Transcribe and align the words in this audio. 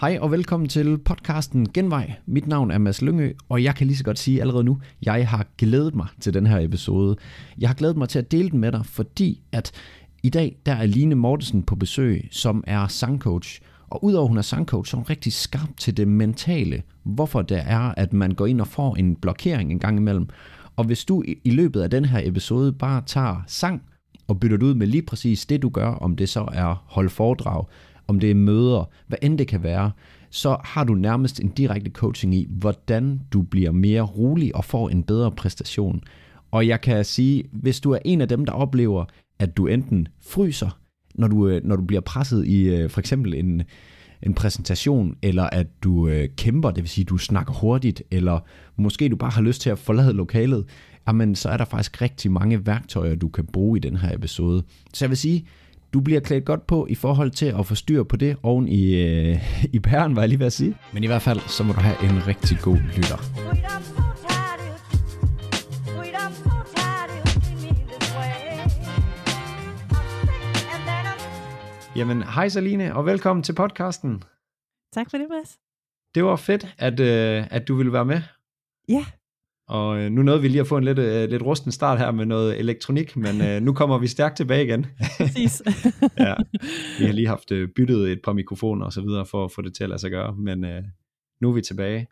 Hej 0.00 0.18
og 0.20 0.30
velkommen 0.30 0.68
til 0.68 0.98
podcasten 0.98 1.72
Genvej. 1.72 2.12
Mit 2.26 2.46
navn 2.46 2.70
er 2.70 2.78
Mads 2.78 3.02
Lyngø, 3.02 3.32
og 3.48 3.62
jeg 3.62 3.74
kan 3.74 3.86
lige 3.86 3.96
så 3.96 4.04
godt 4.04 4.18
sige 4.18 4.40
allerede 4.40 4.64
nu, 4.64 4.78
jeg 5.02 5.28
har 5.28 5.46
glædet 5.58 5.94
mig 5.94 6.06
til 6.20 6.34
den 6.34 6.46
her 6.46 6.58
episode. 6.58 7.16
Jeg 7.58 7.68
har 7.68 7.74
glædet 7.74 7.96
mig 7.96 8.08
til 8.08 8.18
at 8.18 8.30
dele 8.30 8.50
den 8.50 8.58
med 8.58 8.72
dig, 8.72 8.86
fordi 8.86 9.40
at 9.52 9.72
i 10.22 10.28
dag 10.28 10.56
der 10.66 10.72
er 10.72 10.86
Line 10.86 11.14
Mortensen 11.14 11.62
på 11.62 11.76
besøg, 11.76 12.28
som 12.30 12.64
er 12.66 12.86
sangcoach. 12.86 13.60
Og 13.88 14.04
udover 14.04 14.28
hun 14.28 14.38
er 14.38 14.42
sangcoach, 14.42 14.90
så 14.90 14.96
er 14.96 14.98
hun 14.98 15.10
rigtig 15.10 15.32
skarp 15.32 15.68
til 15.76 15.96
det 15.96 16.08
mentale. 16.08 16.82
Hvorfor 17.02 17.42
det 17.42 17.62
er, 17.66 17.94
at 17.96 18.12
man 18.12 18.30
går 18.30 18.46
ind 18.46 18.60
og 18.60 18.68
får 18.68 18.96
en 18.96 19.16
blokering 19.16 19.70
en 19.70 19.78
gang 19.78 19.98
imellem. 19.98 20.28
Og 20.76 20.84
hvis 20.84 21.04
du 21.04 21.22
i 21.44 21.50
løbet 21.50 21.80
af 21.80 21.90
den 21.90 22.04
her 22.04 22.20
episode 22.24 22.72
bare 22.72 23.02
tager 23.06 23.42
sang 23.46 23.82
og 24.28 24.40
bytter 24.40 24.56
det 24.56 24.66
ud 24.66 24.74
med 24.74 24.86
lige 24.86 25.02
præcis 25.02 25.46
det, 25.46 25.62
du 25.62 25.68
gør, 25.68 25.88
om 25.88 26.16
det 26.16 26.28
så 26.28 26.48
er 26.52 26.84
holde 26.86 27.10
foredrag, 27.10 27.64
om 28.08 28.20
det 28.20 28.30
er 28.30 28.34
møder, 28.34 28.90
hvad 29.06 29.18
end 29.22 29.38
det 29.38 29.48
kan 29.48 29.62
være, 29.62 29.90
så 30.30 30.56
har 30.64 30.84
du 30.84 30.94
nærmest 30.94 31.40
en 31.40 31.48
direkte 31.48 31.90
coaching 31.90 32.34
i, 32.34 32.46
hvordan 32.50 33.20
du 33.32 33.42
bliver 33.42 33.72
mere 33.72 34.02
rolig 34.02 34.56
og 34.56 34.64
får 34.64 34.88
en 34.88 35.02
bedre 35.02 35.30
præstation. 35.30 36.02
Og 36.50 36.66
jeg 36.66 36.80
kan 36.80 37.04
sige, 37.04 37.44
hvis 37.52 37.80
du 37.80 37.90
er 37.90 37.98
en 38.04 38.20
af 38.20 38.28
dem, 38.28 38.44
der 38.44 38.52
oplever, 38.52 39.04
at 39.38 39.56
du 39.56 39.66
enten 39.66 40.08
fryser, 40.20 40.80
når 41.14 41.28
du, 41.28 41.48
øh, 41.48 41.64
når 41.64 41.76
du 41.76 41.82
bliver 41.82 42.00
presset 42.00 42.46
i 42.46 42.68
øh, 42.68 42.90
for 42.90 43.00
eksempel 43.00 43.34
en, 43.34 43.62
en 44.22 44.34
præsentation, 44.34 45.16
eller 45.22 45.44
at 45.44 45.66
du 45.84 46.08
øh, 46.08 46.28
kæmper, 46.36 46.70
det 46.70 46.82
vil 46.82 46.88
sige, 46.88 47.04
du 47.04 47.18
snakker 47.18 47.52
hurtigt, 47.52 48.02
eller 48.10 48.40
måske 48.76 49.08
du 49.08 49.16
bare 49.16 49.30
har 49.30 49.42
lyst 49.42 49.60
til 49.60 49.70
at 49.70 49.78
forlade 49.78 50.12
lokalet, 50.12 50.64
jamen 51.08 51.34
så 51.34 51.48
er 51.48 51.56
der 51.56 51.64
faktisk 51.64 52.02
rigtig 52.02 52.32
mange 52.32 52.66
værktøjer, 52.66 53.14
du 53.14 53.28
kan 53.28 53.46
bruge 53.46 53.78
i 53.78 53.80
den 53.80 53.96
her 53.96 54.14
episode. 54.14 54.62
Så 54.94 55.04
jeg 55.04 55.10
vil 55.10 55.18
sige, 55.18 55.46
du 55.96 56.00
bliver 56.00 56.20
klædt 56.20 56.44
godt 56.44 56.66
på 56.66 56.86
i 56.90 56.94
forhold 56.94 57.30
til 57.30 57.46
at 57.58 57.66
få 57.66 57.74
styr 57.74 58.02
på 58.02 58.16
det 58.16 58.36
oven 58.42 58.68
i, 58.68 58.94
øh, 58.94 59.66
i 59.72 59.78
pæren, 59.78 60.16
var 60.16 60.22
jeg 60.22 60.28
lige 60.28 60.38
ved 60.38 60.46
at 60.46 60.52
sige. 60.52 60.76
Men 60.92 61.04
i 61.04 61.06
hvert 61.06 61.22
fald, 61.22 61.40
så 61.40 61.64
må 61.64 61.72
du 61.72 61.80
have 61.80 61.96
en 62.04 62.26
rigtig 62.26 62.58
god 62.62 62.76
lytter. 62.76 63.18
Jamen, 71.96 72.22
hej 72.22 72.48
Saline, 72.48 72.94
og 72.94 73.06
velkommen 73.06 73.42
til 73.42 73.54
podcasten. 73.54 74.22
Tak 74.92 75.10
for 75.10 75.18
det, 75.18 75.26
Mads. 75.30 75.58
Det 76.14 76.24
var 76.24 76.36
fedt, 76.36 76.74
at, 76.78 77.00
øh, 77.00 77.46
at 77.50 77.68
du 77.68 77.74
ville 77.76 77.92
være 77.92 78.04
med. 78.04 78.20
Ja, 78.88 79.04
Og 79.68 79.98
øh, 79.98 80.10
nu 80.10 80.22
nåede 80.22 80.42
vi 80.42 80.48
lige 80.48 80.60
at 80.60 80.66
få 80.66 80.76
en 80.76 80.84
lidt, 80.84 80.98
øh, 80.98 81.30
lidt 81.30 81.42
rusten 81.42 81.72
start 81.72 81.98
her 81.98 82.10
med 82.10 82.26
noget 82.26 82.58
elektronik, 82.58 83.16
men 83.16 83.40
øh, 83.40 83.62
nu 83.62 83.72
kommer 83.72 83.98
vi 83.98 84.06
stærkt 84.06 84.36
tilbage 84.36 84.64
igen. 84.64 84.86
præcis. 85.18 85.62
ja, 86.18 86.34
vi 86.98 87.04
har 87.04 87.12
lige 87.12 87.28
haft 87.28 87.52
øh, 87.52 87.68
byttet 87.68 88.12
et 88.12 88.20
par 88.24 88.32
mikrofoner 88.32 88.86
og 88.86 88.92
så 88.92 89.00
videre 89.00 89.26
for 89.26 89.44
at 89.44 89.52
få 89.52 89.62
det 89.62 89.74
til 89.74 89.84
at 89.84 89.88
lade 89.88 90.00
sig 90.00 90.10
gøre, 90.10 90.34
men 90.36 90.64
øh, 90.64 90.82
nu 91.40 91.48
er 91.50 91.54
vi 91.54 91.60
tilbage. 91.60 92.06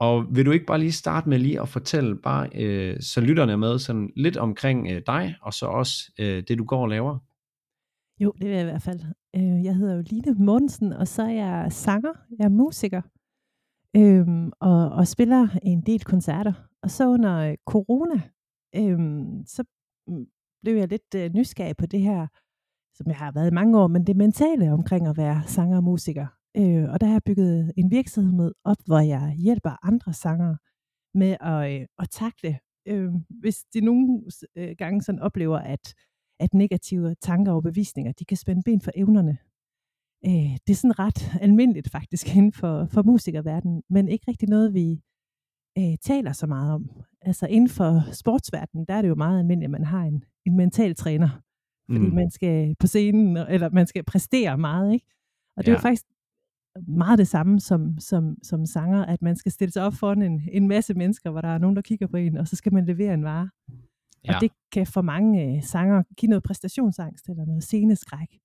Og 0.00 0.26
vil 0.30 0.46
du 0.46 0.50
ikke 0.50 0.66
bare 0.66 0.78
lige 0.78 0.92
starte 0.92 1.28
med 1.28 1.38
lige 1.38 1.60
at 1.60 1.68
fortælle 1.68 2.16
bare, 2.16 2.48
øh, 2.54 2.96
så 3.00 3.20
lytterne 3.20 3.52
er 3.52 3.56
med, 3.56 3.78
sådan 3.78 4.12
lidt 4.16 4.36
omkring 4.36 4.88
øh, 4.90 5.02
dig, 5.06 5.34
og 5.42 5.54
så 5.54 5.66
også 5.66 6.12
øh, 6.18 6.42
det, 6.48 6.58
du 6.58 6.64
går 6.64 6.82
og 6.82 6.88
laver? 6.88 7.18
Jo, 8.20 8.32
det 8.38 8.48
vil 8.48 8.54
jeg 8.54 8.60
i 8.60 8.70
hvert 8.70 8.82
fald. 8.82 9.00
Jeg 9.64 9.76
hedder 9.76 9.96
jo 9.96 10.02
Line 10.10 10.34
Mortensen, 10.44 10.92
og 10.92 11.08
så 11.08 11.22
er 11.22 11.30
jeg 11.30 11.72
sanger, 11.72 12.12
jeg 12.38 12.44
er 12.44 12.48
musiker, 12.48 13.02
øhm, 13.96 14.52
og, 14.60 14.90
og 14.90 15.06
spiller 15.08 15.48
en 15.62 15.80
del 15.80 16.04
koncerter. 16.04 16.52
Og 16.82 16.90
så 16.90 17.08
under 17.08 17.36
øh, 17.36 17.56
corona, 17.66 18.20
øhm, 18.74 19.44
så 19.46 19.64
mm, 20.06 20.26
blev 20.62 20.76
jeg 20.76 20.88
lidt 20.88 21.14
øh, 21.16 21.30
nysgerrig 21.34 21.76
på 21.76 21.86
det 21.86 22.00
her, 22.00 22.26
som 22.96 23.06
jeg 23.06 23.16
har 23.16 23.32
været 23.32 23.50
i 23.50 23.54
mange 23.54 23.78
år, 23.78 23.86
men 23.86 24.06
det 24.06 24.16
mentale 24.16 24.72
omkring 24.72 25.06
at 25.06 25.16
være 25.16 25.42
sanger 25.46 25.76
og 25.76 25.84
musiker. 25.84 26.26
Øh, 26.56 26.90
og 26.90 27.00
der 27.00 27.06
har 27.06 27.14
jeg 27.14 27.22
bygget 27.26 27.72
en 27.76 27.90
virksomhed 27.90 28.52
op, 28.64 28.76
hvor 28.86 28.98
jeg 28.98 29.34
hjælper 29.38 29.86
andre 29.86 30.12
sangere 30.12 30.56
med 31.14 31.36
at, 31.40 31.80
øh, 31.80 31.86
at 31.98 32.10
takle, 32.10 32.58
øh, 32.88 33.12
hvis 33.40 33.64
de 33.74 33.80
nogle 33.80 34.22
øh, 34.56 34.74
gange 34.78 35.02
sådan 35.02 35.20
oplever, 35.20 35.58
at 35.58 35.94
at 36.40 36.54
negative 36.54 37.14
tanker 37.14 37.52
og 37.52 37.62
bevisninger, 37.62 38.12
de 38.12 38.24
kan 38.24 38.36
spænde 38.36 38.62
ben 38.62 38.80
for 38.80 38.90
evnerne. 38.94 39.38
Øh, 40.26 40.56
det 40.66 40.70
er 40.70 40.74
sådan 40.74 40.98
ret 40.98 41.30
almindeligt 41.40 41.90
faktisk 41.90 42.26
inden 42.36 42.52
for, 42.52 42.86
for 42.86 43.02
musikerverdenen, 43.02 43.82
men 43.90 44.08
ikke 44.08 44.24
rigtig 44.28 44.48
noget, 44.48 44.74
vi 44.74 45.00
øh, 45.78 45.96
taler 46.02 46.32
så 46.32 46.46
meget 46.46 46.72
om. 46.72 46.90
Altså 47.22 47.46
inden 47.46 47.68
for 47.70 48.12
sportsverdenen, 48.12 48.84
der 48.88 48.94
er 48.94 49.02
det 49.02 49.08
jo 49.08 49.14
meget 49.14 49.38
almindeligt, 49.38 49.66
at 49.66 49.70
man 49.70 49.84
har 49.84 50.02
en, 50.04 50.24
en 50.46 50.56
mental 50.56 50.94
træner, 50.94 51.28
fordi 51.90 52.06
Mm. 52.06 52.14
man 52.14 52.30
skal 52.30 52.76
på 52.80 52.86
scenen, 52.86 53.36
eller 53.36 53.70
man 53.70 53.86
skal 53.86 54.04
præstere 54.04 54.58
meget, 54.58 54.92
ikke? 54.92 55.06
Og 55.56 55.64
det 55.64 55.68
er 55.68 55.72
Ja. 55.72 55.78
jo 55.78 55.82
faktisk 55.82 56.04
meget 56.88 57.18
det 57.18 57.28
samme 57.28 57.60
som, 57.60 57.98
som, 57.98 58.36
som 58.42 58.66
sanger, 58.66 59.04
at 59.04 59.22
man 59.22 59.36
skal 59.36 59.52
stille 59.52 59.72
sig 59.72 59.82
op 59.84 59.94
foran 59.94 60.22
en, 60.22 60.42
en 60.52 60.68
masse 60.68 60.94
mennesker, 60.94 61.30
hvor 61.30 61.40
der 61.40 61.48
er 61.48 61.58
nogen, 61.58 61.76
der 61.76 61.82
kigger 61.82 62.06
på 62.06 62.16
en, 62.16 62.36
og 62.36 62.48
så 62.48 62.56
skal 62.56 62.72
man 62.74 62.84
levere 62.86 63.14
en 63.14 63.24
vare. 63.24 63.48
Ja. 64.24 64.34
Og 64.34 64.40
det 64.40 64.50
kan 64.72 64.86
for 64.86 65.02
mange 65.02 65.56
øh, 65.56 65.62
sanger 65.62 66.02
give 66.16 66.28
noget 66.30 66.42
præstationsangst 66.42 67.28
eller 67.28 67.44
noget 67.46 67.62
sceneskræk. 67.62 68.38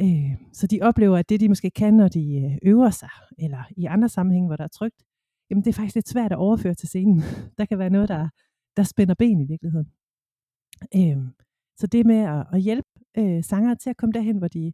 Øh, 0.00 0.32
så 0.52 0.66
de 0.66 0.78
oplever, 0.82 1.16
at 1.16 1.28
det 1.28 1.40
de 1.40 1.48
måske 1.48 1.70
kan, 1.70 1.94
når 1.94 2.08
de 2.08 2.36
øh, 2.44 2.70
øver 2.70 2.90
sig, 2.90 3.10
eller 3.38 3.62
i 3.76 3.84
andre 3.84 4.08
sammenhænge, 4.08 4.48
hvor 4.48 4.56
der 4.56 4.64
er 4.64 4.68
trygt, 4.68 5.02
jamen 5.50 5.64
det 5.64 5.70
er 5.70 5.74
faktisk 5.74 5.94
lidt 5.94 6.08
svært 6.08 6.32
at 6.32 6.38
overføre 6.38 6.74
til 6.74 6.88
scenen. 6.88 7.20
Der 7.58 7.64
kan 7.64 7.78
være 7.78 7.90
noget, 7.90 8.08
der, 8.08 8.28
der 8.76 8.82
spænder 8.82 9.14
ben 9.14 9.40
i 9.40 9.44
virkeligheden. 9.44 9.88
Øh, 10.94 11.18
så 11.76 11.86
det 11.86 12.06
med 12.06 12.16
at, 12.16 12.46
at 12.52 12.60
hjælpe 12.60 12.88
øh, 13.18 13.44
sangere 13.44 13.76
til 13.76 13.90
at 13.90 13.96
komme 13.96 14.12
derhen, 14.12 14.38
hvor 14.38 14.48
de 14.48 14.72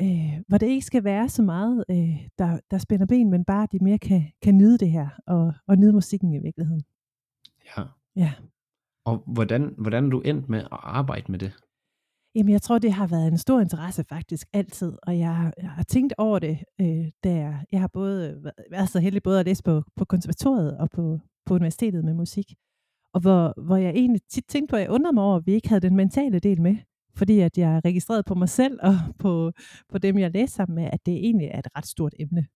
øh, 0.00 0.42
hvor 0.48 0.58
det 0.58 0.66
ikke 0.66 0.86
skal 0.86 1.04
være 1.04 1.28
så 1.28 1.42
meget, 1.42 1.84
øh, 1.90 2.28
der, 2.38 2.60
der 2.70 2.78
spænder 2.78 3.06
ben, 3.06 3.30
men 3.30 3.44
bare 3.44 3.62
at 3.62 3.72
de 3.72 3.78
mere 3.84 3.98
kan, 3.98 4.32
kan 4.42 4.56
nyde 4.56 4.78
det 4.78 4.90
her, 4.90 5.08
og, 5.26 5.54
og 5.66 5.76
nyde 5.76 5.92
musikken 5.92 6.32
i 6.32 6.38
virkeligheden. 6.38 6.82
ja. 7.76 7.82
Ja. 8.16 8.32
Og 9.04 9.22
hvordan, 9.26 9.74
hvordan 9.78 10.04
er 10.06 10.10
du 10.10 10.20
endt 10.20 10.48
med 10.48 10.58
at 10.58 10.68
arbejde 10.70 11.32
med 11.32 11.38
det? 11.38 11.52
Jamen, 12.36 12.52
jeg 12.52 12.62
tror, 12.62 12.78
det 12.78 12.92
har 12.92 13.06
været 13.06 13.28
en 13.28 13.38
stor 13.38 13.60
interesse 13.60 14.04
faktisk 14.04 14.46
altid, 14.52 14.92
og 15.02 15.18
jeg, 15.18 15.36
har- 15.36 15.52
jeg 15.62 15.70
har 15.70 15.82
tænkt 15.82 16.14
over 16.18 16.38
det, 16.38 16.58
øh, 16.80 17.06
da 17.24 17.30
jeg, 17.34 17.64
jeg 17.72 17.80
har 17.80 17.88
både 17.92 18.42
været- 18.70 18.88
så 18.88 19.00
heldig 19.00 19.22
både 19.22 19.40
at 19.40 19.46
læse 19.46 19.62
på, 19.62 19.82
på 19.96 20.04
konservatoriet 20.04 20.78
og 20.78 20.90
på, 20.90 21.18
på 21.46 21.54
universitetet 21.54 22.04
med 22.04 22.14
musik, 22.14 22.54
og 23.14 23.20
hvor, 23.20 23.54
hvor 23.66 23.76
jeg 23.76 23.90
egentlig 23.90 24.20
tit 24.30 24.44
tænkte 24.48 24.72
på, 24.72 24.76
at 24.76 24.82
jeg 24.82 24.90
undrede 24.90 25.14
mig 25.14 25.24
over, 25.24 25.36
at 25.36 25.46
vi 25.46 25.52
ikke 25.52 25.68
havde 25.68 25.80
den 25.80 25.96
mentale 25.96 26.38
del 26.38 26.60
med, 26.62 26.76
fordi 27.14 27.40
at 27.40 27.58
jeg 27.58 27.76
er 27.76 27.84
registreret 27.84 28.24
på 28.24 28.34
mig 28.34 28.48
selv 28.48 28.78
og 28.82 28.94
på, 29.22 29.52
på 29.88 29.98
dem, 29.98 30.18
jeg 30.18 30.30
læser 30.30 30.54
sammen 30.54 30.74
med, 30.74 30.84
at 30.92 31.06
det 31.06 31.14
egentlig 31.14 31.46
er 31.48 31.58
et 31.58 31.68
ret 31.76 31.86
stort 31.86 32.14
emne. 32.20 32.46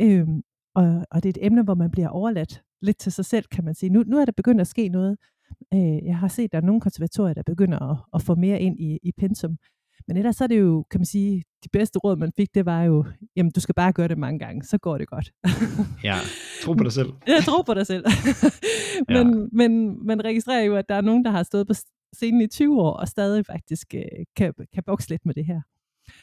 Øhm, 0.00 0.42
og, 0.74 1.06
og 1.10 1.22
det 1.22 1.28
er 1.28 1.40
et 1.40 1.46
emne, 1.46 1.62
hvor 1.62 1.74
man 1.74 1.90
bliver 1.90 2.08
overladt 2.08 2.62
lidt 2.82 2.98
til 2.98 3.12
sig 3.12 3.24
selv, 3.24 3.44
kan 3.44 3.64
man 3.64 3.74
sige. 3.74 3.90
Nu, 3.90 4.02
nu 4.06 4.18
er 4.18 4.24
der 4.24 4.32
begyndt 4.36 4.60
at 4.60 4.66
ske 4.66 4.88
noget, 4.88 5.16
Øh, 5.74 6.04
jeg 6.04 6.18
har 6.18 6.28
set, 6.28 6.44
at 6.44 6.52
der 6.52 6.58
er 6.58 6.62
nogle 6.62 6.80
konservatorier, 6.80 7.34
der 7.34 7.42
begynder 7.42 7.90
at, 7.90 7.98
at 8.14 8.22
få 8.22 8.34
mere 8.34 8.60
ind 8.60 8.80
i, 8.80 8.98
i 9.02 9.12
pensum. 9.12 9.56
Men 10.08 10.16
ellers 10.16 10.36
så 10.36 10.44
er 10.44 10.48
det 10.48 10.60
jo, 10.60 10.84
kan 10.90 11.00
man 11.00 11.06
sige, 11.06 11.44
de 11.64 11.68
bedste 11.68 11.98
råd, 11.98 12.16
man 12.16 12.32
fik, 12.36 12.54
det 12.54 12.66
var 12.66 12.82
jo, 12.82 13.04
jamen 13.36 13.52
du 13.52 13.60
skal 13.60 13.74
bare 13.74 13.92
gøre 13.92 14.08
det 14.08 14.18
mange 14.18 14.38
gange, 14.38 14.62
så 14.62 14.78
går 14.78 14.98
det 14.98 15.08
godt. 15.08 15.32
Ja, 16.04 16.16
tro 16.62 16.72
på 16.72 16.84
dig 16.84 16.92
selv. 16.92 17.08
Jeg 17.26 17.42
tror 17.44 17.62
på 17.62 17.74
dig 17.74 17.86
selv. 17.86 18.04
men, 19.08 19.34
ja. 19.40 19.46
men 19.52 19.98
man 20.06 20.24
registrerer 20.24 20.62
jo, 20.62 20.76
at 20.76 20.88
der 20.88 20.94
er 20.94 21.00
nogen, 21.00 21.24
der 21.24 21.30
har 21.30 21.42
stået 21.42 21.66
på 21.66 21.74
scenen 22.12 22.40
i 22.40 22.46
20 22.46 22.80
år, 22.80 22.92
og 22.92 23.08
stadig 23.08 23.46
faktisk 23.46 23.94
øh, 23.94 24.02
kan, 24.36 24.54
kan 24.74 24.82
bokse 24.86 25.08
lidt 25.08 25.26
med 25.26 25.34
det 25.34 25.44
her. 25.46 25.60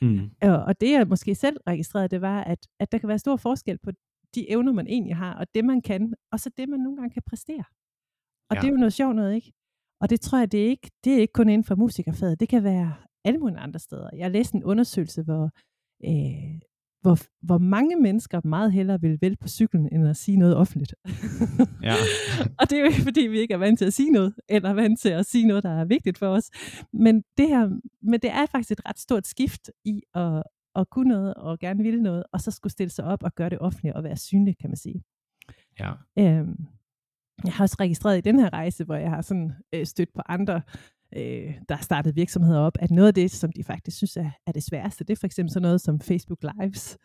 Mm. 0.01 0.29
Og, 0.41 0.63
og 0.63 0.81
det 0.81 0.91
jeg 0.91 1.07
måske 1.07 1.35
selv 1.35 1.57
registrerede, 1.67 2.07
det 2.07 2.21
var, 2.21 2.43
at, 2.43 2.67
at 2.79 2.91
der 2.91 2.97
kan 2.97 3.09
være 3.09 3.19
stor 3.19 3.35
forskel 3.35 3.77
på 3.83 3.91
de 4.35 4.51
evner, 4.51 4.71
man 4.71 4.87
egentlig 4.87 5.15
har, 5.15 5.33
og 5.33 5.47
det 5.55 5.65
man 5.65 5.81
kan, 5.81 6.13
og 6.31 6.39
så 6.39 6.49
det 6.57 6.69
man 6.69 6.79
nogle 6.79 6.97
gange 6.97 7.13
kan 7.13 7.23
præstere. 7.29 7.63
Og 8.49 8.55
Ja. 8.55 8.61
det 8.61 8.67
er 8.67 8.71
jo 8.71 8.77
noget 8.77 8.93
sjovt 8.93 9.15
noget, 9.15 9.35
ikke? 9.35 9.53
Og 10.01 10.09
det 10.09 10.21
tror 10.21 10.37
jeg, 10.37 10.51
det 10.51 10.63
er 10.65 10.67
ikke, 10.69 10.91
det 11.03 11.13
er 11.13 11.17
ikke 11.21 11.33
kun 11.33 11.49
inden 11.49 11.63
for 11.63 11.75
musikerfaget. 11.75 12.39
Det 12.39 12.49
kan 12.49 12.63
være 12.63 12.93
alle 13.25 13.39
mulige 13.39 13.57
andre 13.57 13.79
steder. 13.79 14.09
Jeg 14.17 14.31
læste 14.31 14.55
en 14.55 14.63
undersøgelse, 14.63 15.23
hvor, 15.23 15.49
øh, 16.05 16.59
hvor, 17.01 17.17
hvor 17.45 17.57
mange 17.57 17.95
mennesker 17.95 18.41
meget 18.43 18.71
hellere 18.71 19.01
vil 19.01 19.17
vælge 19.21 19.37
på 19.41 19.47
cyklen, 19.47 19.89
end 19.91 20.07
at 20.07 20.17
sige 20.17 20.37
noget 20.37 20.55
offentligt. 20.55 20.95
Ja. 21.83 21.93
og 22.59 22.69
det 22.69 22.73
er 22.75 22.79
jo 22.79 22.85
ikke, 22.85 23.01
fordi 23.01 23.21
vi 23.21 23.39
ikke 23.39 23.53
er 23.53 23.57
vant 23.57 23.79
til 23.79 23.85
at 23.85 23.93
sige 23.93 24.11
noget, 24.11 24.33
eller 24.49 24.73
vant 24.73 24.99
til 24.99 25.09
at 25.09 25.25
sige 25.25 25.47
noget, 25.47 25.63
der 25.63 25.69
er 25.69 25.85
vigtigt 25.85 26.17
for 26.17 26.27
os. 26.27 26.49
Men 26.93 27.23
det, 27.37 27.47
her, 27.47 27.79
men 28.01 28.19
det 28.19 28.29
er 28.31 28.45
faktisk 28.45 28.71
et 28.71 28.81
ret 28.89 28.99
stort 28.99 29.27
skift 29.27 29.69
i 29.85 30.01
at, 30.13 30.43
at 30.75 30.89
kunne 30.89 31.09
noget, 31.09 31.33
og 31.33 31.59
gerne 31.59 31.83
ville 31.83 32.01
noget, 32.01 32.23
og 32.33 32.41
så 32.41 32.51
skulle 32.51 32.71
stille 32.71 32.89
sig 32.91 33.05
op 33.05 33.23
og 33.23 33.35
gøre 33.35 33.49
det 33.49 33.59
offentligt 33.59 33.95
og 33.95 34.03
være 34.03 34.17
synlig, 34.17 34.57
kan 34.57 34.69
man 34.69 34.77
sige. 34.77 35.03
ja. 35.79 35.91
Øhm, 36.19 36.55
jeg 37.45 37.53
har 37.53 37.63
også 37.63 37.75
registreret 37.79 38.17
i 38.17 38.21
den 38.21 38.39
her 38.39 38.53
rejse, 38.53 38.83
hvor 38.83 38.95
jeg 38.95 39.09
har 39.09 39.21
sådan 39.21 39.53
øh, 39.73 39.85
stødt 39.85 40.13
på 40.13 40.21
andre, 40.25 40.61
øh, 41.15 41.53
der 41.69 41.75
har 41.75 41.83
startet 41.83 42.15
virksomheder 42.15 42.59
op, 42.59 42.77
at 42.79 42.91
noget 42.91 43.07
af 43.07 43.13
det, 43.13 43.31
som 43.31 43.51
de 43.51 43.63
faktisk 43.63 43.97
synes 43.97 44.17
er, 44.17 44.31
er 44.47 44.51
det 44.51 44.63
sværeste, 44.63 45.03
det 45.03 45.13
er 45.13 45.19
for 45.19 45.25
eksempel 45.25 45.53
sådan 45.53 45.61
noget 45.61 45.81
som 45.81 45.99
Facebook 45.99 46.39
Lives. 46.43 46.97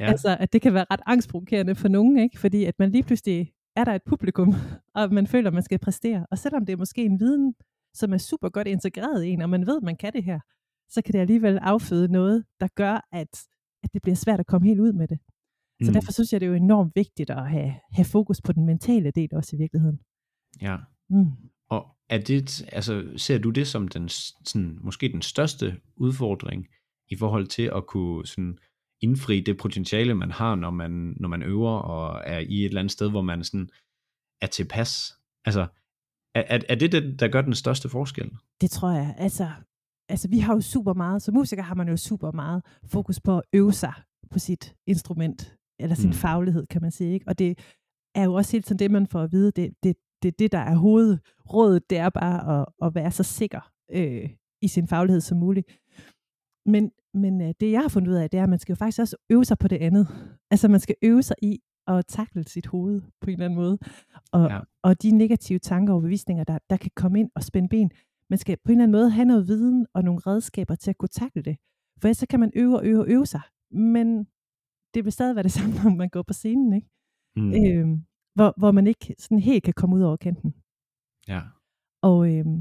Ja. 0.00 0.06
Altså, 0.06 0.36
at 0.40 0.52
det 0.52 0.62
kan 0.62 0.74
være 0.74 0.86
ret 0.90 1.00
angstprovokerende 1.06 1.74
for 1.74 1.88
nogen, 1.88 2.18
ikke? 2.18 2.38
fordi 2.38 2.64
at 2.64 2.74
man 2.78 2.90
lige 2.90 3.02
pludselig 3.02 3.52
er 3.76 3.84
der 3.84 3.94
et 3.94 4.02
publikum, 4.06 4.54
og 4.94 5.12
man 5.12 5.26
føler, 5.26 5.50
at 5.50 5.54
man 5.54 5.62
skal 5.62 5.78
præstere. 5.78 6.26
Og 6.30 6.38
selvom 6.38 6.66
det 6.66 6.72
er 6.72 6.76
måske 6.76 7.04
en 7.04 7.20
viden, 7.20 7.54
som 7.94 8.12
er 8.12 8.18
super 8.18 8.48
godt 8.48 8.66
integreret 8.66 9.24
i 9.24 9.28
en, 9.28 9.42
og 9.42 9.50
man 9.50 9.66
ved, 9.66 9.76
at 9.76 9.82
man 9.82 9.96
kan 9.96 10.12
det 10.12 10.24
her, 10.24 10.40
så 10.88 11.02
kan 11.02 11.12
det 11.12 11.18
alligevel 11.18 11.58
afføde 11.58 12.12
noget, 12.12 12.44
der 12.60 12.68
gør, 12.76 13.08
at 13.12 13.28
at 13.82 13.94
det 13.94 14.02
bliver 14.02 14.16
svært 14.16 14.40
at 14.40 14.46
komme 14.46 14.66
helt 14.68 14.80
ud 14.80 14.92
med 14.92 15.08
det. 15.08 15.18
Så 15.82 15.90
Mm. 15.90 15.92
derfor 15.92 16.12
synes 16.12 16.32
jeg, 16.32 16.40
det 16.40 16.46
er 16.46 16.50
jo 16.50 16.56
enormt 16.56 16.92
vigtigt 16.94 17.30
at 17.30 17.50
have, 17.50 17.74
have 17.92 18.04
fokus 18.04 18.40
på 18.40 18.52
den 18.52 18.66
mentale 18.66 19.10
del 19.10 19.28
også 19.34 19.56
i 19.56 19.58
virkeligheden. 19.58 20.00
Ja. 20.62 20.76
Mm. 21.10 21.30
Og 21.70 21.86
er 22.08 22.18
det, 22.18 22.68
altså, 22.72 23.12
ser 23.16 23.38
du 23.38 23.50
det 23.50 23.66
som 23.68 23.88
den, 23.88 24.08
sådan, 24.08 24.78
måske 24.80 25.08
den 25.12 25.22
største 25.22 25.80
udfordring 25.96 26.66
i 27.08 27.16
forhold 27.16 27.46
til 27.46 27.70
at 27.76 27.86
kunne 27.86 28.26
sådan, 28.26 28.58
indfri 29.00 29.40
det 29.40 29.58
potentiale, 29.58 30.14
man 30.14 30.30
har, 30.30 30.54
når 30.54 30.70
man, 30.70 30.90
når 31.20 31.28
man 31.28 31.42
øver 31.42 31.70
og 31.70 32.22
er 32.26 32.38
i 32.38 32.58
et 32.60 32.64
eller 32.64 32.80
andet 32.80 32.92
sted, 32.92 33.10
hvor 33.10 33.22
man 33.22 33.44
sådan 33.44 33.68
er 34.40 34.46
tilpas? 34.46 35.18
Altså, 35.44 35.66
er, 36.34 36.42
er, 36.46 36.58
er 36.68 36.74
det 36.74 36.92
det, 36.92 37.20
der 37.20 37.28
gør 37.28 37.42
den 37.42 37.54
største 37.54 37.88
forskel? 37.88 38.30
Det 38.60 38.70
tror 38.70 38.90
jeg. 38.90 39.14
Altså, 39.18 39.48
altså, 40.08 40.28
vi 40.28 40.38
har 40.38 40.54
jo 40.54 40.60
super 40.60 40.94
meget, 40.94 41.22
som 41.22 41.34
musiker 41.34 41.62
har 41.62 41.74
man 41.74 41.88
jo 41.88 41.96
super 41.96 42.32
meget 42.32 42.62
fokus 42.84 43.20
på 43.20 43.38
at 43.38 43.42
øve 43.52 43.72
sig 43.72 43.92
på 44.30 44.38
sit 44.38 44.74
instrument, 44.86 45.54
eller 45.78 45.96
sin 45.96 46.08
Mm. 46.08 46.12
faglighed, 46.14 46.66
kan 46.66 46.82
man 46.82 46.90
sige. 46.90 47.12
Ikke? 47.14 47.28
Og 47.28 47.38
det 47.38 47.58
er 48.14 48.24
jo 48.24 48.34
også 48.34 48.52
helt 48.52 48.66
sådan 48.66 48.78
det, 48.78 48.90
man 48.90 49.06
får 49.06 49.20
at 49.22 49.32
vide. 49.32 49.50
Det, 49.50 49.74
det, 49.82 49.96
det, 50.22 50.38
det 50.38 50.52
der 50.52 50.58
er 50.58 50.74
hovedrådet, 50.76 51.90
det 51.90 51.98
er 51.98 52.08
bare 52.10 52.60
at, 52.60 52.66
at 52.82 52.94
være 52.94 53.10
så 53.10 53.22
sikker 53.22 53.70
øh, 53.90 54.30
i 54.62 54.68
sin 54.68 54.86
faglighed 54.88 55.20
som 55.20 55.38
muligt. 55.38 55.66
Men, 56.66 56.90
men 57.14 57.40
øh, 57.40 57.54
det, 57.60 57.72
jeg 57.72 57.80
har 57.80 57.88
fundet 57.88 58.08
ud 58.10 58.14
af, 58.16 58.30
det 58.30 58.38
er, 58.38 58.42
at 58.42 58.48
man 58.48 58.58
skal 58.58 58.72
jo 58.72 58.76
faktisk 58.76 59.00
også 59.00 59.16
øve 59.30 59.44
sig 59.44 59.58
på 59.58 59.68
det 59.68 59.76
andet. 59.76 60.08
Altså, 60.50 60.68
man 60.68 60.80
skal 60.80 60.94
øve 61.02 61.22
sig 61.22 61.36
i 61.42 61.60
at 61.86 62.06
takle 62.06 62.44
sit 62.44 62.66
hoved 62.66 63.00
på 63.20 63.26
en 63.30 63.32
eller 63.32 63.44
anden 63.44 63.56
måde. 63.58 63.78
Og, 64.32 64.50
ja. 64.50 64.60
og 64.82 65.02
de 65.02 65.10
negative 65.10 65.58
tanker 65.58 65.94
og 65.94 66.02
bevisninger, 66.02 66.44
der, 66.44 66.58
der 66.70 66.76
kan 66.76 66.90
komme 66.96 67.20
ind 67.20 67.30
og 67.34 67.42
spænde 67.42 67.68
ben, 67.68 67.90
man 68.30 68.38
skal 68.38 68.56
på 68.64 68.72
en 68.72 68.78
eller 68.78 68.82
anden 68.84 68.98
måde 69.00 69.10
have 69.10 69.24
noget 69.24 69.48
viden 69.48 69.86
og 69.94 70.04
nogle 70.04 70.20
redskaber 70.26 70.74
til 70.74 70.90
at 70.90 70.98
kunne 70.98 71.08
takle 71.08 71.42
det. 71.42 71.56
For 72.00 72.08
ellers 72.08 72.16
så 72.18 72.26
kan 72.30 72.40
man 72.40 72.50
øve 72.56 72.76
og 72.76 72.86
øve 72.86 73.00
og 73.00 73.08
øve 73.08 73.26
sig. 73.26 73.40
Men 73.70 74.26
det 74.98 75.04
vil 75.04 75.12
stadig 75.18 75.34
være 75.36 75.48
det 75.48 75.56
samme, 75.58 75.74
når 75.84 75.94
man 76.02 76.08
går 76.08 76.22
på 76.22 76.34
scenen, 76.40 76.72
ikke? 76.78 76.88
Mm. 77.36 77.52
Øhm, 77.58 77.94
hvor, 78.36 78.50
hvor 78.60 78.72
man 78.78 78.86
ikke 78.86 79.14
sådan 79.18 79.38
helt 79.50 79.64
kan 79.64 79.74
komme 79.80 79.96
ud 79.96 80.02
over 80.08 80.16
kanten. 80.26 80.50
Ja. 81.32 81.40
Og, 82.08 82.18
øhm, 82.34 82.60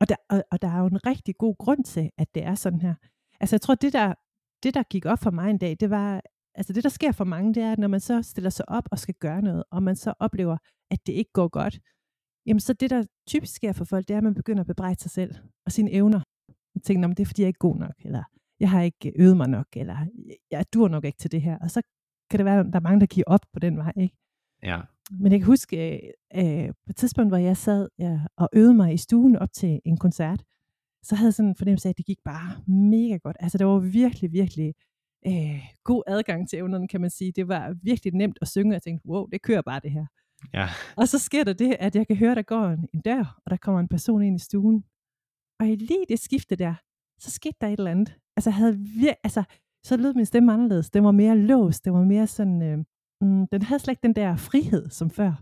og, 0.00 0.08
der, 0.10 0.16
og, 0.32 0.38
og 0.52 0.62
der 0.62 0.68
er 0.68 0.80
jo 0.80 0.86
en 0.86 1.06
rigtig 1.06 1.34
god 1.44 1.54
grund 1.64 1.84
til, 1.84 2.10
at 2.18 2.28
det 2.34 2.42
er 2.50 2.54
sådan 2.54 2.80
her. 2.80 2.94
Altså 3.40 3.56
jeg 3.56 3.60
tror, 3.60 3.74
det 3.74 3.92
der, 3.92 4.14
det 4.62 4.74
der 4.74 4.82
gik 4.82 5.04
op 5.12 5.18
for 5.18 5.30
mig 5.30 5.50
en 5.50 5.58
dag, 5.58 5.76
det 5.80 5.90
var, 5.90 6.22
altså 6.54 6.72
det 6.72 6.82
der 6.84 6.88
sker 6.98 7.12
for 7.12 7.24
mange, 7.24 7.54
det 7.54 7.62
er, 7.62 7.72
at 7.72 7.78
når 7.78 7.88
man 7.88 8.00
så 8.00 8.22
stiller 8.22 8.50
sig 8.50 8.68
op 8.68 8.86
og 8.92 8.98
skal 8.98 9.14
gøre 9.14 9.42
noget, 9.42 9.64
og 9.70 9.82
man 9.82 9.96
så 9.96 10.14
oplever, 10.20 10.56
at 10.90 11.06
det 11.06 11.12
ikke 11.12 11.32
går 11.32 11.48
godt, 11.48 11.80
jamen 12.46 12.60
så 12.60 12.72
det, 12.72 12.90
der 12.90 13.06
typisk 13.28 13.54
sker 13.54 13.72
for 13.72 13.84
folk, 13.84 14.08
det 14.08 14.14
er, 14.14 14.18
at 14.18 14.24
man 14.24 14.34
begynder 14.34 14.60
at 14.60 14.66
bebrejde 14.66 15.00
sig 15.00 15.10
selv 15.10 15.34
og 15.66 15.72
sine 15.72 15.90
evner. 15.92 16.20
Og 16.74 16.82
tænker, 16.82 17.08
"Nå, 17.08 17.14
det 17.14 17.20
er, 17.20 17.26
fordi 17.26 17.42
jeg 17.42 17.46
er 17.46 17.54
ikke 17.54 17.68
god 17.68 17.76
nok, 17.76 17.94
eller 17.98 18.24
jeg 18.60 18.70
har 18.70 18.82
ikke 18.82 19.12
øvet 19.16 19.36
mig 19.36 19.48
nok, 19.48 19.66
eller 19.76 19.96
jeg 20.50 20.64
dur 20.74 20.88
nok 20.88 21.04
ikke 21.04 21.18
til 21.18 21.32
det 21.32 21.42
her. 21.42 21.58
Og 21.58 21.70
så 21.70 21.82
kan 22.30 22.38
det 22.38 22.44
være, 22.44 22.60
at 22.60 22.66
der 22.66 22.78
er 22.78 22.80
mange, 22.80 23.00
der 23.00 23.06
giver 23.06 23.24
op 23.26 23.40
på 23.52 23.58
den 23.58 23.76
vej, 23.76 23.92
ikke? 23.96 24.16
Ja. 24.62 24.80
Men 25.10 25.32
jeg 25.32 25.40
kan 25.40 25.46
huske, 25.46 25.76
øh, 25.94 26.00
øh, 26.34 26.68
på 26.68 26.90
et 26.90 26.96
tidspunkt, 26.96 27.30
hvor 27.30 27.36
jeg 27.36 27.56
sad 27.56 27.88
ja, 27.98 28.20
og 28.36 28.48
øvede 28.52 28.74
mig 28.74 28.94
i 28.94 28.96
stuen 28.96 29.36
op 29.36 29.52
til 29.52 29.80
en 29.84 29.96
koncert, 29.96 30.44
så 31.02 31.14
havde 31.14 31.28
jeg 31.28 31.34
sådan 31.34 31.48
en 31.48 31.56
fornemmelse 31.56 31.88
af, 31.88 31.90
at 31.92 31.98
det 31.98 32.06
gik 32.06 32.18
bare 32.24 32.62
mega 32.66 33.16
godt. 33.16 33.36
Altså, 33.40 33.58
der 33.58 33.64
var 33.64 33.78
virkelig, 33.78 34.32
virkelig 34.32 34.74
øh, 35.26 35.62
god 35.84 36.02
adgang 36.06 36.48
til 36.48 36.58
evnerne, 36.58 36.88
kan 36.88 37.00
man 37.00 37.10
sige. 37.10 37.32
Det 37.32 37.48
var 37.48 37.74
virkelig 37.82 38.12
nemt 38.12 38.38
at 38.42 38.48
synge, 38.48 38.70
og 38.70 38.74
jeg 38.74 38.82
tænkte, 38.82 39.08
wow, 39.08 39.26
det 39.26 39.42
kører 39.42 39.62
bare 39.62 39.80
det 39.80 39.90
her. 39.90 40.06
Ja. 40.54 40.68
Og 40.96 41.08
så 41.08 41.18
sker 41.18 41.44
der 41.44 41.52
det, 41.52 41.76
at 41.80 41.96
jeg 41.96 42.06
kan 42.06 42.16
høre, 42.16 42.34
der 42.34 42.42
går 42.42 42.64
en, 42.64 42.88
en 42.94 43.00
dør, 43.00 43.40
og 43.44 43.50
der 43.50 43.56
kommer 43.56 43.80
en 43.80 43.88
person 43.88 44.22
ind 44.22 44.36
i 44.36 44.44
stuen. 44.44 44.84
Og 45.60 45.68
i 45.68 45.74
lige 45.76 46.06
det 46.08 46.18
skifte 46.18 46.56
der, 46.56 46.74
så 47.18 47.30
skete 47.30 47.56
der 47.60 47.66
et 47.66 47.78
eller 47.78 47.90
andet. 47.90 48.18
Altså, 48.36 48.50
havde 48.50 48.72
vir- 48.72 49.20
altså 49.24 49.42
så 49.84 49.96
lød 49.96 50.14
min 50.14 50.26
stemme 50.26 50.52
anderledes. 50.52 50.90
Den 50.90 51.04
var 51.04 51.10
mere 51.10 51.38
låst. 51.38 51.84
Den 51.84 51.92
var 51.92 52.04
mere 52.04 52.26
sådan... 52.26 52.62
Øh, 52.62 52.78
mm, 53.20 53.46
den 53.52 53.62
havde 53.62 53.78
slet 53.82 53.92
ikke 53.92 54.02
den 54.02 54.16
der 54.16 54.36
frihed 54.36 54.90
som 54.90 55.10
før. 55.10 55.32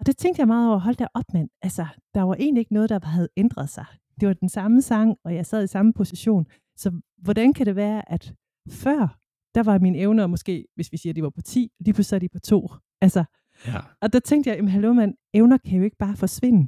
Og 0.00 0.06
det 0.06 0.16
tænkte 0.16 0.40
jeg 0.40 0.46
meget 0.48 0.68
over. 0.68 0.78
Hold 0.78 0.96
da 0.96 1.06
op, 1.14 1.24
mand. 1.34 1.48
Altså, 1.62 1.86
der 2.14 2.22
var 2.22 2.34
egentlig 2.34 2.60
ikke 2.60 2.72
noget, 2.74 2.90
der 2.90 3.06
havde 3.06 3.28
ændret 3.36 3.68
sig. 3.68 3.86
Det 4.20 4.28
var 4.28 4.34
den 4.34 4.48
samme 4.48 4.82
sang, 4.82 5.16
og 5.24 5.34
jeg 5.34 5.46
sad 5.46 5.64
i 5.64 5.66
samme 5.66 5.92
position. 5.92 6.46
Så 6.76 7.00
hvordan 7.22 7.52
kan 7.52 7.66
det 7.66 7.76
være, 7.76 8.12
at 8.12 8.34
før, 8.70 9.18
der 9.54 9.62
var 9.62 9.78
mine 9.78 9.98
evner 9.98 10.26
måske, 10.26 10.66
hvis 10.74 10.92
vi 10.92 10.96
siger, 10.96 11.12
at 11.12 11.16
de 11.16 11.22
var 11.22 11.30
på 11.30 11.40
10, 11.42 11.70
lige 11.80 11.94
pludselig 11.94 12.16
er 12.16 12.20
de 12.20 12.28
på 12.28 12.38
2. 12.38 12.68
Altså, 13.00 13.24
Ja. 13.66 13.78
og 14.02 14.12
der 14.12 14.20
tænkte 14.20 14.50
jeg, 14.50 14.56
jamen 14.56 14.70
hallo 14.70 14.92
mand, 14.92 15.14
evner 15.34 15.58
kan 15.58 15.78
jo 15.78 15.84
ikke 15.84 15.96
bare 15.96 16.16
forsvinde. 16.16 16.66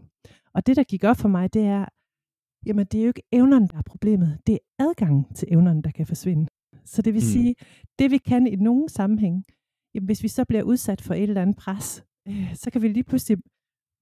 Og 0.55 0.67
det, 0.67 0.77
der 0.77 0.83
gik 0.85 1.05
op 1.05 1.17
for 1.17 1.29
mig, 1.29 1.55
det 1.55 1.65
er, 1.67 1.85
jamen 2.67 2.87
det 2.87 2.99
er 3.01 3.03
jo 3.05 3.09
ikke 3.09 3.23
evnerne, 3.33 3.69
der 3.69 3.79
er 3.79 3.83
problemet. 3.87 4.39
Det 4.47 4.55
er 4.55 4.59
adgangen 4.85 5.25
til 5.35 5.49
evnerne, 5.51 5.83
der 5.83 5.91
kan 5.91 6.07
forsvinde. 6.07 6.47
Så 6.85 7.03
det 7.03 7.15
vil 7.15 7.21
Mm. 7.23 7.33
sige, 7.33 7.55
det 7.99 8.11
vi 8.11 8.19
kan 8.19 8.47
i 8.47 8.57
nogen 8.57 8.89
sammenhæng, 8.89 9.45
jamen 9.95 10.07
hvis 10.07 10.23
vi 10.23 10.29
så 10.29 10.45
bliver 10.45 10.63
udsat 10.63 11.01
for 11.01 11.15
et 11.15 11.23
eller 11.23 11.43
andet 11.43 11.57
pres, 11.57 12.05
øh, 12.29 12.55
så 12.55 12.71
kan 12.71 12.83
vi 12.83 12.89
lige 12.89 13.05
pludselig 13.05 13.39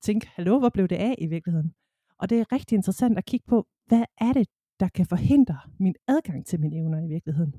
tænke, 0.02 0.26
hallo, 0.34 0.58
hvor 0.58 0.68
blev 0.68 0.88
det 0.88 0.96
af 0.96 1.14
i 1.18 1.26
virkeligheden? 1.26 1.72
Og 2.18 2.30
det 2.30 2.40
er 2.40 2.52
rigtig 2.52 2.76
interessant 2.76 3.18
at 3.18 3.24
kigge 3.24 3.44
på, 3.48 3.66
hvad 3.86 4.04
er 4.20 4.32
det, 4.32 4.48
der 4.80 4.88
kan 4.88 5.06
forhindre 5.06 5.58
min 5.78 5.94
adgang 6.08 6.46
til 6.46 6.60
mine 6.60 6.76
evner 6.76 7.04
i 7.04 7.08
virkeligheden? 7.08 7.54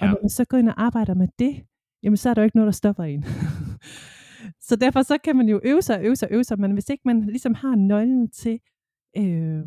Og 0.00 0.06
Ja. 0.06 0.10
når 0.12 0.18
man 0.22 0.28
så 0.30 0.44
går 0.44 0.58
ind 0.58 0.68
og 0.68 0.82
arbejder 0.82 1.14
med 1.14 1.28
det, 1.38 1.64
jamen 2.02 2.16
så 2.16 2.30
er 2.30 2.34
der 2.34 2.42
jo 2.42 2.44
ikke 2.44 2.56
noget, 2.56 2.66
der 2.66 2.72
stopper 2.72 3.04
en. 3.04 3.24
så 4.68 4.76
derfor 4.76 5.02
så 5.02 5.18
kan 5.18 5.36
man 5.36 5.48
jo 5.48 5.60
øve 5.64 5.82
sig, 5.82 5.98
øve 6.04 6.16
sig, 6.16 6.28
øve 6.30 6.44
sig, 6.44 6.60
men 6.60 6.72
hvis 6.72 6.88
ikke 6.88 7.02
man 7.04 7.20
ligesom 7.26 7.54
har 7.54 7.74
nøglen 7.76 8.30
til 8.30 8.60
øh, 9.16 9.62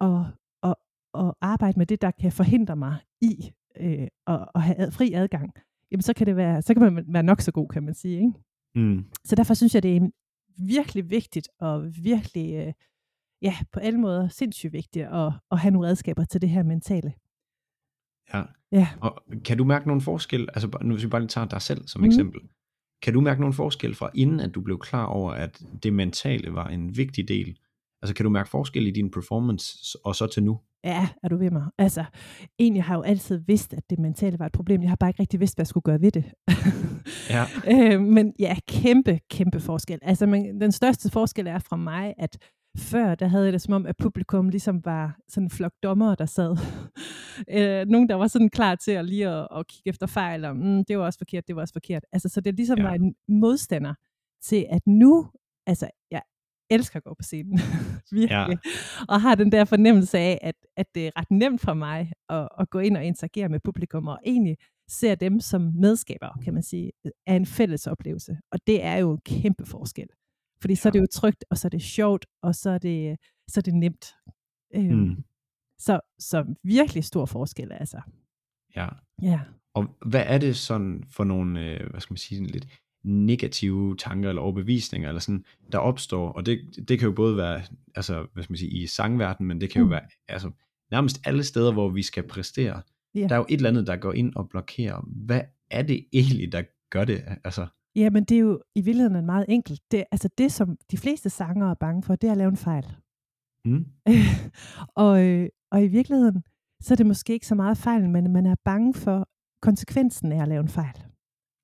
at, 0.00 0.20
at, 0.62 0.74
at 1.14 1.34
arbejde 1.40 1.78
med 1.78 1.86
det, 1.86 2.02
der 2.02 2.10
kan 2.10 2.32
forhindre 2.32 2.76
mig 2.76 2.96
i 3.20 3.52
øh, 3.80 4.08
at, 4.26 4.48
at 4.54 4.62
have 4.62 4.76
ad, 4.78 4.90
fri 4.90 5.12
adgang, 5.12 5.52
jamen 5.90 6.02
så 6.02 6.14
kan, 6.14 6.26
det 6.26 6.36
være, 6.36 6.62
så 6.62 6.74
kan 6.74 6.92
man 6.92 7.04
være 7.08 7.22
nok 7.22 7.40
så 7.40 7.52
god, 7.52 7.68
kan 7.68 7.82
man 7.82 7.94
sige. 7.94 8.16
Ikke? 8.16 8.32
Mm. 8.74 9.04
Så 9.24 9.36
derfor 9.36 9.54
synes 9.54 9.74
jeg, 9.74 9.82
det 9.82 9.96
er 9.96 10.10
virkelig 10.58 11.10
vigtigt 11.10 11.48
og 11.60 11.84
virkelig, 12.04 12.54
øh, 12.54 12.72
ja, 13.42 13.54
på 13.72 13.80
alle 13.80 14.00
måder 14.00 14.28
sindssygt 14.28 14.72
vigtigt 14.72 15.06
at, 15.06 15.32
at 15.50 15.58
have 15.58 15.72
nogle 15.72 15.88
redskaber 15.88 16.24
til 16.24 16.40
det 16.40 16.48
her 16.50 16.62
mentale. 16.62 17.12
Ja. 18.34 18.42
Ja. 18.72 18.88
Og 19.00 19.22
kan 19.44 19.58
du 19.58 19.64
mærke 19.64 19.86
nogen 19.86 20.00
forskel, 20.00 20.48
altså 20.54 20.78
nu 20.82 20.94
hvis 20.94 21.04
vi 21.04 21.08
bare 21.08 21.20
lige 21.20 21.28
tager 21.28 21.46
dig 21.46 21.62
selv 21.62 21.88
som 21.88 22.00
Mhm. 22.00 22.06
eksempel, 22.06 22.40
kan 23.02 23.12
du 23.14 23.20
mærke 23.20 23.40
nogen 23.40 23.54
forskel 23.54 23.94
fra 23.94 24.10
inden, 24.14 24.40
at 24.40 24.54
du 24.54 24.60
blev 24.60 24.78
klar 24.78 25.04
over, 25.06 25.32
at 25.32 25.62
det 25.82 25.92
mentale 25.92 26.54
var 26.54 26.68
en 26.68 26.96
vigtig 26.96 27.28
del? 27.28 27.58
Altså 28.02 28.14
kan 28.14 28.24
du 28.24 28.30
mærke 28.30 28.48
forskel 28.48 28.86
i 28.86 28.90
din 28.90 29.10
performance, 29.10 29.98
og 30.04 30.16
så 30.16 30.26
til 30.26 30.42
nu? 30.42 30.60
Ja, 30.84 31.08
er 31.22 31.28
du 31.28 31.36
ved 31.36 31.50
mig? 31.50 31.64
Altså, 31.78 32.04
egentlig 32.58 32.84
har 32.84 32.94
jeg 32.94 32.98
jo 32.98 33.02
altid 33.02 33.40
vidst, 33.46 33.74
at 33.74 33.90
det 33.90 33.98
mentale 33.98 34.38
var 34.38 34.46
et 34.46 34.52
problem. 34.52 34.82
Jeg 34.82 34.90
har 34.90 34.96
bare 34.96 35.10
ikke 35.10 35.20
rigtig 35.20 35.40
vidst, 35.40 35.56
hvad 35.56 35.62
jeg 35.62 35.68
skulle 35.68 35.84
gøre 35.84 36.00
ved 36.00 36.10
det. 36.10 36.24
Ja. 37.30 37.44
øh, 37.72 38.00
men 38.00 38.34
ja, 38.38 38.56
kæmpe, 38.68 39.20
kæmpe 39.30 39.60
forskel. 39.60 39.98
Altså, 40.02 40.26
man, 40.26 40.60
den 40.60 40.72
største 40.72 41.10
forskel 41.10 41.46
er 41.46 41.58
fra 41.58 41.76
mig, 41.76 42.14
at 42.18 42.38
før, 42.78 43.14
der 43.14 43.26
havde 43.26 43.44
jeg 43.44 43.52
det 43.52 43.62
som 43.62 43.74
om, 43.74 43.86
at 43.86 43.96
publikum 43.96 44.48
ligesom 44.48 44.84
var 44.84 45.16
sådan 45.28 45.46
en 45.46 45.50
flok 45.50 45.72
dommere, 45.82 46.16
der 46.18 46.26
sad. 46.26 46.56
øh, 47.56 47.86
nogen, 47.86 48.08
der 48.08 48.14
var 48.14 48.26
sådan 48.26 48.48
klar 48.48 48.74
til 48.74 48.92
at 48.92 49.04
lige 49.04 49.28
at, 49.28 49.48
at 49.56 49.66
kigge 49.66 49.88
efter 49.88 50.06
fejl, 50.06 50.44
og 50.44 50.56
mm, 50.56 50.84
det 50.84 50.98
var 50.98 51.04
også 51.04 51.18
forkert, 51.18 51.48
det 51.48 51.56
var 51.56 51.62
også 51.62 51.74
forkert. 51.74 52.04
Altså, 52.12 52.28
så 52.28 52.40
det 52.40 52.56
ligesom 52.56 52.78
ja. 52.78 52.84
var 52.84 52.94
en 52.94 53.14
modstander 53.28 53.94
til, 54.42 54.66
at 54.70 54.82
nu, 54.86 55.30
altså, 55.66 55.90
jeg 56.10 56.22
elsker 56.70 56.96
at 56.96 57.04
gå 57.04 57.14
på 57.14 57.22
scenen. 57.22 57.58
Virkelig. 58.12 58.30
Ja. 58.30 58.46
Og 59.08 59.20
har 59.20 59.34
den 59.34 59.52
der 59.52 59.64
fornemmelse 59.64 60.18
af, 60.18 60.38
at, 60.42 60.54
at 60.76 60.86
det 60.94 61.06
er 61.06 61.10
ret 61.16 61.30
nemt 61.30 61.60
for 61.60 61.74
mig 61.74 62.12
at, 62.28 62.48
at 62.60 62.70
gå 62.70 62.78
ind 62.78 62.96
og 62.96 63.04
interagere 63.04 63.48
med 63.48 63.60
publikum, 63.64 64.06
og 64.06 64.18
egentlig 64.26 64.56
ser 64.90 65.14
dem 65.14 65.40
som 65.40 65.62
medskabere, 65.74 66.32
kan 66.44 66.54
man 66.54 66.62
sige, 66.62 66.92
af 67.26 67.34
en 67.34 67.46
fælles 67.46 67.86
oplevelse. 67.86 68.36
Og 68.52 68.58
det 68.66 68.84
er 68.84 68.96
jo 68.96 69.10
en 69.12 69.20
kæmpe 69.26 69.66
forskel. 69.66 70.06
Fordi 70.60 70.74
så 70.74 70.88
er 70.88 70.90
det 70.90 71.00
jo 71.00 71.06
trygt, 71.12 71.44
og 71.50 71.58
så 71.58 71.68
er 71.68 71.70
det 71.70 71.82
sjovt, 71.82 72.26
og 72.42 72.54
så 72.54 72.70
er 72.70 72.78
det, 72.78 73.16
så 73.50 73.60
er 73.60 73.62
det 73.62 73.74
nemt. 73.74 74.14
Øhm, 74.74 74.98
Mm. 74.98 75.24
så, 75.78 76.00
så 76.18 76.54
virkelig 76.64 77.04
stor 77.04 77.26
forskel, 77.26 77.72
altså. 77.72 78.00
Ja. 78.76 78.88
Ja. 79.22 79.40
Og 79.74 79.86
hvad 80.06 80.22
er 80.26 80.38
det 80.38 80.56
sådan 80.56 81.04
for 81.10 81.24
nogle, 81.24 81.64
øh, 81.64 81.90
hvad 81.90 82.00
skal 82.00 82.12
man 82.12 82.18
sige, 82.18 82.46
lidt 82.46 82.66
negative 83.04 83.96
tanker 83.96 84.28
eller 84.28 84.42
overbevisninger, 84.42 85.08
eller 85.08 85.20
sådan, 85.20 85.44
der 85.72 85.78
opstår, 85.78 86.32
og 86.32 86.46
det, 86.46 86.60
det 86.88 86.98
kan 86.98 87.06
jo 87.08 87.12
både 87.14 87.36
være, 87.36 87.62
altså, 87.94 88.26
hvad 88.32 88.42
skal 88.42 88.52
man 88.52 88.58
sige, 88.58 88.70
i 88.70 88.86
sangverdenen, 88.86 89.48
men 89.48 89.60
det 89.60 89.70
kan 89.70 89.78
jo 89.80 89.84
Mm. 89.84 89.90
være, 89.90 90.02
altså, 90.28 90.50
nærmest 90.90 91.20
alle 91.24 91.44
steder, 91.44 91.72
hvor 91.72 91.88
vi 91.88 92.02
skal 92.02 92.22
præstere. 92.28 92.82
Ja. 93.14 93.20
Der 93.20 93.34
er 93.34 93.36
jo 93.38 93.46
et 93.48 93.56
eller 93.56 93.68
andet, 93.70 93.86
der 93.86 93.96
går 93.96 94.12
ind 94.12 94.32
og 94.36 94.48
blokerer. 94.48 95.00
Hvad 95.06 95.40
er 95.70 95.82
det 95.82 96.04
egentlig, 96.12 96.52
der 96.52 96.62
gør 96.90 97.04
det? 97.04 97.22
Altså, 97.44 97.66
Ja, 97.96 98.10
men 98.10 98.24
det 98.24 98.34
er 98.34 98.38
jo 98.40 98.60
i 98.74 98.80
virkeligheden 98.80 99.26
meget 99.26 99.44
enkelt. 99.48 99.80
Det, 99.90 100.04
altså 100.10 100.28
det, 100.38 100.52
som 100.52 100.76
de 100.90 100.96
fleste 100.98 101.30
sanger 101.30 101.70
er 101.70 101.74
bange 101.74 102.02
for, 102.02 102.16
det 102.16 102.26
er 102.28 102.32
at 102.32 102.38
lave 102.38 102.48
en 102.50 102.56
fejl. 102.56 102.86
mm, 103.64 103.86
og, 104.94 105.24
øh, 105.26 105.48
og 105.70 105.84
i 105.84 105.88
virkeligheden, 105.88 106.42
så 106.80 106.94
er 106.94 106.96
det 106.96 107.06
måske 107.06 107.32
ikke 107.32 107.46
så 107.46 107.54
meget 107.54 107.78
fejl, 107.78 108.08
men 108.08 108.32
man 108.32 108.46
er 108.46 108.54
bange 108.64 108.94
for 108.94 109.28
konsekvensen 109.62 110.32
af 110.32 110.42
at 110.42 110.48
lave 110.48 110.60
en 110.60 110.68
fejl. 110.68 111.04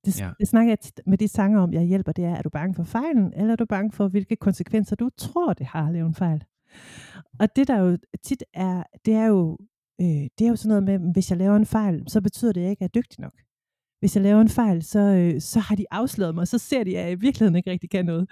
Det, 0.04 0.20
Ja. 0.20 0.30
det 0.40 0.48
snakker 0.48 0.70
jeg 0.70 0.80
tit 0.80 1.00
med 1.06 1.18
de 1.18 1.28
sanger 1.28 1.60
om, 1.60 1.72
jeg 1.72 1.82
hjælper, 1.82 2.12
det 2.12 2.24
er, 2.24 2.34
er 2.34 2.42
du 2.42 2.48
bange 2.48 2.74
for 2.74 2.84
fejlen, 2.84 3.32
eller 3.36 3.52
er 3.52 3.56
du 3.56 3.64
bange 3.64 3.92
for, 3.92 4.08
hvilke 4.08 4.36
konsekvenser 4.36 4.96
du 4.96 5.10
tror, 5.18 5.52
det 5.52 5.66
har 5.66 5.86
at 5.86 5.92
lave 5.92 6.06
en 6.06 6.14
fejl? 6.14 6.44
Og 7.40 7.56
det 7.56 7.68
der 7.68 7.78
jo 7.78 7.98
tit 8.22 8.44
er, 8.54 8.82
det 9.04 9.14
er 9.14 9.26
jo 9.26 9.58
øh, 10.00 10.06
det 10.38 10.44
er 10.44 10.48
jo 10.48 10.56
sådan 10.56 10.68
noget 10.68 10.84
med, 10.84 11.12
hvis 11.12 11.30
jeg 11.30 11.38
laver 11.38 11.56
en 11.56 11.66
fejl, 11.66 12.04
så 12.08 12.20
betyder 12.20 12.52
det, 12.52 12.60
at 12.60 12.64
jeg 12.64 12.70
ikke 12.70 12.84
er 12.84 12.88
dygtig 12.88 13.20
nok. 13.20 13.32
Hvis 14.00 14.16
jeg 14.16 14.22
laver 14.22 14.40
en 14.40 14.48
fejl, 14.48 14.82
så, 14.82 14.98
øh, 14.98 15.40
så 15.40 15.60
har 15.60 15.76
de 15.76 15.84
afsløret 15.90 16.34
mig, 16.34 16.48
så 16.48 16.58
ser 16.58 16.84
de, 16.84 16.98
at 16.98 17.04
jeg 17.04 17.12
i 17.12 17.14
virkeligheden 17.14 17.56
ikke 17.56 17.70
rigtig 17.70 17.90
kan 17.90 18.04
noget. 18.04 18.30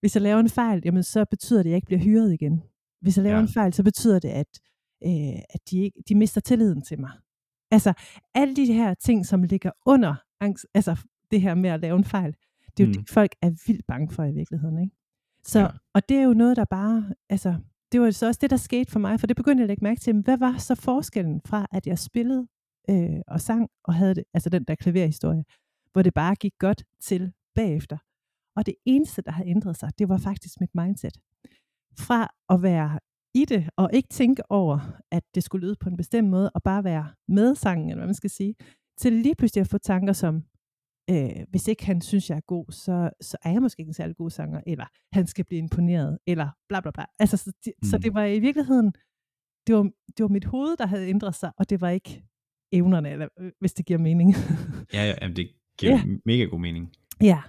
Hvis 0.00 0.16
jeg 0.16 0.22
laver 0.22 0.40
en 0.40 0.48
fejl, 0.48 0.82
jamen, 0.84 1.02
så 1.02 1.24
betyder 1.30 1.62
det, 1.62 1.68
at 1.68 1.70
jeg 1.70 1.76
ikke 1.76 1.86
bliver 1.86 2.00
hyret 2.00 2.32
igen. 2.32 2.62
Hvis 3.00 3.16
jeg 3.16 3.22
laver 3.22 3.36
ja. 3.36 3.42
en 3.42 3.48
fejl, 3.48 3.72
så 3.72 3.82
betyder 3.82 4.18
det, 4.18 4.28
at, 4.28 4.60
øh, 5.04 5.38
at 5.50 5.60
de, 5.70 5.78
ikke, 5.78 6.02
de 6.08 6.14
mister 6.14 6.40
tilliden 6.40 6.82
til 6.82 7.00
mig. 7.00 7.10
Altså, 7.70 7.92
alle 8.34 8.56
de 8.56 8.72
her 8.72 8.94
ting, 8.94 9.26
som 9.26 9.42
ligger 9.42 9.70
under 9.86 10.14
angst, 10.40 10.66
altså 10.74 10.96
det 11.30 11.40
her 11.40 11.54
med 11.54 11.70
at 11.70 11.80
lave 11.80 11.96
en 11.96 12.04
fejl, 12.04 12.36
det 12.76 12.82
er 12.82 12.86
jo 12.86 12.88
mm. 12.88 12.92
det, 12.94 13.10
folk 13.10 13.34
er 13.42 13.50
vildt 13.66 13.86
bange 13.86 14.10
for 14.10 14.24
i 14.24 14.32
virkeligheden. 14.32 14.78
Ikke? 14.78 14.96
Så, 15.44 15.60
ja. 15.60 15.68
Og 15.94 16.08
det 16.08 16.16
er 16.16 16.22
jo 16.22 16.34
noget, 16.34 16.56
der 16.56 16.64
bare, 16.64 17.14
altså, 17.28 17.54
det 17.92 18.00
var 18.00 18.10
så 18.10 18.26
også 18.26 18.38
det, 18.42 18.50
der 18.50 18.56
skete 18.56 18.92
for 18.92 18.98
mig, 18.98 19.20
for 19.20 19.26
det 19.26 19.36
begyndte 19.36 19.60
jeg 19.60 19.64
at 19.64 19.68
lægge 19.68 19.84
mærke 19.84 20.00
til, 20.00 20.22
hvad 20.22 20.38
var 20.38 20.58
så 20.58 20.74
forskellen 20.74 21.40
fra, 21.46 21.66
at 21.72 21.86
jeg 21.86 21.98
spillede 21.98 22.46
øh, 22.90 23.20
og 23.28 23.40
sang, 23.40 23.68
og 23.84 23.94
havde 23.94 24.14
det, 24.14 24.24
altså 24.34 24.50
den 24.50 24.64
der 24.64 24.74
klaverhistorie, 24.74 25.44
hvor 25.92 26.02
det 26.02 26.14
bare 26.14 26.34
gik 26.34 26.52
godt 26.58 26.84
til 27.02 27.32
bagefter. 27.54 27.98
Og 28.56 28.66
det 28.66 28.74
eneste, 28.84 29.22
der 29.22 29.30
havde 29.30 29.48
ændret 29.48 29.76
sig, 29.76 29.90
det 29.98 30.08
var 30.08 30.18
faktisk 30.18 30.60
mit 30.60 30.74
mindset. 30.74 31.16
Fra 31.98 32.28
at 32.48 32.62
være 32.62 32.98
i 33.34 33.44
det, 33.44 33.70
og 33.76 33.90
ikke 33.92 34.08
tænke 34.08 34.42
over, 34.50 35.00
at 35.10 35.22
det 35.34 35.42
skulle 35.42 35.66
lyde 35.66 35.76
på 35.80 35.88
en 35.88 35.96
bestemt 35.96 36.28
måde, 36.28 36.50
og 36.50 36.62
bare 36.62 36.84
være 36.84 37.06
med 37.28 37.54
sangen, 37.54 37.88
eller 37.88 38.00
hvad 38.00 38.06
man 38.06 38.14
skal 38.14 38.30
sige, 38.30 38.54
til 38.98 39.12
lige 39.12 39.34
pludselig 39.34 39.60
at 39.60 39.68
få 39.68 39.78
tanker 39.78 40.12
som, 40.12 40.44
øh, 41.10 41.46
hvis 41.50 41.68
ikke 41.68 41.86
han 41.86 42.00
synes, 42.00 42.30
jeg 42.30 42.36
er 42.36 42.46
god, 42.46 42.72
så, 42.72 43.10
så 43.20 43.36
er 43.42 43.50
jeg 43.50 43.62
måske 43.62 43.80
ikke 43.80 43.90
en 43.90 43.94
særlig 43.94 44.16
god 44.16 44.30
sanger, 44.30 44.60
eller 44.66 44.86
han 45.12 45.26
skal 45.26 45.44
blive 45.44 45.58
imponeret, 45.58 46.18
eller 46.26 46.48
bla 46.68 46.80
bla 46.80 46.90
bla. 46.90 47.04
Altså, 47.18 47.36
så, 47.36 47.52
de, 47.64 47.72
mm. 47.82 47.88
så 47.88 47.98
det 47.98 48.14
var 48.14 48.24
i 48.24 48.38
virkeligheden, 48.38 48.92
det 49.66 49.74
var, 49.74 49.82
det 50.16 50.22
var 50.22 50.28
mit 50.28 50.44
hoved, 50.44 50.76
der 50.76 50.86
havde 50.86 51.08
ændret 51.08 51.34
sig, 51.34 51.52
og 51.58 51.70
det 51.70 51.80
var 51.80 51.88
ikke 51.88 52.24
evnerne, 52.72 53.10
eller, 53.10 53.28
øh, 53.40 53.52
hvis 53.60 53.72
det 53.72 53.86
giver 53.86 53.98
mening. 53.98 54.34
ja, 54.94 55.14
ja, 55.22 55.28
det 55.28 55.50
giver 55.78 55.92
ja. 55.92 56.02
mega 56.24 56.44
god 56.44 56.60
mening. 56.60 56.92
Ja. 57.20 57.42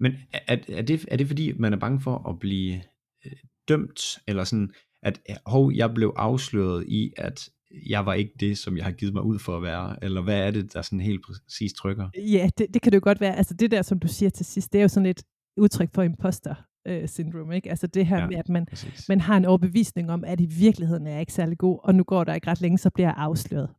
Men 0.00 0.12
er, 0.32 0.56
er, 0.68 0.82
det, 0.82 1.04
er 1.08 1.16
det 1.16 1.26
fordi, 1.26 1.52
man 1.52 1.72
er 1.72 1.78
bange 1.78 2.00
for 2.00 2.28
at 2.28 2.38
blive 2.38 2.82
øh, 3.26 3.32
dømt, 3.68 4.18
eller 4.26 4.44
sådan, 4.44 4.70
at 5.02 5.20
hov, 5.46 5.72
jeg 5.74 5.94
blev 5.94 6.14
afsløret 6.16 6.84
i, 6.88 7.12
at 7.16 7.50
jeg 7.88 8.06
var 8.06 8.14
ikke 8.14 8.32
det, 8.40 8.58
som 8.58 8.76
jeg 8.76 8.84
har 8.84 8.92
givet 8.92 9.14
mig 9.14 9.22
ud 9.22 9.38
for 9.38 9.56
at 9.56 9.62
være? 9.62 10.04
Eller 10.04 10.22
hvad 10.22 10.46
er 10.46 10.50
det, 10.50 10.74
der 10.74 10.82
sådan 10.82 11.00
helt 11.00 11.24
præcis 11.24 11.72
trykker? 11.72 12.08
Ja, 12.16 12.50
det, 12.58 12.66
det 12.74 12.82
kan 12.82 12.92
det 12.92 12.96
jo 12.96 13.04
godt 13.04 13.20
være. 13.20 13.36
Altså 13.36 13.54
det 13.54 13.70
der, 13.70 13.82
som 13.82 13.98
du 13.98 14.08
siger 14.08 14.30
til 14.30 14.46
sidst, 14.46 14.72
det 14.72 14.78
er 14.78 14.82
jo 14.82 14.88
sådan 14.88 15.06
et 15.06 15.22
udtryk 15.56 15.88
for 15.94 16.02
imposter 16.02 16.54
øh, 16.88 17.08
syndrom, 17.08 17.52
ikke? 17.52 17.70
Altså 17.70 17.86
det 17.86 18.06
her 18.06 18.18
ja, 18.18 18.26
med, 18.26 18.36
at 18.36 18.48
man, 18.48 18.66
man 19.08 19.20
har 19.20 19.36
en 19.36 19.44
overbevisning 19.44 20.10
om, 20.10 20.24
at 20.24 20.40
i 20.40 20.46
virkeligheden 20.46 21.06
er 21.06 21.10
jeg 21.10 21.20
ikke 21.20 21.32
særlig 21.32 21.58
god, 21.58 21.78
og 21.82 21.94
nu 21.94 22.04
går 22.04 22.24
der 22.24 22.34
ikke 22.34 22.50
ret 22.50 22.60
længe, 22.60 22.78
så 22.78 22.90
bliver 22.90 23.08
jeg 23.08 23.14
afsløret. 23.16 23.70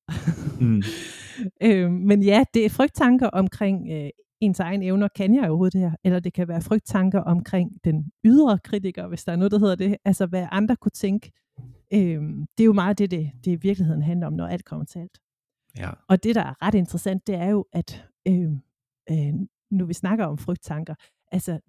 mm. 0.61 0.83
øh, 1.67 1.91
men 1.91 2.23
ja, 2.23 2.43
det 2.53 2.65
er 2.65 2.69
frygttanker 2.69 3.27
omkring 3.27 3.91
øh, 3.91 4.09
ens 4.41 4.59
egen 4.59 4.83
evner, 4.83 5.07
kan 5.07 5.35
jeg 5.35 5.49
overhovedet 5.49 5.73
det 5.73 5.81
her? 5.81 5.91
Eller 6.03 6.19
det 6.19 6.33
kan 6.33 6.47
være 6.47 6.61
frygttanker 6.61 7.19
omkring 7.19 7.71
den 7.83 8.11
ydre 8.25 8.59
kritiker, 8.63 9.07
hvis 9.07 9.23
der 9.23 9.31
er 9.31 9.35
noget, 9.35 9.51
der 9.51 9.59
hedder 9.59 9.75
det. 9.75 9.97
Altså 10.05 10.25
hvad 10.25 10.47
andre 10.51 10.75
kunne 10.75 10.91
tænke, 10.91 11.31
Øhm, 11.93 12.47
det 12.57 12.63
er 12.63 12.65
jo 12.65 12.73
meget 12.73 12.97
det, 12.97 13.11
det, 13.11 13.31
det 13.45 13.51
i 13.51 13.55
virkeligheden 13.55 14.01
handler 14.01 14.27
om, 14.27 14.33
når 14.33 14.47
alt 14.47 14.65
kommer 14.65 14.85
til 14.85 14.99
alt. 14.99 15.21
Ja. 15.77 15.91
Og 16.07 16.23
det, 16.23 16.35
der 16.35 16.41
er 16.41 16.61
ret 16.61 16.75
interessant, 16.75 17.27
det 17.27 17.35
er 17.35 17.49
jo, 17.49 17.65
at 17.73 18.07
øh, 18.27 18.51
øh, 19.11 19.33
nu 19.71 19.85
vi 19.85 19.93
snakker 19.93 20.25
om 20.25 20.37
frygttanker, 20.37 20.95
altså 21.31 21.59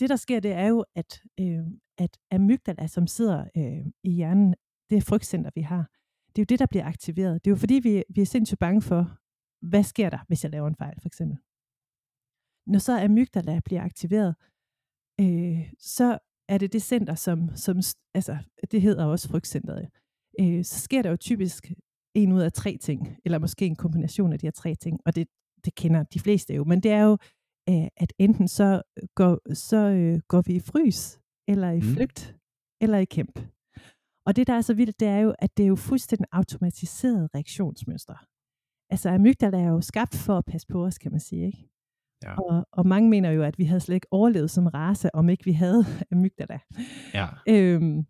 det, 0.00 0.08
der 0.08 0.16
sker, 0.16 0.40
det 0.40 0.52
er 0.52 0.66
jo, 0.66 0.84
at, 0.94 1.22
øh, 1.40 1.64
at 1.98 2.18
amygdala, 2.30 2.86
som 2.86 3.06
sidder 3.06 3.44
øh, 3.56 3.86
i 4.02 4.10
hjernen, 4.10 4.54
det 4.90 5.04
frygtcenter, 5.04 5.50
vi 5.54 5.60
har, 5.60 5.90
det 6.28 6.38
er 6.38 6.44
jo 6.44 6.52
det, 6.52 6.58
der 6.58 6.66
bliver 6.66 6.84
aktiveret. 6.84 7.44
Det 7.44 7.50
er 7.50 7.52
jo 7.52 7.56
fordi, 7.56 7.74
vi, 7.74 8.04
vi 8.08 8.20
er 8.20 8.26
sindssygt 8.26 8.58
bange 8.58 8.82
for, 8.82 9.18
hvad 9.66 9.82
sker 9.82 10.10
der, 10.10 10.18
hvis 10.28 10.44
jeg 10.44 10.50
laver 10.50 10.68
en 10.68 10.76
fejl, 10.76 11.00
for 11.00 11.08
eksempel. 11.08 11.38
Når 12.66 12.78
så 12.78 13.04
amygdala 13.04 13.60
bliver 13.64 13.82
aktiveret, 13.82 14.34
øh, 15.20 15.72
så 15.78 16.18
er 16.48 16.58
det 16.58 16.72
det 16.72 16.82
center, 16.82 17.14
som, 17.14 17.56
som 17.56 17.76
altså, 18.14 18.36
det 18.70 18.82
hedder 18.82 19.04
også 19.04 19.28
frygtcenteret, 19.28 19.88
øh, 20.40 20.64
så 20.64 20.80
sker 20.80 21.02
der 21.02 21.10
jo 21.10 21.16
typisk 21.16 21.72
en 22.14 22.32
ud 22.32 22.40
af 22.40 22.52
tre 22.52 22.76
ting, 22.76 23.16
eller 23.24 23.38
måske 23.38 23.66
en 23.66 23.76
kombination 23.76 24.32
af 24.32 24.38
de 24.38 24.46
her 24.46 24.52
tre 24.52 24.74
ting, 24.74 25.00
og 25.06 25.16
det, 25.16 25.28
det 25.64 25.74
kender 25.74 26.02
de 26.02 26.20
fleste 26.20 26.54
jo, 26.54 26.64
men 26.64 26.80
det 26.82 26.90
er 26.90 27.02
jo, 27.02 27.18
øh, 27.68 27.88
at 27.96 28.12
enten 28.18 28.48
så 28.48 28.82
går, 29.14 29.54
så 29.54 29.76
øh, 29.76 30.20
går 30.28 30.42
vi 30.46 30.54
i 30.54 30.60
frys, 30.60 31.20
eller 31.48 31.70
i 31.70 31.80
mm. 31.80 31.94
flygt, 31.94 32.36
eller 32.80 32.98
i 32.98 33.04
kæmp. 33.04 33.38
Og 34.26 34.36
det, 34.36 34.46
der 34.46 34.52
er 34.52 34.60
så 34.60 34.74
vildt, 34.74 35.00
det 35.00 35.08
er 35.08 35.18
jo, 35.18 35.34
at 35.38 35.56
det 35.56 35.62
er 35.62 35.66
jo 35.66 35.76
fuldstændig 35.76 36.26
automatiseret 36.32 37.30
reaktionsmønster. 37.34 38.26
Altså 38.90 39.08
amygdala 39.10 39.60
er 39.60 39.68
jo 39.68 39.80
skabt 39.80 40.14
for 40.14 40.38
at 40.38 40.44
passe 40.44 40.66
på 40.66 40.84
os, 40.86 40.98
kan 40.98 41.10
man 41.10 41.20
sige, 41.20 41.46
ikke? 41.46 41.68
Ja. 42.22 42.40
Og, 42.40 42.66
og 42.72 42.86
mange 42.86 43.10
mener 43.10 43.30
jo, 43.30 43.42
at 43.42 43.58
vi 43.58 43.64
havde 43.64 43.80
slet 43.80 43.94
ikke 43.94 44.06
overlevet 44.10 44.50
som 44.50 44.66
race, 44.66 45.14
om 45.14 45.28
ikke 45.28 45.44
vi 45.44 45.52
havde 45.52 45.84
amygdala. 46.12 46.58
Ja. 47.14 47.26
Øhm, 47.48 48.06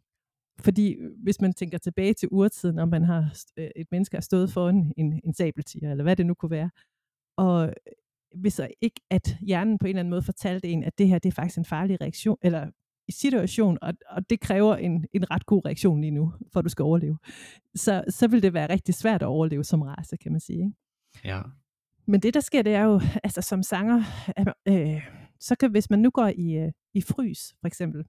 fordi 0.60 0.96
hvis 1.22 1.40
man 1.40 1.52
tænker 1.52 1.78
tilbage 1.78 2.14
til 2.14 2.28
urtiden, 2.32 2.78
om 2.78 2.88
man 2.88 3.04
har 3.04 3.34
øh, 3.56 3.70
et 3.76 3.86
menneske 3.90 4.16
har 4.16 4.22
stået 4.22 4.52
foran 4.52 4.92
en, 4.96 5.20
en 5.24 5.34
sabeltiger, 5.34 5.90
eller 5.90 6.04
hvad 6.04 6.16
det 6.16 6.26
nu 6.26 6.34
kunne 6.34 6.50
være, 6.50 6.70
og 7.36 7.74
hvis 8.34 8.60
ikke 8.80 9.00
at 9.10 9.36
hjernen 9.40 9.78
på 9.78 9.86
en 9.86 9.88
eller 9.88 10.00
anden 10.00 10.10
måde 10.10 10.22
fortalte 10.22 10.68
en, 10.68 10.84
at 10.84 10.98
det 10.98 11.08
her 11.08 11.18
det 11.18 11.28
er 11.28 11.32
faktisk 11.32 11.58
en 11.58 11.64
farlig 11.64 12.00
reaktion, 12.00 12.36
eller 12.42 12.70
situation, 13.10 13.78
og, 13.82 13.94
og 14.08 14.30
det 14.30 14.40
kræver 14.40 14.76
en, 14.76 15.06
en 15.12 15.30
ret 15.30 15.46
god 15.46 15.64
reaktion 15.64 16.00
lige 16.00 16.10
nu, 16.10 16.32
for 16.52 16.58
at 16.60 16.64
du 16.64 16.68
skal 16.68 16.82
overleve, 16.82 17.18
så, 17.74 18.04
så 18.08 18.28
vil 18.28 18.42
det 18.42 18.54
være 18.54 18.70
rigtig 18.70 18.94
svært 18.94 19.22
at 19.22 19.26
overleve 19.26 19.64
som 19.64 19.82
race, 19.82 20.16
kan 20.16 20.32
man 20.32 20.40
sige. 20.40 20.58
Ikke? 20.58 20.72
Ja. 21.24 21.42
Men 22.06 22.20
det, 22.20 22.34
der 22.34 22.40
sker, 22.40 22.62
det 22.62 22.74
er 22.74 22.82
jo, 22.82 23.00
altså 23.24 23.42
som 23.42 23.62
sanger, 23.62 24.02
øh, 24.68 25.02
så 25.40 25.54
kan, 25.54 25.70
hvis 25.70 25.90
man 25.90 25.98
nu 25.98 26.10
går 26.10 26.26
i, 26.36 26.52
øh, 26.52 26.72
i 26.94 27.00
frys, 27.00 27.54
for 27.60 27.66
eksempel, 27.66 28.04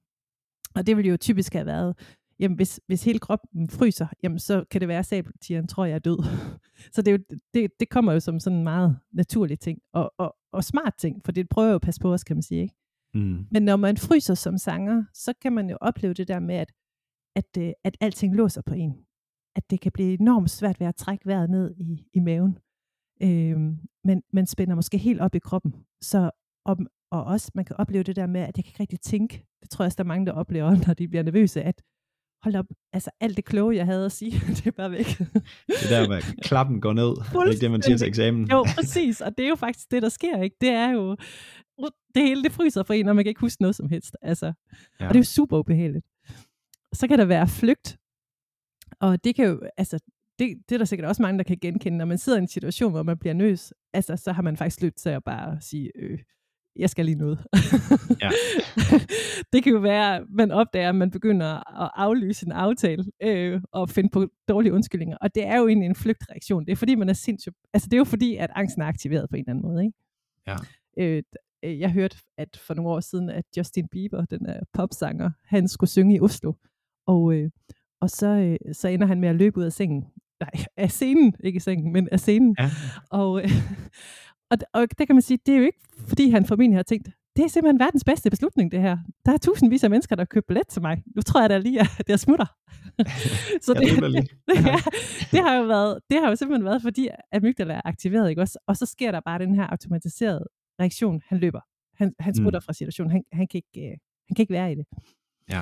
og 0.76 0.88
det 0.88 0.98
vil 0.98 1.08
jo 1.08 1.18
typisk 1.18 1.54
have 1.54 1.66
været, 1.66 2.00
jamen 2.40 2.56
hvis, 2.56 2.80
hvis 2.88 3.04
hele 3.04 3.20
kroppen 3.20 3.70
fryser, 3.70 4.08
jamen 4.24 4.40
så 4.40 4.66
kan 4.72 4.82
det 4.82 4.88
være, 4.88 5.00
at 5.00 5.06
sabeltigeren 5.06 5.68
tror, 5.68 5.86
jeg 5.86 5.96
er 5.96 6.00
død. 6.00 6.18
så 6.94 7.02
det, 7.02 7.08
er 7.08 7.12
jo, 7.12 7.38
det, 7.54 7.72
det 7.80 7.90
kommer 7.90 8.14
jo 8.14 8.20
som 8.20 8.40
sådan 8.40 8.58
en 8.58 8.64
meget 8.64 9.00
naturlig 9.12 9.60
ting, 9.60 9.80
og, 9.94 10.14
og, 10.18 10.36
og 10.52 10.64
smart 10.64 10.94
ting, 10.98 11.22
for 11.26 11.32
det 11.32 11.50
prøver 11.50 11.70
jo 11.70 11.76
at 11.76 11.82
passe 11.82 12.02
på 12.02 12.14
os, 12.14 12.24
kan 12.24 12.36
man 12.36 12.44
sige. 12.44 12.62
Ikke? 12.62 12.76
Mm. 13.14 13.46
Men 13.52 13.64
når 13.64 13.76
man 13.76 13.98
fryser 13.98 14.34
som 14.34 14.58
sanger, 14.58 15.04
så 15.14 15.34
kan 15.42 15.54
man 15.54 15.70
jo 15.70 15.78
opleve 15.82 16.14
det 16.14 16.28
der 16.28 16.40
med, 16.40 16.56
at, 16.56 16.72
at, 17.36 17.58
øh, 17.58 17.72
at 17.84 17.98
alting 18.02 18.36
låser 18.36 18.62
på 18.62 18.74
en. 18.74 18.94
At 19.56 19.70
det 19.70 19.82
kan 19.82 19.92
blive 19.92 20.20
enormt 20.20 20.50
svært 20.50 20.80
ved 20.80 20.88
at 20.88 20.96
trække 20.96 21.26
vejret 21.26 21.50
ned 21.50 21.76
i, 21.78 22.08
i 22.14 22.20
maven. 22.20 22.58
Øh, 23.22 23.58
men 24.04 24.24
man 24.34 24.46
spænder 24.46 24.76
måske 24.76 24.98
helt 24.98 25.22
op 25.22 25.36
i 25.36 25.40
kroppen. 25.40 25.74
Så 26.02 26.32
om, 26.66 26.88
og 27.12 27.24
også, 27.24 27.52
man 27.56 27.66
kan 27.66 27.76
opleve 27.76 28.04
det 28.04 28.16
der 28.16 28.28
med, 28.28 28.42
at 28.42 28.58
jeg 28.58 28.64
kan 28.64 28.70
ikke 28.70 28.80
rigtig 28.80 29.00
tænke. 29.00 29.46
Det 29.62 29.70
tror 29.70 29.84
jeg 29.84 29.88
også, 29.88 29.96
der 29.96 30.04
er 30.04 30.08
mange, 30.08 30.26
der 30.26 30.32
oplever, 30.32 30.76
når 30.88 30.94
de 30.94 31.08
bliver 31.08 31.24
nervøse, 31.24 31.62
at 31.62 31.82
hold 32.44 32.56
op, 32.56 32.66
altså 32.94 33.10
alt 33.20 33.38
det 33.38 33.46
kloge, 33.46 33.76
jeg 33.76 33.86
havde 33.86 34.06
at 34.06 34.12
sige, 34.12 34.32
det 34.56 34.68
er 34.68 34.72
bare 34.72 34.92
væk. 34.92 35.06
det 35.68 35.90
der 35.90 36.10
med, 36.10 36.42
klappen 36.42 36.82
går 36.82 36.94
ned, 36.94 37.08
det 37.08 37.36
er 37.36 37.50
ikke 37.50 37.62
det, 37.62 37.72
man 37.72 37.82
siger 37.82 37.98
til 37.98 38.08
eksamen. 38.08 38.52
Jo, 38.52 38.66
præcis, 38.76 39.22
og 39.22 39.38
det 39.38 39.46
er 39.46 39.50
jo 39.50 39.56
faktisk 39.56 39.92
det, 39.92 40.02
der 40.02 40.10
sker, 40.10 40.42
ikke? 40.42 40.56
Det 40.62 40.70
er 40.70 40.90
jo, 40.90 41.16
det 42.16 42.24
hele 42.24 42.44
det 42.44 42.52
fryser 42.52 42.84
for 42.84 42.94
en, 42.94 43.10
og 43.10 43.16
man 43.16 43.26
kan 43.26 43.30
ikke 43.30 43.42
huske 43.42 43.62
noget 43.62 43.76
som 43.76 43.90
helst. 43.90 44.18
Altså. 44.22 44.46
Ja. 44.46 45.08
Og 45.08 45.14
det 45.14 45.16
er 45.16 45.20
jo 45.20 45.24
super 45.24 45.58
ubehageligt. 45.58 46.06
Så 46.94 47.08
kan 47.08 47.20
der 47.20 47.26
være 47.26 47.48
flygt, 47.48 47.98
og 49.00 49.24
det 49.24 49.36
kan 49.36 49.46
jo, 49.46 49.62
altså, 49.78 50.00
det, 50.40 50.58
det 50.70 50.76
er 50.76 50.78
der 50.78 50.86
sikkert 50.86 51.10
også 51.10 51.22
mange, 51.22 51.38
der 51.38 51.44
kan 51.44 51.58
genkende. 51.62 51.98
Når 51.98 52.06
man 52.06 52.18
sidder 52.18 52.38
i 52.38 52.42
en 52.42 52.48
situation, 52.48 52.92
hvor 52.92 53.04
man 53.04 53.18
bliver 53.18 53.34
nøs, 53.34 53.74
altså, 53.94 54.16
så 54.18 54.32
har 54.32 54.42
man 54.42 54.58
faktisk 54.58 54.82
lyst 54.82 54.98
til 54.98 55.10
at 55.10 55.24
bare 55.24 55.62
sige, 55.62 55.92
øh, 55.96 56.20
jeg 56.76 56.90
skal 56.90 57.06
lige 57.06 57.18
noget. 57.18 57.46
Ja. 58.22 58.30
det 59.54 59.64
kan 59.64 59.74
jo 59.74 59.80
være, 59.80 60.16
at 60.16 60.24
man 60.30 60.52
opdager, 60.52 60.90
at 60.90 60.96
man 60.96 61.12
begynder 61.12 61.82
at 61.84 61.92
aflyse 61.96 62.46
en 62.46 62.52
aftale 62.52 63.06
øh, 63.24 63.62
og 63.72 63.90
finde 63.90 64.10
på 64.10 64.28
dårlige 64.48 64.74
undskyldninger. 64.74 65.18
Og 65.22 65.36
det 65.36 65.46
er 65.46 65.58
jo 65.58 65.68
egentlig 65.68 65.86
en 65.86 65.96
flygtreaktion. 65.96 66.66
Det 66.66 66.72
er 66.72 66.76
fordi, 66.76 66.96
man 66.96 67.10
er 67.10 67.14
sindssygt... 67.14 67.56
Altså, 67.74 67.88
det 67.90 67.94
er 67.94 67.98
jo 67.98 68.04
fordi, 68.04 68.36
at 68.36 68.50
angsten 68.56 68.82
er 68.82 68.86
aktiveret 68.86 69.30
på 69.30 69.36
en 69.36 69.40
eller 69.40 69.52
anden 69.52 69.72
måde. 69.72 69.86
Ikke? 69.86 69.98
Ja. 70.48 70.56
Øh, 70.98 71.24
jeg 71.80 71.92
hørte 71.92 72.18
at 72.38 72.58
for 72.58 72.74
nogle 72.74 72.92
år 72.92 73.00
siden, 73.00 73.30
at 73.30 73.46
Justin 73.58 73.88
Bieber, 73.88 74.26
den 74.26 74.46
er 74.46 74.60
popsanger, 74.74 75.32
han 75.44 75.68
skulle 75.68 75.90
synge 75.90 76.16
i 76.16 76.20
Oslo. 76.20 76.54
Og, 77.08 77.34
øh, 77.34 77.50
og 78.02 78.10
så, 78.10 78.28
øh, 78.28 78.74
så 78.74 78.88
ender 78.88 79.08
han 79.08 79.20
med 79.20 79.30
at 79.30 79.36
løbe 79.36 79.58
ud 79.58 79.64
af 79.64 79.74
sengen 79.74 80.06
nej, 80.40 80.66
af 80.78 80.92
scenen, 80.92 81.34
ikke 81.44 81.58
i 81.58 81.60
sengen, 81.60 81.94
men 81.94 82.10
af 82.12 82.20
scenen. 82.20 82.56
Ja. 82.60 82.70
Og, 83.10 83.44
øh, 83.44 83.50
og, 84.52 84.58
og 84.74 84.88
det 85.00 85.08
kan 85.08 85.16
man 85.16 85.22
sige, 85.22 85.40
det 85.46 85.54
er 85.54 85.58
jo 85.58 85.64
ikke, 85.66 85.80
fordi 86.08 86.30
han 86.30 86.46
formentlig 86.46 86.78
har 86.78 86.84
tænkt, 86.84 87.10
det 87.36 87.46
er 87.46 87.48
simpelthen 87.48 87.80
verdens 87.80 88.04
bedste 88.04 88.30
beslutning, 88.30 88.72
det 88.72 88.82
her. 88.82 88.98
Der 89.26 89.34
er 89.34 89.38
tusindvis 89.38 89.84
af 89.84 89.90
mennesker, 89.90 90.16
der 90.16 90.22
har 90.22 90.26
købt 90.26 90.48
billet 90.48 90.68
til 90.68 90.82
mig. 90.82 91.04
Nu 91.16 91.22
tror 91.22 91.42
jeg 91.42 91.50
da 91.50 91.58
lige, 91.58 91.80
at 91.80 92.10
jeg 92.10 92.20
smutter. 92.20 92.46
så 93.66 93.74
det, 93.74 93.82
det, 93.82 94.30
det, 94.48 94.56
ja, 94.72 94.78
det, 95.32 95.40
har 95.40 95.56
jo 95.56 95.64
været, 95.64 96.00
det 96.10 96.20
har 96.22 96.30
jo 96.30 96.36
simpelthen 96.36 96.66
været, 96.66 96.82
fordi 96.82 97.08
at 97.08 97.16
amygdala 97.34 97.74
er 97.74 97.82
aktiveret, 97.86 98.30
ikke 98.30 98.42
også? 98.42 98.60
Og 98.68 98.78
så 98.78 98.86
sker 98.86 99.12
der 99.12 99.20
bare 99.20 99.40
den 99.40 99.56
her 99.56 99.68
automatiserede 99.68 100.46
reaktion. 100.80 101.22
Han 101.26 101.38
løber. 101.38 101.62
Han, 101.98 102.14
han 102.20 102.32
mm. 102.32 102.36
smutter 102.36 102.60
mm. 102.60 102.64
fra 102.64 102.74
situationen. 102.74 103.12
Han, 103.12 103.24
han, 103.32 103.48
kan 103.48 103.58
ikke, 103.58 103.88
øh, 103.88 103.98
han 104.28 104.36
kan 104.36 104.44
ikke 104.44 104.54
være 104.54 104.72
i 104.72 104.76
det. 104.76 104.86
Ja. 105.50 105.62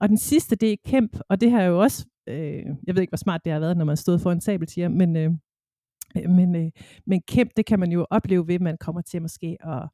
Og 0.00 0.08
den 0.08 0.18
sidste, 0.18 0.56
det 0.56 0.72
er 0.72 0.76
kæmp, 0.86 1.16
og 1.28 1.40
det 1.40 1.50
har 1.50 1.62
jo 1.62 1.80
også 1.80 2.06
øh, 2.26 2.66
jeg 2.86 2.94
ved 2.94 3.00
ikke, 3.00 3.10
hvor 3.10 3.16
smart 3.16 3.44
det 3.44 3.52
har 3.52 3.60
været, 3.60 3.76
når 3.76 3.84
man 3.84 3.96
stod 3.96 4.18
for 4.18 4.32
en 4.32 4.40
sabeltiger, 4.40 4.88
men, 4.88 5.16
øh, 5.16 5.30
men, 6.28 6.56
øh, 6.56 6.70
men 7.06 7.22
kæmp, 7.28 7.50
det 7.56 7.66
kan 7.66 7.80
man 7.80 7.92
jo 7.92 8.06
opleve 8.10 8.48
ved, 8.48 8.54
at 8.54 8.60
man 8.60 8.76
kommer 8.78 9.00
til 9.00 9.22
måske 9.22 9.56
at 9.60 9.88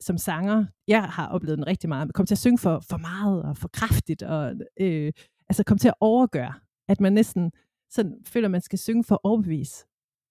som 0.00 0.18
sanger, 0.18 0.66
jeg 0.88 1.02
har 1.02 1.28
oplevet 1.28 1.58
den 1.58 1.66
rigtig 1.66 1.88
meget, 1.88 2.14
kommer 2.14 2.26
til 2.26 2.34
at 2.34 2.38
synge 2.38 2.58
for, 2.58 2.82
for 2.90 2.96
meget 2.96 3.42
og 3.42 3.56
for 3.56 3.68
kraftigt, 3.68 4.22
og 4.22 4.54
øh, 4.80 5.12
altså 5.48 5.64
komme 5.64 5.78
til 5.78 5.88
at 5.88 5.94
overgøre, 6.00 6.52
at 6.88 7.00
man 7.00 7.12
næsten 7.12 7.52
sådan 7.90 8.16
føler, 8.26 8.46
at 8.46 8.50
man 8.50 8.60
skal 8.60 8.78
synge 8.78 9.04
for 9.04 9.20
overbevis. 9.24 9.86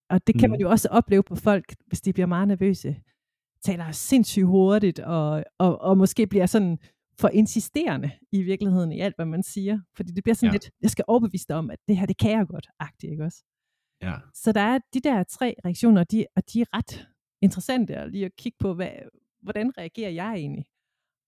Og 0.09 0.27
det 0.27 0.39
kan 0.39 0.49
mm. 0.49 0.51
man 0.51 0.59
jo 0.59 0.69
også 0.69 0.87
opleve 0.91 1.23
på 1.23 1.35
folk, 1.35 1.75
hvis 1.87 2.01
de 2.01 2.13
bliver 2.13 2.27
meget 2.27 2.47
nervøse, 2.47 2.95
taler 3.63 3.91
sindssygt 3.91 4.45
hurtigt, 4.45 4.99
og, 4.99 5.43
og, 5.57 5.81
og 5.81 5.97
måske 5.97 6.27
bliver 6.27 6.45
sådan 6.45 6.77
for 7.19 7.27
insisterende 7.27 8.11
i 8.31 8.41
virkeligheden 8.41 8.91
i 8.91 8.99
alt, 8.99 9.15
hvad 9.15 9.25
man 9.25 9.43
siger. 9.43 9.79
Fordi 9.95 10.11
det 10.11 10.23
bliver 10.23 10.35
sådan 10.35 10.49
ja. 10.49 10.53
lidt, 10.53 10.71
jeg 10.81 10.89
skal 10.89 11.05
overbevise 11.07 11.47
dig 11.47 11.55
om, 11.55 11.69
at 11.69 11.79
det 11.87 11.97
her, 11.97 12.05
det 12.05 12.17
kan 12.17 12.31
jeg 12.31 12.47
godt, 12.47 12.67
agtigt, 12.79 13.11
ikke 13.11 13.23
også? 13.23 13.43
Ja. 14.01 14.13
Så 14.33 14.51
der 14.51 14.61
er 14.61 14.79
de 14.93 14.99
der 14.99 15.23
tre 15.23 15.55
reaktioner, 15.65 16.01
og 16.01 16.11
de, 16.11 16.25
og 16.35 16.53
de 16.53 16.61
er 16.61 16.65
ret 16.77 17.07
interessante 17.41 17.95
at 17.95 18.11
lige 18.11 18.25
at 18.25 18.35
kigge 18.35 18.57
på, 18.59 18.73
hvad, 18.73 18.89
hvordan 19.41 19.77
reagerer 19.77 20.09
jeg 20.09 20.33
egentlig? 20.33 20.65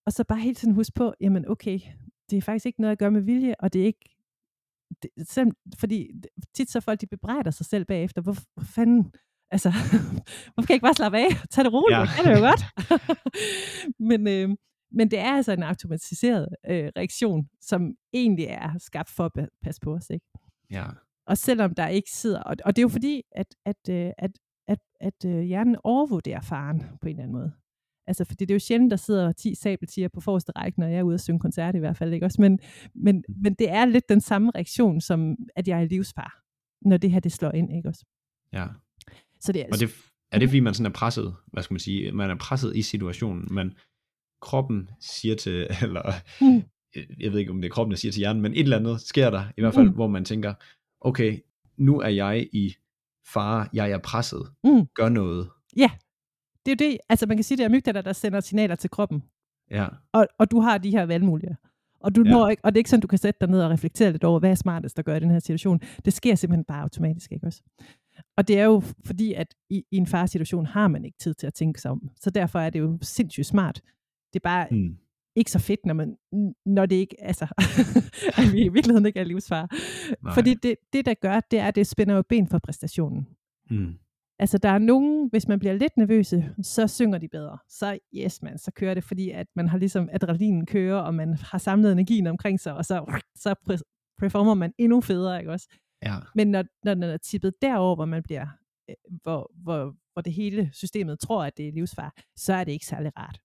Og 0.06 0.14
så 0.14 0.24
bare 0.24 0.40
hele 0.40 0.56
tiden 0.56 0.74
huske 0.74 0.94
på, 0.96 1.14
jamen 1.22 1.48
okay, 1.48 1.80
det 2.30 2.38
er 2.38 2.42
faktisk 2.42 2.66
ikke 2.66 2.82
noget 2.82 2.92
at 2.92 3.00
gøre 3.00 3.12
med 3.12 3.22
vilje, 3.22 3.56
og 3.60 3.74
det 3.74 3.82
er 3.82 3.86
ikke, 3.86 4.16
det, 5.02 5.30
selv, 5.30 5.52
fordi 5.80 6.12
tit 6.54 6.72
så 6.72 6.80
folk, 6.80 7.02
de 7.02 7.08
bebrejder 7.08 7.52
sig 7.52 7.66
selv 7.66 7.86
bagefter, 7.86 8.22
hvor, 8.22 8.36
hvor 8.54 8.64
fanden, 8.64 9.12
altså, 9.52 9.70
hvorfor 10.54 10.68
kan 10.68 10.70
jeg 10.70 10.76
ikke 10.76 10.84
bare 10.84 10.94
slappe 10.94 11.18
af, 11.18 11.30
tage 11.50 11.66
det 11.66 11.74
roligt, 11.74 11.98
ja. 11.98 12.06
det 12.18 12.26
det 12.26 12.40
jo 12.40 12.46
godt. 12.50 12.64
men, 14.10 14.28
øh, 14.28 14.58
men 14.92 15.12
det 15.12 15.20
er 15.20 15.32
altså 15.32 15.52
en 15.52 15.64
automatiseret 15.64 16.48
øh, 16.70 16.92
reaktion, 16.98 17.48
som 17.62 17.96
egentlig 18.14 18.46
er 18.46 18.78
skabt 18.78 19.10
for 19.10 19.26
at 19.26 19.50
passe 19.62 19.82
på 19.82 19.94
os, 19.94 20.10
ikke? 20.10 20.26
Ja. 20.72 20.86
Og 21.28 21.38
selvom 21.38 21.76
der 21.76 21.88
ikke 21.88 22.12
sidder, 22.12 22.40
og, 22.40 22.56
og 22.66 22.76
det 22.76 22.82
er 22.82 22.84
jo 22.84 22.90
fordi, 22.90 23.22
at, 23.32 23.56
at, 23.66 23.90
øh, 23.90 24.12
at, 24.18 24.32
at, 24.68 24.80
at, 25.00 25.26
at 25.26 25.46
hjernen 25.46 25.76
overvurderer 25.84 26.42
faren 26.42 26.80
på 26.80 27.08
en 27.08 27.10
eller 27.10 27.24
anden 27.24 27.38
måde. 27.38 27.52
Altså, 28.08 28.24
fordi 28.24 28.46
det 28.46 28.52
er 28.52 28.56
jo 28.56 28.60
sjældent, 28.60 28.92
der 28.92 28.98
sidder 28.98 29.32
10 29.32 29.56
sabeltiger 29.56 30.08
på 30.08 30.22
forreste 30.22 30.52
række, 30.56 30.80
når 30.80 30.88
jeg 30.88 31.00
er 31.00 31.04
ude 31.04 31.14
og 31.14 31.20
synge 31.20 31.40
koncert 31.40 31.76
i 31.76 31.80
hvert 31.80 31.98
fald, 31.98 32.14
ikke 32.14 32.26
også? 32.26 32.42
Men, 32.42 32.60
men, 32.96 33.24
men 33.44 33.54
det 33.54 33.72
er 33.72 33.86
lidt 33.86 34.10
den 34.10 34.22
samme 34.22 34.52
reaktion, 34.56 35.02
som 35.02 35.36
at 35.56 35.68
jeg 35.68 35.82
er 35.82 35.86
livsfar, 35.86 36.42
når 36.82 36.98
det 36.98 37.12
her 37.12 37.20
det 37.20 37.32
slår 37.32 37.52
ind, 37.52 37.76
ikke 37.78 37.90
også? 37.90 38.06
Ja. 38.54 38.68
Så 39.40 39.52
det 39.52 39.62
er, 39.62 39.66
og 39.72 39.80
det, 39.80 39.90
er 40.32 40.40
det 40.40 40.50
fordi, 40.50 40.60
man 40.60 40.74
sådan 40.74 40.92
er 40.92 40.96
presset, 40.96 41.36
hvad 41.48 41.64
skal 41.64 41.74
man 41.74 41.80
sige, 41.80 42.12
man 42.12 42.30
er 42.30 42.36
presset 42.36 42.76
i 42.76 42.82
situationen, 42.82 43.48
men 43.52 43.74
kroppen 44.42 44.90
siger 45.00 45.36
til, 45.36 45.68
eller 45.84 46.14
mm. 46.42 46.64
jeg 47.20 47.32
ved 47.32 47.40
ikke, 47.40 47.52
om 47.52 47.62
det 47.62 47.70
er 47.70 47.74
kroppen, 47.74 47.92
der 47.92 47.98
siger 47.98 48.12
til 48.12 48.20
hjernen, 48.20 48.42
men 48.42 48.54
et 48.54 48.60
eller 48.60 48.78
andet 48.78 49.02
sker 49.02 49.30
der, 49.30 49.44
i 49.58 49.62
hvert 49.62 49.74
fald, 49.74 49.90
mm. 49.90 49.94
hvor 49.96 50.08
man 50.08 50.26
tænker, 50.26 50.54
okay, 51.02 51.40
nu 51.78 52.00
er 52.00 52.10
jeg 52.10 52.48
i 52.54 52.76
fare, 53.34 53.68
jeg 53.74 53.92
er 53.92 53.98
presset, 53.98 54.42
mm. 54.64 54.86
gør 54.96 55.10
noget. 55.10 55.50
Ja, 55.78 55.90
det 56.66 56.72
er 56.72 56.86
jo 56.86 56.90
det, 56.90 56.98
altså 57.10 57.26
man 57.26 57.38
kan 57.38 57.44
sige, 57.44 57.58
det 57.58 57.64
er 57.64 57.70
amygdala, 57.70 58.02
der 58.02 58.14
sender 58.14 58.40
signaler 58.40 58.76
til 58.76 58.90
kroppen. 58.90 59.24
Ja. 59.72 59.88
Og, 60.14 60.28
og 60.40 60.52
du 60.52 60.60
har 60.60 60.78
de 60.78 60.92
her 60.92 61.06
valgmuligheder. 61.06 61.56
Og, 62.00 62.16
du 62.16 62.24
ja. 62.26 62.32
når 62.32 62.50
ikke, 62.50 62.66
og 62.66 62.72
det 62.72 62.78
er 62.78 62.80
ikke 62.80 62.90
sådan, 62.90 63.02
du 63.02 63.08
kan 63.08 63.18
sætte 63.18 63.38
dig 63.42 63.50
ned 63.50 63.62
og 63.62 63.70
reflektere 63.70 64.12
lidt 64.12 64.24
over, 64.24 64.40
hvad 64.40 64.52
er 64.52 64.56
smartest 64.56 65.00
at 65.00 65.06
gøre 65.06 65.18
i 65.18 65.20
den 65.20 65.32
her 65.32 65.40
situation. 65.40 65.80
Det 66.06 66.14
sker 66.14 66.36
simpelthen 66.36 66.64
bare 66.64 66.82
automatisk, 66.82 67.32
ikke 67.32 67.48
også? 67.48 67.62
Og 68.38 68.48
det 68.48 68.60
er 68.60 68.64
jo 68.64 68.84
fordi, 69.06 69.34
at 69.34 69.56
i, 69.70 69.84
i 69.92 69.98
en 69.98 70.08
farsituation 70.08 70.66
har 70.66 70.88
man 70.88 71.06
ikke 71.06 71.18
tid 71.18 71.34
til 71.34 71.48
at 71.48 71.54
tænke 71.54 71.82
sig 71.82 71.92
om. 71.92 72.10
Så 72.22 72.30
derfor 72.30 72.60
er 72.60 72.70
det 72.70 72.80
jo 72.80 72.98
sindssygt 73.02 73.48
smart. 73.48 73.82
Det 74.34 74.40
er 74.40 74.44
bare 74.44 74.68
mm. 74.72 74.98
ikke 75.36 75.52
så 75.52 75.60
fedt, 75.60 75.86
når, 75.86 75.94
man, 75.94 76.18
når 76.66 76.86
det 76.86 76.96
ikke, 76.96 77.16
altså, 77.20 77.48
at 78.40 78.54
vi 78.54 78.66
i 78.66 78.70
virkeligheden 78.70 79.06
ikke 79.06 79.20
er 79.20 79.24
livsfar. 79.24 79.68
Nej. 80.24 80.34
Fordi 80.34 80.54
det, 80.54 80.76
det, 80.94 81.06
der 81.06 81.14
gør, 81.14 81.40
det 81.52 81.60
er, 81.60 81.68
at 81.68 81.76
det 81.76 81.88
spænder 81.88 82.16
jo 82.16 82.24
ben 82.30 82.48
for 82.48 82.60
præstationen. 82.60 83.28
Mm. 83.70 83.94
Altså, 84.40 84.58
der 84.58 84.70
er 84.70 84.78
nogen, 84.78 85.30
hvis 85.30 85.48
man 85.48 85.60
bliver 85.60 85.74
lidt 85.74 85.98
nervøse, 85.98 86.54
så 86.62 86.88
synger 86.88 87.18
de 87.18 87.28
bedre. 87.28 87.58
Så 87.70 88.00
yes, 88.16 88.42
man, 88.42 88.58
så 88.58 88.72
kører 88.72 88.94
det, 88.94 89.04
fordi 89.04 89.30
at 89.30 89.48
man 89.56 89.68
har 89.68 89.78
ligesom 89.78 90.10
adrenalinen 90.12 90.66
kører, 90.66 91.00
og 91.00 91.14
man 91.14 91.34
har 91.34 91.58
samlet 91.58 91.92
energien 91.92 92.28
omkring 92.28 92.60
sig, 92.60 92.74
og 92.74 92.86
så, 92.86 93.22
så 93.36 93.82
performer 94.20 94.54
man 94.54 94.74
endnu 94.78 95.02
federe, 95.02 95.40
ikke 95.40 95.52
også? 95.52 95.68
Ja. 96.06 96.16
Men 96.36 96.48
når, 96.48 96.64
når 96.84 96.94
den 96.94 97.04
er 97.04 97.18
tippet 97.18 97.54
derover, 97.62 97.96
hvor 97.96 98.06
man 98.06 98.24
bliver, 98.24 98.48
øh, 98.90 98.96
hvor, 99.24 99.52
hvor, 99.56 99.96
hvor 100.14 100.22
det 100.22 100.34
hele 100.34 100.70
systemet 100.74 101.20
tror, 101.20 101.44
at 101.44 101.58
det 101.58 101.68
er 101.68 101.72
livsfar, 101.72 102.14
så 102.36 102.54
er 102.54 102.64
det 102.64 102.72
ikke 102.72 102.86
særlig 102.86 103.12
rart. 103.18 103.40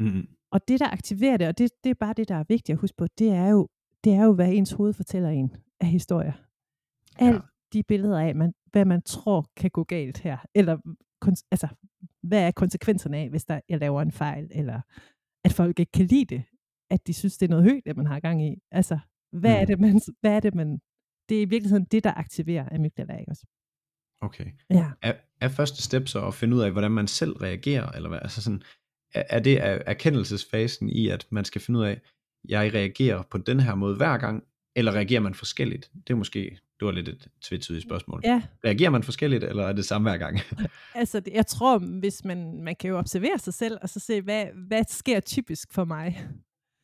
Mm. 0.00 0.28
Og 0.52 0.68
det, 0.68 0.80
der 0.80 0.90
aktiverer 0.90 1.36
det, 1.36 1.48
og 1.48 1.58
det, 1.58 1.70
det 1.84 1.90
er 1.90 1.94
bare 1.94 2.14
det, 2.16 2.28
der 2.28 2.34
er 2.34 2.44
vigtigt 2.48 2.76
at 2.76 2.80
huske 2.80 2.96
på, 2.96 3.06
det 3.18 3.28
er 3.28 3.48
jo, 3.48 3.68
det 4.04 4.12
er 4.12 4.24
jo 4.24 4.32
hvad 4.32 4.52
ens 4.52 4.72
hoved 4.72 4.92
fortæller 4.92 5.28
en 5.28 5.56
af 5.80 5.86
historier. 5.86 6.32
Alt 7.18 7.34
ja. 7.34 7.40
de 7.72 7.82
billeder 7.82 8.20
af, 8.20 8.34
man, 8.34 8.54
hvad 8.72 8.84
man 8.84 9.02
tror 9.02 9.50
kan 9.56 9.70
gå 9.70 9.84
galt 9.84 10.18
her, 10.18 10.38
eller 10.54 10.78
altså, 11.50 11.68
hvad 12.22 12.46
er 12.46 12.50
konsekvenserne 12.50 13.16
af, 13.16 13.30
hvis 13.30 13.44
der, 13.44 13.60
jeg 13.68 13.78
laver 13.78 14.02
en 14.02 14.12
fejl, 14.12 14.48
eller 14.50 14.80
at 15.44 15.52
folk 15.52 15.78
ikke 15.78 15.92
kan 15.92 16.06
lide 16.06 16.24
det, 16.24 16.42
at 16.90 17.06
de 17.06 17.14
synes, 17.14 17.38
det 17.38 17.46
er 17.46 17.50
noget 17.50 17.64
højt, 17.64 17.82
det 17.86 17.96
man 17.96 18.06
har 18.06 18.20
gang 18.20 18.46
i. 18.46 18.62
Altså, 18.70 18.98
hvad, 19.32 19.54
mm. 19.54 19.60
er 19.60 19.64
det, 19.64 19.80
man, 19.80 20.00
hvad 20.20 20.36
er 20.36 20.40
det, 20.40 20.54
man... 20.54 20.80
Det 21.28 21.38
er 21.38 21.42
i 21.42 21.44
virkeligheden 21.44 21.84
det, 21.84 22.04
der 22.04 22.14
aktiverer 22.14 22.74
amygdala, 22.74 23.16
ikke 23.16 23.30
også? 23.30 23.46
Okay. 24.20 24.52
Ja. 24.70 24.90
Er, 25.02 25.12
er 25.40 25.48
første 25.48 25.82
step 25.82 26.08
så 26.08 26.26
at 26.26 26.34
finde 26.34 26.56
ud 26.56 26.60
af, 26.60 26.72
hvordan 26.72 26.90
man 26.90 27.06
selv 27.06 27.32
reagerer, 27.32 27.90
eller 27.90 28.08
hvad? 28.08 28.18
Altså 28.22 28.42
sådan, 28.42 28.62
er, 29.14 29.22
er 29.28 29.40
det 29.40 29.58
erkendelsesfasen 29.62 30.88
i, 30.88 31.08
at 31.08 31.26
man 31.30 31.44
skal 31.44 31.60
finde 31.60 31.80
ud 31.80 31.84
af, 31.84 32.00
jeg 32.48 32.74
reagerer 32.74 33.22
på 33.30 33.38
den 33.38 33.60
her 33.60 33.74
måde 33.74 33.96
hver 33.96 34.18
gang, 34.18 34.44
eller 34.76 34.92
reagerer 34.92 35.20
man 35.20 35.34
forskelligt? 35.34 35.90
Det 36.06 36.12
er 36.12 36.16
måske 36.16 36.58
det 36.80 36.86
var 36.86 36.92
lidt 36.92 37.08
et 37.08 37.28
tvetydigt 37.42 37.82
spørgsmål. 37.82 38.20
Ja. 38.24 38.42
Reagerer 38.64 38.90
man 38.90 39.02
forskelligt, 39.02 39.44
eller 39.44 39.66
er 39.66 39.72
det 39.72 39.84
samme 39.84 40.10
hver 40.10 40.18
gang? 40.18 40.38
altså, 40.94 41.20
det, 41.20 41.32
jeg 41.32 41.46
tror, 41.46 41.78
hvis 41.78 42.24
man, 42.24 42.62
man 42.62 42.76
kan 42.76 42.90
jo 42.90 42.98
observere 42.98 43.38
sig 43.38 43.54
selv, 43.54 43.78
og 43.82 43.88
så 43.88 44.00
se, 44.00 44.22
hvad, 44.22 44.46
hvad 44.68 44.84
sker 44.88 45.20
typisk 45.20 45.72
for 45.72 45.84
mig? 45.84 46.26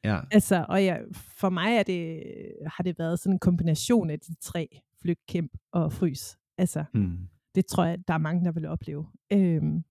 Ja. 0.05 0.21
Altså, 0.31 0.67
og 0.69 0.85
ja, 0.85 0.97
for 1.12 1.51
mig 1.51 1.77
er 1.77 1.83
det, 1.83 2.23
har 2.67 2.83
det 2.85 2.99
været 2.99 3.19
sådan 3.19 3.33
en 3.33 3.39
kombination 3.39 4.11
af 4.11 4.21
de 4.21 4.35
tre, 4.35 4.81
flygt, 5.03 5.27
kæmp 5.29 5.53
og 5.73 5.93
frys. 5.93 6.37
Altså, 6.59 6.85
hmm. 6.95 7.19
det 7.55 7.67
tror 7.67 7.85
jeg, 7.85 7.99
der 8.09 8.15
er 8.15 8.19
mange, 8.19 8.45
der 8.45 8.53
vil 8.53 8.67
opleve. 8.67 9.07
Øhm, 9.33 9.85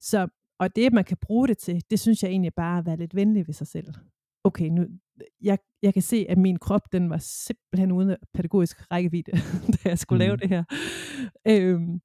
så, 0.00 0.28
og 0.58 0.76
det, 0.76 0.92
man 0.92 1.04
kan 1.04 1.16
bruge 1.20 1.48
det 1.48 1.58
til, 1.58 1.82
det 1.90 2.00
synes 2.00 2.22
jeg 2.22 2.30
egentlig 2.30 2.54
bare 2.54 2.78
at 2.78 2.86
være 2.86 2.96
lidt 2.96 3.14
venlig 3.14 3.46
ved 3.46 3.54
sig 3.54 3.66
selv. 3.66 3.86
Okay, 4.44 4.68
nu, 4.68 4.86
jeg, 5.42 5.58
jeg 5.82 5.92
kan 5.92 6.02
se, 6.02 6.26
at 6.28 6.38
min 6.38 6.58
krop, 6.58 6.92
den 6.92 7.10
var 7.10 7.18
simpelthen 7.18 7.92
uden 7.92 8.16
pædagogisk 8.34 8.92
rækkevidde, 8.92 9.32
da 9.72 9.88
jeg 9.88 9.98
skulle 9.98 10.16
mm. 10.16 10.26
lave 10.28 10.36
det 10.36 10.48
her. 10.48 10.64
Øhm, 11.48 12.00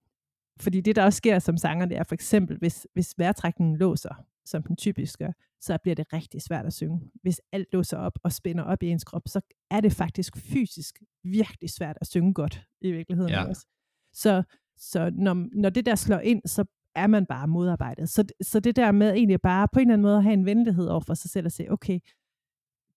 fordi 0.59 0.81
det, 0.81 0.95
der 0.95 1.03
også 1.03 1.17
sker 1.17 1.39
som 1.39 1.57
sanger, 1.57 1.85
det 1.85 1.97
er 1.97 2.03
for 2.03 2.13
eksempel, 2.15 2.57
hvis, 2.57 2.87
hvis 2.93 3.13
vejrtrækningen 3.17 3.77
låser, 3.77 4.25
som 4.45 4.63
den 4.63 4.75
typisk 4.75 5.19
gør, 5.19 5.31
så 5.61 5.77
bliver 5.83 5.95
det 5.95 6.13
rigtig 6.13 6.41
svært 6.41 6.65
at 6.65 6.73
synge. 6.73 7.01
Hvis 7.21 7.41
alt 7.51 7.67
låser 7.73 7.97
op 7.97 8.19
og 8.23 8.31
spænder 8.31 8.63
op 8.63 8.83
i 8.83 8.87
ens 8.87 9.03
krop, 9.03 9.21
så 9.27 9.41
er 9.71 9.81
det 9.81 9.93
faktisk 9.93 10.37
fysisk 10.37 10.99
virkelig 11.23 11.69
svært 11.69 11.97
at 12.01 12.07
synge 12.07 12.33
godt 12.33 12.67
i 12.81 12.91
virkeligheden 12.91 13.31
ja. 13.31 13.43
også. 13.43 13.67
Så, 14.13 14.43
så 14.77 15.11
når, 15.13 15.47
når 15.61 15.69
det 15.69 15.85
der 15.85 15.95
slår 15.95 16.19
ind, 16.19 16.41
så 16.45 16.65
er 16.95 17.08
man 17.08 17.25
bare 17.25 17.47
modarbejdet. 17.47 18.10
Så, 18.10 18.25
så 18.41 18.60
det 18.60 18.75
der 18.75 18.91
med 18.91 19.13
egentlig 19.13 19.41
bare 19.41 19.67
på 19.73 19.80
en 19.80 19.82
eller 19.82 19.93
anden 19.93 20.01
måde 20.01 20.17
at 20.17 20.23
have 20.23 20.34
en 20.34 20.45
venlighed 20.45 20.88
over 20.88 20.99
for 20.99 21.13
sig 21.13 21.30
selv 21.30 21.45
og 21.45 21.51
sige, 21.51 21.71
okay, 21.71 21.99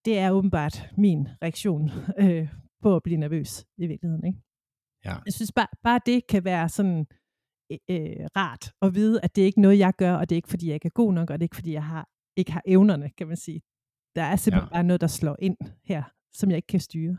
det 0.05 0.19
er 0.19 0.31
åbenbart 0.31 0.91
min 0.97 1.29
reaktion 1.43 1.91
øh, 2.23 2.49
på 2.83 2.97
at 2.97 3.03
blive 3.03 3.17
nervøs 3.17 3.65
i 3.79 3.87
virkeligheden. 3.87 4.27
Ikke? 4.27 4.39
Ja. 5.05 5.17
Jeg 5.25 5.33
synes 5.33 5.53
bare, 5.53 5.67
bare 5.83 6.01
det 6.07 6.27
kan 6.27 6.45
være 6.45 6.69
sådan 6.69 7.07
øh, 7.73 7.79
øh, 7.91 8.27
rart 8.37 8.73
at 8.83 8.95
vide, 8.95 9.21
at 9.23 9.37
det 9.37 9.43
er 9.43 9.47
ikke 9.47 9.61
noget, 9.61 9.79
jeg 9.79 9.93
gør, 9.99 10.15
og 10.15 10.29
det 10.29 10.35
er 10.35 10.37
ikke, 10.37 10.49
fordi 10.49 10.67
jeg 10.67 10.75
ikke 10.75 10.87
er 10.87 11.01
god 11.03 11.13
nok, 11.13 11.31
og 11.31 11.39
det 11.39 11.43
er 11.43 11.45
ikke, 11.45 11.57
fordi 11.57 11.73
jeg 11.73 11.85
har, 11.85 12.09
ikke 12.37 12.53
har 12.53 12.63
evnerne, 12.67 13.11
kan 13.11 13.29
man 13.29 13.37
sige. 13.37 13.63
Der 14.17 14.23
er 14.23 14.37
simpelthen 14.37 14.69
ja. 14.69 14.75
bare 14.77 14.85
noget, 14.85 15.01
der 15.01 15.07
slår 15.07 15.37
ind 15.39 15.57
her, 15.85 16.03
som 16.33 16.51
jeg 16.51 16.57
ikke 16.57 16.67
kan 16.67 16.81
styre. 16.81 17.17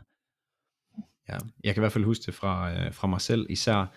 Ja, 1.28 1.38
jeg 1.64 1.74
kan 1.74 1.80
i 1.80 1.82
hvert 1.82 1.92
fald 1.92 2.04
huske 2.04 2.22
det 2.26 2.34
fra, 2.34 2.72
øh, 2.72 2.92
fra 2.92 3.06
mig 3.06 3.20
selv, 3.20 3.46
især, 3.50 3.94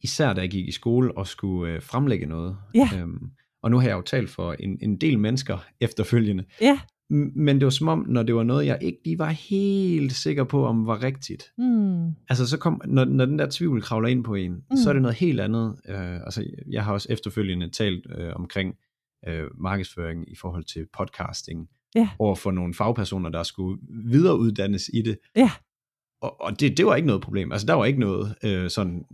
især 0.00 0.32
da 0.32 0.40
jeg 0.40 0.50
gik 0.50 0.68
i 0.68 0.72
skole 0.72 1.18
og 1.18 1.26
skulle 1.26 1.72
øh, 1.72 1.82
fremlægge 1.82 2.26
noget. 2.26 2.56
Ja. 2.74 2.88
Øhm, 2.96 3.30
og 3.62 3.70
nu 3.70 3.78
har 3.78 3.88
jeg 3.88 3.94
jo 3.94 4.02
talt 4.02 4.30
for 4.30 4.52
en, 4.52 4.78
en 4.82 4.96
del 4.96 5.18
mennesker 5.18 5.58
efterfølgende. 5.80 6.44
Ja. 6.60 6.80
Men 7.36 7.56
det 7.56 7.64
var 7.64 7.70
som 7.70 7.88
om, 7.88 8.06
når 8.08 8.22
det 8.22 8.34
var 8.34 8.42
noget, 8.42 8.66
jeg 8.66 8.78
ikke 8.80 8.98
lige 9.04 9.18
var 9.18 9.30
helt 9.30 10.12
sikker 10.12 10.44
på, 10.44 10.66
om 10.66 10.86
var 10.86 11.02
rigtigt. 11.02 11.52
Mm. 11.58 12.06
Altså, 12.28 12.46
så 12.46 12.58
kom, 12.58 12.80
når, 12.84 13.04
når 13.04 13.24
den 13.24 13.38
der 13.38 13.46
tvivl 13.50 13.82
kravler 13.82 14.08
ind 14.08 14.24
på 14.24 14.34
en, 14.34 14.52
mm. 14.52 14.76
så 14.76 14.88
er 14.88 14.92
det 14.92 15.02
noget 15.02 15.16
helt 15.16 15.40
andet. 15.40 15.76
Uh, 15.88 16.14
altså, 16.14 16.44
jeg 16.70 16.84
har 16.84 16.92
også 16.92 17.08
efterfølgende 17.10 17.70
talt 17.70 18.06
uh, 18.06 18.32
omkring 18.34 18.74
uh, 19.28 19.62
markedsføring 19.62 20.32
i 20.32 20.34
forhold 20.34 20.64
til 20.64 20.86
podcasting, 20.98 21.68
yeah. 21.98 22.08
over 22.18 22.34
for 22.34 22.50
nogle 22.50 22.74
fagpersoner, 22.74 23.28
der 23.28 23.42
skulle 23.42 23.78
videreuddannes 24.04 24.90
i 24.94 25.02
det. 25.02 25.18
Yeah. 25.38 25.50
Og, 26.20 26.40
og 26.40 26.60
det, 26.60 26.76
det 26.76 26.86
var 26.86 26.96
ikke 26.96 27.06
noget 27.06 27.22
problem. 27.22 27.52
Altså, 27.52 27.66
der 27.66 27.74
var 27.74 27.84
ikke 27.84 28.00
noget 28.00 28.34
uh, 28.44 28.70
sådan, 28.70 29.04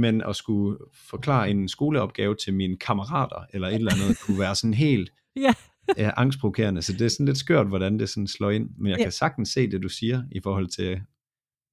men 0.00 0.22
at 0.22 0.36
skulle 0.36 0.78
forklare 0.94 1.50
en 1.50 1.68
skoleopgave 1.68 2.34
til 2.34 2.54
mine 2.54 2.76
kammerater, 2.76 3.44
eller 3.52 3.68
et 3.68 3.74
eller 3.74 3.92
andet, 3.92 4.18
kunne 4.26 4.38
være 4.38 4.54
sådan 4.54 4.74
helt... 4.74 5.12
Ja, 5.36 6.10
angstprovokerende, 6.16 6.82
så 6.82 6.92
det 6.92 7.00
er 7.00 7.08
sådan 7.08 7.26
lidt 7.26 7.38
skørt, 7.38 7.66
hvordan 7.68 7.98
det 7.98 8.08
sådan 8.08 8.26
slår 8.26 8.50
ind, 8.50 8.70
men 8.78 8.90
jeg 8.90 8.98
ja. 8.98 9.04
kan 9.04 9.12
sagtens 9.12 9.48
se 9.48 9.70
det, 9.70 9.82
du 9.82 9.88
siger, 9.88 10.22
i 10.32 10.40
forhold 10.40 10.66
til 10.66 11.00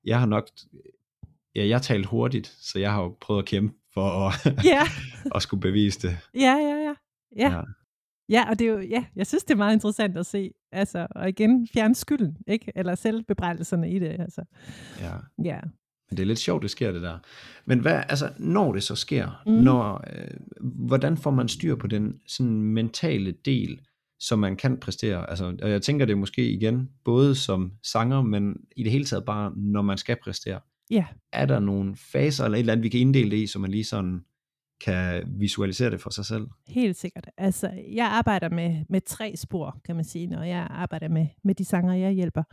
jeg 0.06 0.20
har 0.20 0.26
nok, 0.26 0.48
ja, 1.56 1.68
jeg 1.68 1.76
har 1.78 1.82
talt 1.82 2.06
hurtigt, 2.06 2.48
så 2.48 2.80
jeg 2.80 2.92
har 2.92 3.02
jo 3.02 3.18
prøvet 3.22 3.42
at 3.42 3.48
kæmpe 3.48 3.76
for 3.94 4.28
at, 4.28 4.34
Ja, 4.74 4.82
at 5.36 5.42
skulle 5.42 5.62
bevise 5.62 6.08
det. 6.08 6.18
ja, 6.36 6.56
ja, 6.56 6.76
ja. 6.76 6.94
Ja, 7.36 7.62
ja 8.30 8.50
og 8.50 8.60
det 8.60 8.68
er 8.68 8.72
jo, 8.72 8.80
ja, 8.80 9.06
jeg 9.16 9.28
synes, 9.28 9.44
det 9.44 9.54
er 9.54 9.58
meget 9.58 9.74
interessant 9.74 10.18
at 10.18 10.26
se, 10.26 10.52
altså, 10.72 11.08
og 11.12 11.30
igen, 11.30 11.68
fjerne 11.74 11.96
skylden, 11.96 12.38
ikke? 12.48 12.72
Eller 12.76 12.96
selvbebrejdelserne 12.96 13.92
i 13.92 14.00
det, 14.00 14.16
altså. 14.20 14.42
ja. 15.02 15.12
Ja, 15.44 15.60
Men 16.10 16.18
det 16.18 16.20
er 16.20 16.28
lidt 16.28 16.40
sjovt, 16.40 16.62
det 16.64 16.72
sker 16.72 16.92
det 16.92 17.02
der. 17.02 17.18
Men 17.66 17.80
hvad, 17.80 18.04
altså, 18.10 18.30
når 18.38 18.74
det 18.74 18.84
så 18.84 18.96
sker, 18.96 19.42
Mm. 19.46 19.52
mm. 19.54 19.58
når, 19.60 20.04
øh, 20.16 20.28
hvordan 20.88 21.18
får 21.18 21.32
man 21.32 21.48
styr 21.48 21.76
på 21.76 21.88
den 21.88 22.14
sådan 22.28 22.62
mentale 22.62 23.32
del, 23.46 23.82
som 24.20 24.40
man 24.40 24.56
kan 24.56 24.78
præstere? 24.78 25.30
Altså, 25.30 25.58
og 25.62 25.70
jeg 25.70 25.82
tænker 25.82 26.06
det 26.06 26.18
måske 26.18 26.52
igen, 26.52 26.90
både 27.06 27.36
som 27.36 27.72
sanger, 27.84 28.22
men 28.22 28.56
i 28.78 28.84
det 28.84 28.92
hele 28.92 29.06
taget 29.06 29.26
bare, 29.26 29.54
når 29.58 29.82
man 29.82 29.98
skal 29.98 30.18
præstere. 30.24 30.60
ja, 30.92 31.06
Er 31.34 31.46
der 31.46 31.60
nogle 31.60 31.96
faser 31.96 32.46
eller 32.46 32.56
et 32.56 32.60
eller 32.60 32.74
andet, 32.74 32.84
vi 32.84 32.90
kan 32.90 33.00
inddele 33.00 33.32
det 33.32 33.38
i, 33.38 33.48
så 33.48 33.60
man 33.60 33.72
lige 33.72 33.84
sådan 33.84 34.22
kan 34.86 35.24
visualisere 35.40 35.92
det 35.92 36.02
for 36.02 36.10
sig 36.10 36.26
selv? 36.26 36.48
helt 36.68 36.96
sikkert. 36.98 37.30
Altså, 37.38 37.72
jeg 37.94 38.06
arbejder 38.06 38.50
med, 38.50 38.86
med 38.90 39.02
tre 39.02 39.36
spor, 39.36 39.82
kan 39.86 39.96
man 39.96 40.06
sige, 40.06 40.28
når 40.28 40.44
jeg 40.44 40.68
arbejder 40.70 41.10
med, 41.10 41.28
med 41.44 41.56
de 41.56 41.66
sanger, 41.66 41.94
jeg 41.94 42.12
hjælper. 42.12 42.44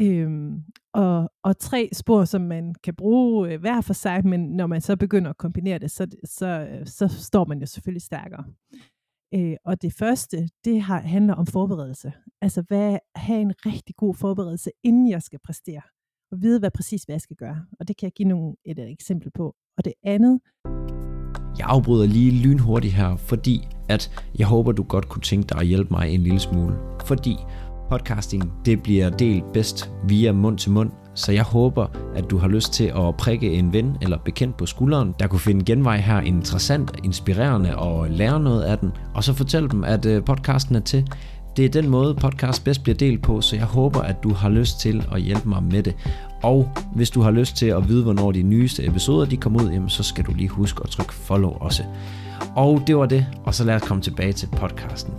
Øhm, 0.00 0.64
og, 0.92 1.30
og 1.42 1.58
tre 1.58 1.88
spor, 1.92 2.24
som 2.24 2.40
man 2.40 2.74
kan 2.84 2.94
bruge 2.94 3.52
øh, 3.52 3.60
hver 3.60 3.80
for 3.80 3.92
sig, 3.92 4.26
men 4.26 4.40
når 4.40 4.66
man 4.66 4.80
så 4.80 4.96
begynder 4.96 5.30
at 5.30 5.36
kombinere 5.36 5.78
det, 5.78 5.90
så, 5.90 6.06
så, 6.24 6.46
øh, 6.46 6.86
så 6.86 7.08
står 7.08 7.44
man 7.44 7.60
jo 7.60 7.66
selvfølgelig 7.66 8.02
stærkere. 8.02 8.44
Øh, 9.34 9.56
og 9.64 9.82
det 9.82 9.92
første, 9.92 10.48
det 10.64 10.82
har, 10.82 11.00
handler 11.00 11.34
om 11.34 11.46
forberedelse. 11.46 12.12
Altså 12.40 12.62
hvad, 12.68 12.98
have 13.14 13.40
en 13.40 13.54
rigtig 13.66 13.96
god 13.96 14.14
forberedelse, 14.14 14.70
inden 14.82 15.08
jeg 15.10 15.22
skal 15.22 15.38
præstere. 15.44 15.82
Og 16.32 16.42
vide, 16.42 16.58
hvad 16.58 16.70
præcis 16.70 17.02
hvad 17.02 17.14
jeg 17.14 17.20
skal 17.20 17.36
gøre. 17.36 17.66
Og 17.80 17.88
det 17.88 17.96
kan 17.96 18.06
jeg 18.06 18.12
give 18.12 18.28
nogle, 18.28 18.56
et, 18.64 18.78
et 18.78 18.90
eksempel 18.90 19.30
på. 19.30 19.54
Og 19.78 19.84
det 19.84 19.92
andet, 20.02 20.40
jeg 21.58 21.66
afbryder 21.68 22.06
lige 22.06 22.30
lynhurtigt 22.30 22.94
her, 22.94 23.16
fordi 23.16 23.68
at 23.88 24.10
jeg 24.38 24.46
håber, 24.46 24.72
du 24.72 24.82
godt 24.82 25.08
kunne 25.08 25.22
tænke 25.22 25.46
dig 25.48 25.60
at 25.60 25.66
hjælpe 25.66 25.90
mig 25.90 26.08
en 26.08 26.20
lille 26.20 26.40
smule. 26.40 26.74
Fordi 27.04 27.36
podcasting, 27.90 28.52
det 28.64 28.82
bliver 28.82 29.10
delt 29.10 29.52
bedst 29.52 29.90
via 30.04 30.32
mund 30.32 30.58
til 30.58 30.70
mund, 30.70 30.90
så 31.14 31.32
jeg 31.32 31.42
håber, 31.42 31.86
at 32.14 32.30
du 32.30 32.38
har 32.38 32.48
lyst 32.48 32.72
til 32.72 32.84
at 32.84 33.16
prikke 33.16 33.52
en 33.52 33.72
ven 33.72 33.96
eller 34.02 34.18
bekendt 34.18 34.56
på 34.56 34.66
skulderen, 34.66 35.14
der 35.18 35.26
kunne 35.26 35.40
finde 35.40 35.64
genvej 35.64 35.96
her 35.96 36.20
interessant, 36.20 36.90
inspirerende 37.04 37.76
og 37.76 38.10
lære 38.10 38.40
noget 38.40 38.62
af 38.62 38.78
den, 38.78 38.90
og 39.14 39.24
så 39.24 39.32
fortæl 39.34 39.70
dem, 39.70 39.84
at 39.84 40.06
øh, 40.06 40.24
podcasten 40.24 40.76
er 40.76 40.80
til. 40.80 41.08
Det 41.56 41.64
er 41.64 41.68
den 41.68 41.88
måde, 41.88 42.14
podcast 42.14 42.64
bedst 42.64 42.82
bliver 42.82 42.96
delt 42.96 43.22
på, 43.22 43.40
så 43.40 43.56
jeg 43.56 43.64
håber, 43.64 44.00
at 44.00 44.22
du 44.22 44.32
har 44.32 44.48
lyst 44.48 44.80
til 44.80 45.06
at 45.12 45.20
hjælpe 45.20 45.48
mig 45.48 45.62
med 45.62 45.82
det. 45.82 45.96
Og 46.42 46.68
hvis 46.94 47.10
du 47.10 47.20
har 47.20 47.30
lyst 47.30 47.56
til 47.56 47.66
at 47.66 47.88
vide, 47.88 48.02
hvornår 48.02 48.32
de 48.32 48.42
nyeste 48.42 48.86
episoder 48.86 49.26
de 49.26 49.36
kommer 49.36 49.62
ud, 49.64 49.70
jamen, 49.70 49.88
så 49.88 50.02
skal 50.02 50.24
du 50.24 50.32
lige 50.34 50.48
huske 50.48 50.80
at 50.84 50.90
trykke 50.90 51.12
follow 51.12 51.50
også. 51.50 51.82
Og 52.56 52.82
det 52.86 52.96
var 52.96 53.06
det, 53.06 53.26
og 53.44 53.54
så 53.54 53.64
lad 53.64 53.74
os 53.74 53.82
komme 53.82 54.02
tilbage 54.02 54.32
til 54.32 54.48
podcasten. 54.52 55.14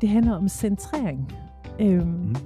det 0.00 0.08
handler 0.08 0.34
om 0.36 0.48
centrering. 0.48 1.32
Øhm, 1.80 2.08
Mm. 2.08 2.36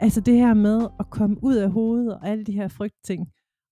Altså 0.00 0.20
det 0.20 0.34
her 0.34 0.54
med 0.54 0.88
at 1.00 1.10
komme 1.10 1.36
ud 1.44 1.54
af 1.56 1.70
hovedet 1.70 2.14
og 2.14 2.28
alle 2.28 2.44
de 2.44 2.52
her 2.52 2.68
frygtting, 2.68 3.28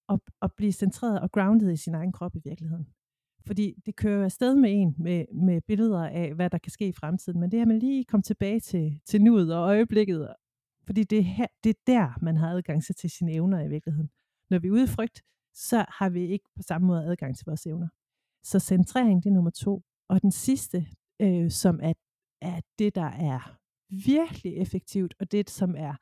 og, 0.08 0.20
og 0.40 0.52
blive 0.56 0.72
centreret 0.72 1.20
og 1.20 1.32
grounded 1.32 1.72
i 1.72 1.76
sin 1.76 1.94
egen 1.94 2.12
krop 2.12 2.36
i 2.36 2.40
virkeligheden. 2.44 2.86
Fordi 3.48 3.74
det 3.86 3.96
kører 3.96 4.18
jo 4.18 4.24
afsted 4.24 4.56
med 4.56 4.70
en 4.72 4.94
med, 4.98 5.24
med 5.34 5.60
billeder 5.60 6.08
af, 6.08 6.34
hvad 6.34 6.50
der 6.50 6.58
kan 6.58 6.72
ske 6.72 6.88
i 6.88 6.92
fremtiden. 6.92 7.40
Men 7.40 7.50
det 7.50 7.58
her 7.58 7.66
med 7.66 7.80
lige 7.80 8.04
komme 8.04 8.22
tilbage 8.22 8.60
til, 8.60 9.00
til 9.06 9.22
nuet 9.22 9.54
og 9.54 9.60
øjeblikket. 9.60 10.34
Fordi 10.86 11.04
det 11.04 11.18
er, 11.18 11.22
her, 11.22 11.46
det 11.64 11.70
er 11.70 11.80
der, 11.86 12.18
man 12.22 12.36
har 12.36 12.50
adgang 12.50 12.84
til, 12.84 12.94
til 12.94 13.10
sine 13.10 13.32
evner 13.32 13.60
i 13.64 13.68
virkeligheden. 13.68 14.10
Når 14.50 14.58
vi 14.58 14.68
er 14.68 14.72
ude 14.72 14.84
i 14.84 14.86
frygt, 14.86 15.22
så 15.54 15.84
har 15.88 16.08
vi 16.08 16.26
ikke 16.26 16.44
på 16.56 16.62
samme 16.62 16.86
måde 16.86 17.04
adgang 17.04 17.36
til 17.36 17.44
vores 17.46 17.66
evner. 17.66 17.88
Så 18.42 18.58
centrering, 18.58 19.24
det 19.24 19.30
er 19.30 19.34
nummer 19.34 19.50
to. 19.50 19.82
Og 20.08 20.22
den 20.22 20.32
sidste, 20.32 20.86
øh, 21.20 21.50
som 21.50 21.80
er, 21.82 21.92
er 22.42 22.60
det, 22.78 22.94
der 22.94 23.10
er 23.32 23.58
virkelig 24.06 24.56
effektivt, 24.56 25.14
og 25.20 25.32
det, 25.32 25.50
som 25.50 25.74
er 25.78 25.94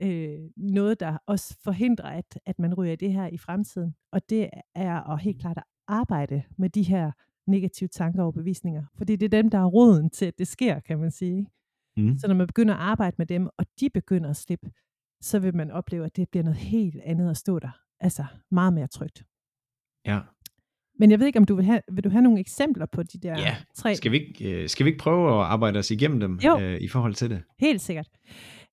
øh, 0.00 0.50
noget, 0.56 1.00
der 1.00 1.18
også 1.26 1.58
forhindrer, 1.64 2.10
at, 2.10 2.40
at 2.46 2.58
man 2.58 2.74
ryger 2.74 2.92
i 2.92 2.96
det 2.96 3.12
her 3.12 3.26
i 3.26 3.38
fremtiden. 3.38 3.94
Og 4.12 4.30
det 4.30 4.50
er 4.74 5.10
at 5.12 5.22
helt 5.22 5.40
klart 5.40 5.58
at 5.58 5.64
arbejde 5.88 6.42
med 6.58 6.70
de 6.70 6.82
her 6.82 7.10
negative 7.46 7.88
tanker 7.88 8.22
og 8.22 8.34
bevisninger. 8.34 8.84
Fordi 8.94 9.16
det 9.16 9.34
er 9.34 9.42
dem, 9.42 9.50
der 9.50 9.58
er 9.58 9.64
roden 9.66 10.10
til, 10.10 10.26
at 10.26 10.38
det 10.38 10.48
sker, 10.48 10.80
kan 10.80 10.98
man 10.98 11.10
sige. 11.10 11.46
Mm. 11.96 12.18
Så 12.18 12.28
når 12.28 12.34
man 12.34 12.46
begynder 12.46 12.74
at 12.74 12.80
arbejde 12.80 13.14
med 13.18 13.26
dem, 13.26 13.48
og 13.58 13.66
de 13.80 13.90
begynder 13.90 14.30
at 14.30 14.36
slippe, 14.36 14.70
så 15.20 15.38
vil 15.38 15.56
man 15.56 15.70
opleve, 15.70 16.04
at 16.04 16.16
det 16.16 16.28
bliver 16.30 16.44
noget 16.44 16.58
helt 16.58 17.00
andet 17.04 17.30
at 17.30 17.36
stå 17.36 17.58
der. 17.58 17.70
Altså 18.00 18.24
meget 18.50 18.72
mere 18.72 18.86
trygt. 18.86 19.24
Ja. 20.06 20.20
Men 20.98 21.10
jeg 21.10 21.18
ved 21.18 21.26
ikke, 21.26 21.38
om 21.38 21.44
du 21.44 21.54
vil 21.54 21.64
have, 21.64 21.80
vil 21.92 22.04
du 22.04 22.08
have 22.10 22.22
nogle 22.22 22.40
eksempler 22.40 22.86
på 22.86 23.02
de 23.02 23.18
der 23.18 23.38
Ja, 23.38 23.56
tre? 23.74 23.94
Skal 23.94 24.12
vi, 24.12 24.18
ikke, 24.18 24.62
øh, 24.62 24.68
skal 24.68 24.86
vi 24.86 24.90
ikke 24.90 25.02
prøve 25.02 25.28
at 25.30 25.46
arbejde 25.46 25.78
os 25.78 25.90
igennem 25.90 26.20
dem 26.20 26.38
Jo. 26.38 26.58
øh, 26.60 26.80
i 26.80 26.88
forhold 26.88 27.14
til 27.14 27.30
det? 27.30 27.42
Helt 27.58 27.80
sikkert. 27.80 28.08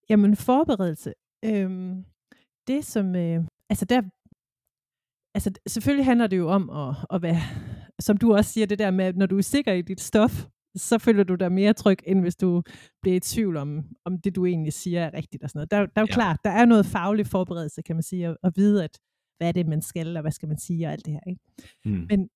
Jamen 0.10 0.36
forberedelse. 0.36 1.14
Øhm, 1.46 2.06
det 2.68 2.86
som, 2.86 3.16
øh, 3.16 3.44
altså 3.70 3.86
der, 3.86 4.02
altså 5.36 5.52
selvfølgelig 5.68 6.06
handler 6.06 6.28
det 6.28 6.38
jo 6.38 6.48
om 6.50 6.70
at, 6.70 6.96
at 7.14 7.22
være, 7.22 7.40
som 8.00 8.18
du 8.18 8.34
også 8.36 8.52
siger, 8.52 8.66
det 8.68 8.80
der 8.80 8.92
med, 8.92 9.06
at 9.06 9.18
når 9.18 9.26
du 9.26 9.38
er 9.38 9.42
sikker 9.42 9.74
i 9.74 9.82
dit 9.82 10.02
stof, 10.02 10.46
så 10.76 10.98
føler 10.98 11.24
du 11.24 11.36
dig 11.36 11.52
mere 11.52 11.74
tryg, 11.74 11.98
end 12.08 12.22
hvis 12.22 12.36
du 12.36 12.64
bliver 13.02 13.16
i 13.18 13.20
tvivl 13.20 13.58
om, 13.58 13.84
om 14.06 14.22
det 14.22 14.36
du 14.36 14.46
egentlig 14.46 14.74
siger 14.74 15.02
er 15.06 15.14
rigtigt 15.14 15.44
og 15.44 15.50
sådan 15.50 15.58
noget. 15.60 15.72
Der, 15.72 15.78
er 15.78 15.86
der 15.86 15.92
er 15.96 16.02
jo 16.02 16.08
Ja. 16.10 16.12
ja. 16.12 16.14
klart, 16.14 16.40
der 16.44 16.50
er 16.52 16.66
noget 16.66 16.86
faglig 16.86 17.28
forberedelse, 17.28 17.82
kan 17.82 17.96
man 17.96 18.04
sige, 18.04 18.28
at, 18.28 18.38
at 18.44 18.54
vide, 18.56 18.84
at 18.84 19.00
hvad 19.38 19.48
er 19.48 19.52
det, 19.52 19.68
man 19.68 19.82
skal, 19.82 20.18
og 20.18 20.22
hvad 20.22 20.32
skal 20.32 20.48
man 20.48 20.58
sige, 20.58 20.88
og 20.88 20.92
alt 20.92 21.06
det 21.06 21.14
her. 21.14 21.20
Ikke? 21.28 21.42
Mm. 21.86 22.08
Men, 22.10 22.30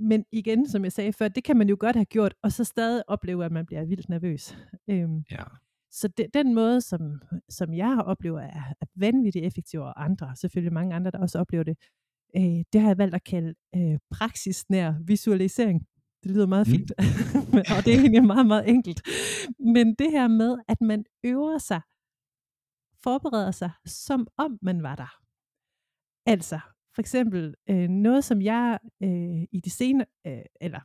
men 0.00 0.24
igen, 0.32 0.68
som 0.68 0.84
jeg 0.84 0.92
sagde 0.92 1.12
før, 1.12 1.28
det 1.28 1.44
kan 1.44 1.56
man 1.56 1.68
jo 1.68 1.76
godt 1.80 1.96
have 1.96 2.04
gjort, 2.04 2.34
og 2.42 2.52
så 2.52 2.64
stadig 2.64 3.02
opleve, 3.08 3.44
at 3.44 3.52
man 3.52 3.66
bliver 3.66 3.84
vildt 3.84 4.08
nervøs. 4.08 4.56
Øhm, 4.90 5.24
Ja. 5.30 5.42
så 5.90 6.08
det, 6.08 6.26
den 6.34 6.54
måde, 6.54 6.80
som, 6.80 7.00
som 7.48 7.74
jeg 7.74 7.94
har 7.94 8.02
oplevet, 8.02 8.42
er, 8.42 8.62
er 8.80 8.86
vanvittigt 8.96 9.44
effektiv, 9.46 9.80
og 9.80 10.04
andre, 10.04 10.36
selvfølgelig 10.36 10.72
mange 10.72 10.94
andre, 10.94 11.10
der 11.10 11.18
også 11.18 11.38
oplever 11.38 11.64
det, 11.64 11.76
øh, 12.36 12.64
det 12.72 12.80
har 12.80 12.88
jeg 12.88 12.98
valgt 12.98 13.14
at 13.14 13.24
kalde 13.24 13.54
øh, 13.76 13.98
praksisnær 14.10 14.94
visualisering. 15.06 15.86
Det 16.22 16.30
lyder 16.30 16.46
meget 16.46 16.66
Mm. 16.66 16.72
fint, 16.72 16.90
og 17.74 17.84
det 17.84 17.94
er 17.94 17.98
egentlig 17.98 18.24
meget, 18.24 18.46
meget 18.46 18.68
enkelt. 18.68 19.00
Men 19.74 19.94
det 19.94 20.10
her 20.10 20.28
med, 20.28 20.58
at 20.68 20.80
man 20.80 21.04
øver 21.24 21.58
sig, 21.58 21.80
forbereder 23.02 23.50
sig, 23.50 23.70
som 23.86 24.26
om 24.36 24.58
man 24.62 24.82
var 24.82 24.96
der. 24.96 25.12
Altså, 26.26 26.58
for 26.94 27.00
eksempel 27.00 27.54
øh, 27.70 27.88
noget, 27.88 28.24
som 28.24 28.42
jeg 28.42 28.78
øh, 29.02 29.42
i 29.52 29.60
det 29.64 29.72
senere, 29.72 30.06
øh, 30.26 30.42
eller 30.60 30.80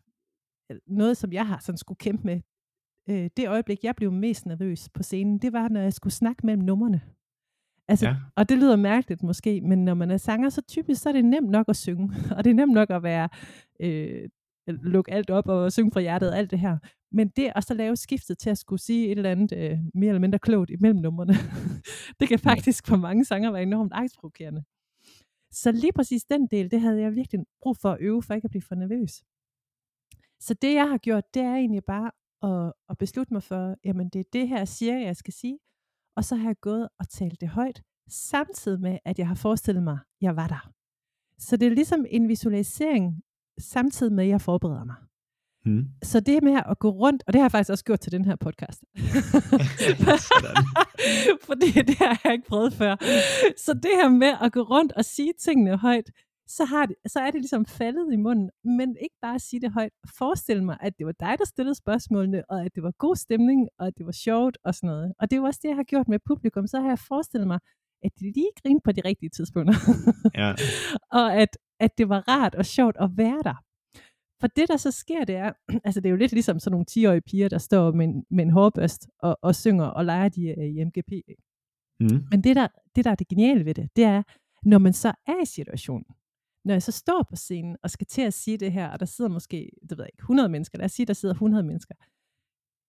øh, 0.72 0.78
noget, 0.88 1.18
som 1.18 1.34
jeg 1.34 1.48
har 1.48 1.60
sådan 1.60 1.78
skulle 1.78 1.98
kæmpe 1.98 2.24
med, 2.24 2.42
øh, 3.10 3.30
det 3.38 3.48
øjeblik, 3.50 3.84
jeg 3.84 3.96
blev 3.96 4.12
mest 4.12 4.46
nervøs 4.46 4.90
på 4.90 5.04
scenen, 5.04 5.38
det 5.40 5.54
var, 5.54 5.70
når 5.70 5.82
jeg 5.82 5.94
skulle 5.94 6.14
snakke 6.14 6.46
mellem 6.46 6.64
numrene. 6.64 7.02
Altså, 7.92 8.08
Ja. 8.08 8.16
Og 8.36 8.50
det 8.50 8.58
lyder 8.58 8.76
mærkeligt 8.76 9.24
måske, 9.24 9.62
men 9.62 9.86
når 9.86 9.94
man 9.94 10.12
er 10.12 10.18
sanger, 10.18 10.50
så 10.50 10.62
typisk 10.62 11.02
så 11.02 11.10
er 11.10 11.14
det 11.14 11.26
nemt 11.26 11.50
nok 11.50 11.70
at 11.70 11.76
synge. 11.76 12.14
Og 12.38 12.44
det 12.44 12.50
er 12.50 12.54
nemt 12.54 12.74
nok 12.74 12.90
at 12.90 13.04
være, 13.04 13.30
øh, 13.80 14.30
lukke 14.68 15.12
alt 15.12 15.30
op 15.30 15.48
og 15.48 15.72
synge 15.72 15.92
fra 15.92 16.00
hjertet 16.02 16.32
og 16.32 16.38
alt 16.38 16.52
det 16.52 16.60
her. 16.60 16.78
Men 17.12 17.30
det 17.30 17.52
at 17.56 17.64
så 17.64 17.74
lave 17.74 17.96
skiftet 17.96 18.38
til 18.38 18.50
at 18.50 18.58
skulle 18.58 18.82
sige 18.82 19.06
et 19.06 19.18
eller 19.18 19.32
andet 19.32 19.52
øh, 19.58 19.80
mere 19.94 20.10
eller 20.10 20.20
mindre 20.20 20.40
klogt 20.40 20.70
imellem 20.70 21.00
numrene, 21.00 21.34
det 22.20 22.28
kan 22.30 22.40
faktisk 22.40 22.88
for 22.88 22.96
mange 22.98 23.26
sanger 23.26 23.52
være 23.52 23.62
enormt 23.62 23.94
angstprovokerende. 23.94 24.64
Så 25.52 25.72
lige 25.72 25.94
præcis 25.94 26.24
den 26.24 26.48
del, 26.48 26.72
det 26.72 26.82
havde 26.82 27.02
jeg 27.02 27.16
virkelig 27.16 27.42
brug 27.62 27.78
for 27.78 27.92
at 27.92 27.98
øve, 28.02 28.24
for 28.24 28.34
ikke 28.34 28.46
at 28.46 28.52
blive 28.52 28.62
for 28.62 28.76
nervøs. 28.76 29.24
Så 30.40 30.54
det 30.54 30.74
jeg 30.74 30.90
har 30.90 30.98
gjort, 30.98 31.34
det 31.34 31.42
er 31.42 31.56
egentlig 31.56 31.84
bare 31.84 32.12
at, 32.44 32.74
at 32.90 32.98
beslutte 32.98 33.34
mig 33.34 33.44
for, 33.44 33.76
jamen 33.86 34.10
det 34.10 34.20
er 34.20 34.30
det 34.34 34.48
her, 34.48 34.66
siger, 34.66 34.98
jeg 34.98 35.16
skal 35.16 35.34
sige. 35.34 35.60
Og 36.18 36.26
så 36.26 36.36
har 36.36 36.50
jeg 36.50 36.56
gået 36.62 36.90
og 37.00 37.10
talt 37.10 37.42
det 37.42 37.50
højt, 37.50 37.82
samtidig 38.10 38.82
med, 38.82 38.98
at 39.06 39.20
jeg 39.20 39.28
har 39.28 39.36
forestillet 39.36 39.84
mig, 39.84 39.94
at 39.94 40.22
jeg 40.22 40.36
var 40.36 40.48
der. 40.48 40.72
Så 41.40 41.58
det 41.58 41.66
er 41.66 41.72
ligesom 41.72 42.06
en 42.10 42.28
visualisering, 42.28 43.22
samtidig 43.60 44.14
med, 44.14 44.24
at 44.24 44.30
jeg 44.30 44.42
forbereder 44.42 44.84
mig. 44.84 44.96
Mm. 45.66 45.86
Så 46.04 46.20
det 46.20 46.44
med 46.44 46.62
at 46.70 46.80
gå 46.80 46.90
rundt, 46.90 47.24
og 47.28 47.34
det 47.34 47.40
har 47.40 47.46
jeg 47.46 47.52
faktisk 47.52 47.72
også 47.72 47.86
gjort 47.86 48.00
til 48.00 48.12
den 48.12 48.26
her 48.26 48.36
podcast. 48.36 48.84
Fordi 51.48 51.72
det 51.72 51.96
har 51.96 52.22
jeg 52.24 52.34
ikke 52.34 52.48
prøvet 52.48 52.74
før. 52.74 52.96
Så 53.58 53.74
det 53.74 53.92
her 53.94 54.10
med 54.10 54.34
at 54.42 54.52
gå 54.52 54.62
rundt 54.62 54.92
og 54.92 55.06
sige 55.06 55.34
tingene 55.40 55.78
højt, 55.78 56.12
så, 56.58 56.66
har 56.66 56.86
det, 56.86 56.96
så 57.08 57.20
er 57.20 57.32
det 57.32 57.42
ligesom 57.42 57.66
faldet 57.66 58.14
i 58.14 58.16
munden. 58.16 58.50
Men 58.64 58.98
ikke 59.02 59.16
bare 59.22 59.36
at 59.36 59.42
sige 59.42 59.62
det 59.62 59.72
højt. 59.72 59.94
Forestil 60.18 60.64
mig, 60.64 60.78
at 60.82 60.98
det 60.98 61.06
var 61.06 61.12
dig, 61.12 61.36
der 61.40 61.46
stillede 61.46 61.76
spørgsmålene, 61.76 62.44
og 62.50 62.66
at 62.66 62.76
det 62.76 62.84
var 62.84 62.92
god 62.92 63.16
stemning, 63.16 63.70
og 63.80 63.88
at 63.88 63.94
det 63.98 64.06
var 64.06 64.12
sjovt 64.12 64.58
og 64.64 64.76
sådan 64.76 64.88
noget. 64.88 65.14
Og 65.20 65.32
det 65.32 65.36
er 65.36 65.42
jo 65.42 65.46
også 65.46 65.60
det, 65.64 65.70
jeg 65.70 65.76
har 65.76 65.84
gjort 65.84 66.08
med 66.08 66.20
publikum. 66.26 66.68
Så 66.68 66.80
har 66.80 66.88
jeg 66.88 67.00
forestillet 67.00 67.48
mig, 67.48 67.60
at 68.04 68.12
de 68.20 68.26
lige 68.32 68.52
grinede 68.62 68.82
på 68.84 68.92
de 68.92 69.02
rigtige 69.06 69.30
tidspunkter. 69.30 69.76
Ja. 70.42 70.54
og 71.20 71.34
at, 71.34 71.58
at 71.80 71.98
det 71.98 72.10
var 72.10 72.20
rart 72.28 72.56
og 72.56 72.66
sjovt 72.66 72.98
at 73.00 73.10
være 73.18 73.42
der. 73.44 73.56
For 74.42 74.48
det, 74.48 74.70
der 74.70 74.78
så 74.78 74.92
sker, 74.92 75.24
det 75.26 75.36
er, 75.36 75.52
altså 75.86 76.02
det 76.02 76.06
er 76.06 76.12
jo 76.12 76.16
lidt 76.16 76.32
ligesom 76.32 76.60
sådan 76.60 76.72
nogle 76.72 76.86
10-årige 76.92 77.22
piger, 77.22 77.50
der 77.50 77.58
står 77.58 77.92
med 77.92 78.06
en, 78.06 78.26
med 78.32 78.44
en 78.44 78.52
hårbørst 78.52 79.08
og, 79.20 79.38
og 79.42 79.56
synger 79.56 79.86
og 79.86 80.06
leger 80.06 80.30
de 80.30 80.50
er 80.50 80.64
i 80.64 80.84
MGP. 80.86 81.12
Mm. 82.00 82.28
Men 82.32 82.44
det 82.44 82.56
der, 82.56 82.68
det, 82.96 83.06
der 83.06 83.12
er 83.12 83.16
det 83.16 83.28
geniale 83.28 83.66
ved 83.66 83.74
det, 83.74 83.90
det 83.96 84.04
er, 84.04 84.24
når 84.64 84.78
man 84.78 84.94
så 84.94 85.14
er 85.28 85.42
i 85.44 85.46
situationen, 85.46 86.06
når 86.66 86.74
jeg 86.74 86.84
så 86.84 86.92
står 86.92 87.24
på 87.30 87.36
scenen 87.36 87.78
og 87.84 87.90
skal 87.90 88.08
til 88.08 88.22
at 88.22 88.34
sige 88.34 88.58
det 88.58 88.72
her, 88.72 88.90
og 88.90 89.00
der 89.00 89.06
sidder 89.06 89.32
måske, 89.32 89.72
det 89.82 89.98
ved 89.98 90.06
jeg 90.06 90.10
ikke, 90.14 90.22
100 90.22 90.50
mennesker, 90.50 90.78
lad 90.78 90.86
os 90.86 90.92
sige, 90.92 91.06
der 91.06 91.14
sidder 91.14 91.36
100 91.36 91.64
mennesker, 91.64 91.96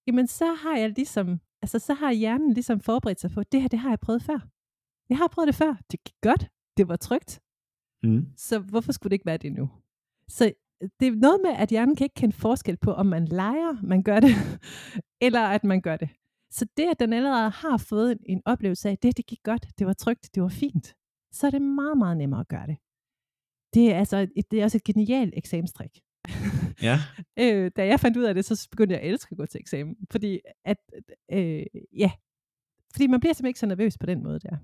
jamen 0.07 0.27
så 0.27 0.55
har 0.55 0.77
jeg 0.77 0.91
ligesom, 0.91 1.41
altså 1.63 1.79
så 1.79 1.95
har 1.95 2.13
hjernen 2.13 2.53
ligesom 2.53 2.81
forberedt 2.81 3.21
sig 3.21 3.31
på, 3.31 3.43
det 3.43 3.63
her, 3.63 3.69
det 3.69 3.79
har 3.79 3.89
jeg 3.89 4.01
prøvet 4.01 4.23
før. 4.23 4.39
Jeg 5.09 5.19
har 5.19 5.29
prøvet 5.29 5.47
det 5.47 5.55
før. 5.55 5.77
Det 5.91 6.05
gik 6.05 6.15
godt. 6.21 6.49
Det 6.77 6.89
var 6.89 6.97
trygt. 6.97 7.41
Mm. 8.03 8.27
Så 8.37 8.59
hvorfor 8.59 8.93
skulle 8.93 9.11
det 9.11 9.15
ikke 9.15 9.27
være 9.27 9.37
det 9.37 9.53
nu? 9.53 9.71
Så 10.29 10.53
øh, 10.83 10.89
det 11.01 11.09
er 11.09 11.13
noget 11.13 11.41
med, 11.43 11.51
at 11.51 11.69
hjernen 11.69 11.97
kan 11.97 12.05
ikke 12.05 12.15
kende 12.15 12.35
forskel 12.35 12.77
på, 12.77 12.93
om 12.93 13.07
man 13.07 13.25
leger, 13.25 13.83
man 13.83 14.03
gør 14.03 14.21
det, 14.21 14.35
eller 15.27 15.41
at 15.41 15.65
man 15.65 15.81
gør 15.81 15.97
det. 15.97 16.09
Så 16.51 16.67
det, 16.77 16.87
at 16.91 17.01
den 17.01 17.13
allerede 17.13 17.51
har 17.51 17.77
fået 17.77 18.19
en 18.27 18.43
oplevelse 18.45 18.89
af, 18.89 18.99
det, 18.99 19.17
det 19.17 19.27
gik 19.27 19.43
godt, 19.43 19.67
det 19.79 19.87
var 19.87 19.93
trygt, 19.93 20.31
det 20.35 20.43
var 20.43 20.49
fint, 20.49 20.95
så 21.33 21.47
er 21.47 21.51
det 21.51 21.63
meget, 21.63 21.99
meget 21.99 22.17
nemmere 22.17 22.41
at 22.41 22.49
gøre 22.49 22.67
det. 22.67 22.77
Det 23.75 23.93
er, 23.93 23.99
altså 23.99 24.27
et, 24.37 24.51
det 24.51 24.61
er 24.61 24.65
også 24.65 24.79
et 24.79 24.85
genialt 24.85 25.35
eksamenstrik. 25.37 26.01
Ja. 26.83 26.99
øh, 27.43 27.71
da 27.77 27.87
jeg 27.87 28.01
fandt 28.01 28.17
ud 28.17 28.25
af 28.25 28.35
det, 28.35 28.45
så 28.45 28.69
begyndte 28.71 28.93
jeg 28.95 29.03
at 29.03 29.09
elske 29.09 29.33
at 29.33 29.39
gå 29.39 29.47
til 29.47 29.61
eksamen. 29.61 29.97
Fordi, 30.11 30.41
at, 30.65 30.77
øh, 31.33 31.63
ja, 31.99 32.11
fordi 32.93 33.07
man 33.07 33.21
bliver 33.21 33.33
simpelthen 33.33 33.49
ikke 33.49 33.61
så 33.61 33.67
nervøs 33.67 33.99
på 33.99 34.07
den 34.07 34.23
måde 34.23 34.39
der. 34.39 34.57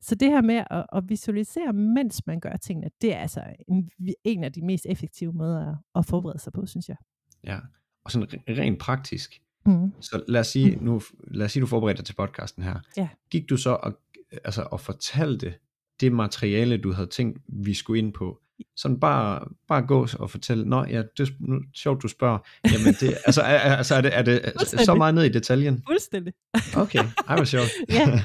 Så 0.00 0.14
det 0.14 0.30
her 0.30 0.42
med 0.42 0.64
at, 0.70 0.86
at 0.92 1.04
visualisere, 1.08 1.72
mens 1.72 2.26
man 2.26 2.40
gør 2.40 2.56
tingene, 2.56 2.90
det 3.02 3.14
er 3.14 3.18
altså 3.18 3.44
en, 3.68 3.90
en 4.24 4.44
af 4.44 4.52
de 4.52 4.62
mest 4.62 4.86
effektive 4.88 5.32
måder 5.32 5.70
at, 5.70 5.76
at 5.94 6.06
forberede 6.06 6.38
sig 6.38 6.52
på, 6.52 6.66
synes 6.66 6.88
jeg. 6.88 6.96
Ja. 7.44 7.58
Og 8.04 8.10
sådan 8.10 8.28
re- 8.28 8.60
rent 8.60 8.78
praktisk. 8.78 9.42
Mm. 9.66 9.92
Så 10.00 10.24
lad 10.28 10.40
os 10.40 10.46
sige, 10.46 10.76
nu, 10.76 11.02
lad 11.26 11.46
os 11.46 11.52
sige, 11.52 11.60
du 11.60 11.66
forbereder 11.66 11.96
dig 11.96 12.04
til 12.04 12.14
podcasten 12.14 12.62
her. 12.62 12.80
Ja. 12.96 13.08
Gik 13.30 13.50
du 13.50 13.56
så 13.56 13.70
og, 13.70 13.98
altså, 14.44 14.62
og 14.62 14.80
fortalte 14.80 15.54
det 16.00 16.12
materiale, 16.12 16.78
du 16.78 16.92
havde 16.92 17.08
tænkt, 17.08 17.40
vi 17.48 17.74
skulle 17.74 17.98
ind 17.98 18.12
på? 18.12 18.40
Sådan 18.76 19.00
bare, 19.00 19.48
bare 19.68 19.86
gå 19.86 20.06
og 20.18 20.30
fortælle, 20.30 20.64
nå 20.64 20.84
ja, 20.84 21.02
det 21.16 21.28
er 21.28 21.60
sjovt, 21.74 22.02
du 22.02 22.08
spørger. 22.08 22.38
Jamen 22.72 22.94
det, 23.00 23.18
altså, 23.26 23.42
er, 23.42 23.58
altså 23.58 23.94
er, 23.94 24.00
det, 24.00 24.16
er 24.18 24.22
det 24.22 24.40
så 24.44 24.52
Fuldstændig. 24.58 24.98
meget 24.98 25.14
ned 25.14 25.24
i 25.24 25.28
detaljen? 25.28 25.82
Fuldstændig. 25.86 26.32
Okay, 26.76 27.04
ej 27.28 27.36
hvor 27.36 27.44
sjovt. 27.44 27.70
ja. 27.88 28.20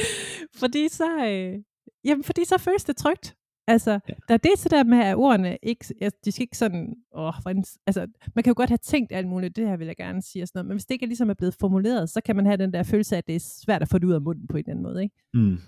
fordi 0.60 0.88
så, 0.88 1.26
øh, 1.26 1.62
jamen, 2.04 2.24
fordi 2.24 2.44
så 2.44 2.58
føles 2.58 2.84
det 2.84 2.96
trygt. 2.96 3.34
Altså, 3.66 3.90
ja. 3.90 4.14
der 4.28 4.34
er 4.34 4.38
det 4.38 4.50
så 4.56 4.68
der 4.68 4.84
med, 4.84 4.98
at 4.98 5.16
ordene 5.16 5.58
ikke, 5.62 5.84
altså, 6.00 6.18
de 6.24 6.32
skal 6.32 6.42
ikke 6.42 6.56
sådan, 6.56 6.94
åh, 7.14 7.34
for 7.42 7.50
en, 7.50 7.64
altså, 7.86 8.06
man 8.34 8.42
kan 8.42 8.50
jo 8.50 8.54
godt 8.56 8.70
have 8.70 8.78
tænkt 8.78 9.12
alt 9.12 9.28
muligt, 9.28 9.56
det 9.56 9.68
her 9.68 9.76
vil 9.76 9.86
jeg 9.86 9.96
gerne 9.96 10.22
sige, 10.22 10.42
og 10.42 10.48
sådan 10.48 10.58
noget, 10.58 10.66
men 10.66 10.74
hvis 10.74 10.84
det 10.86 10.94
ikke 10.94 11.06
ligesom 11.06 11.30
er 11.30 11.34
blevet 11.34 11.56
formuleret, 11.60 12.10
så 12.10 12.20
kan 12.20 12.36
man 12.36 12.46
have 12.46 12.56
den 12.56 12.72
der 12.72 12.82
følelse 12.82 13.16
af, 13.16 13.18
at 13.18 13.26
det 13.26 13.36
er 13.36 13.40
svært 13.40 13.82
at 13.82 13.88
få 13.88 13.98
det 13.98 14.06
ud 14.06 14.12
af 14.12 14.20
munden 14.20 14.46
på 14.46 14.56
en 14.56 14.58
eller 14.58 14.70
anden 14.70 14.82
måde, 14.82 15.02
ikke? 15.02 15.14
Mm. 15.34 15.58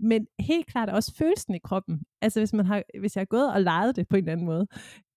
Men 0.00 0.26
helt 0.40 0.66
klart 0.66 0.88
også 0.88 1.14
følelsen 1.14 1.54
i 1.54 1.58
kroppen. 1.58 2.02
Altså 2.22 2.40
hvis, 2.40 2.52
man 2.52 2.66
har, 2.66 2.82
hvis 3.00 3.16
jeg 3.16 3.20
har 3.20 3.26
gået 3.26 3.52
og 3.52 3.62
leget 3.62 3.96
det 3.96 4.08
på 4.08 4.16
en 4.16 4.22
eller 4.22 4.32
anden 4.32 4.46
måde, 4.46 4.66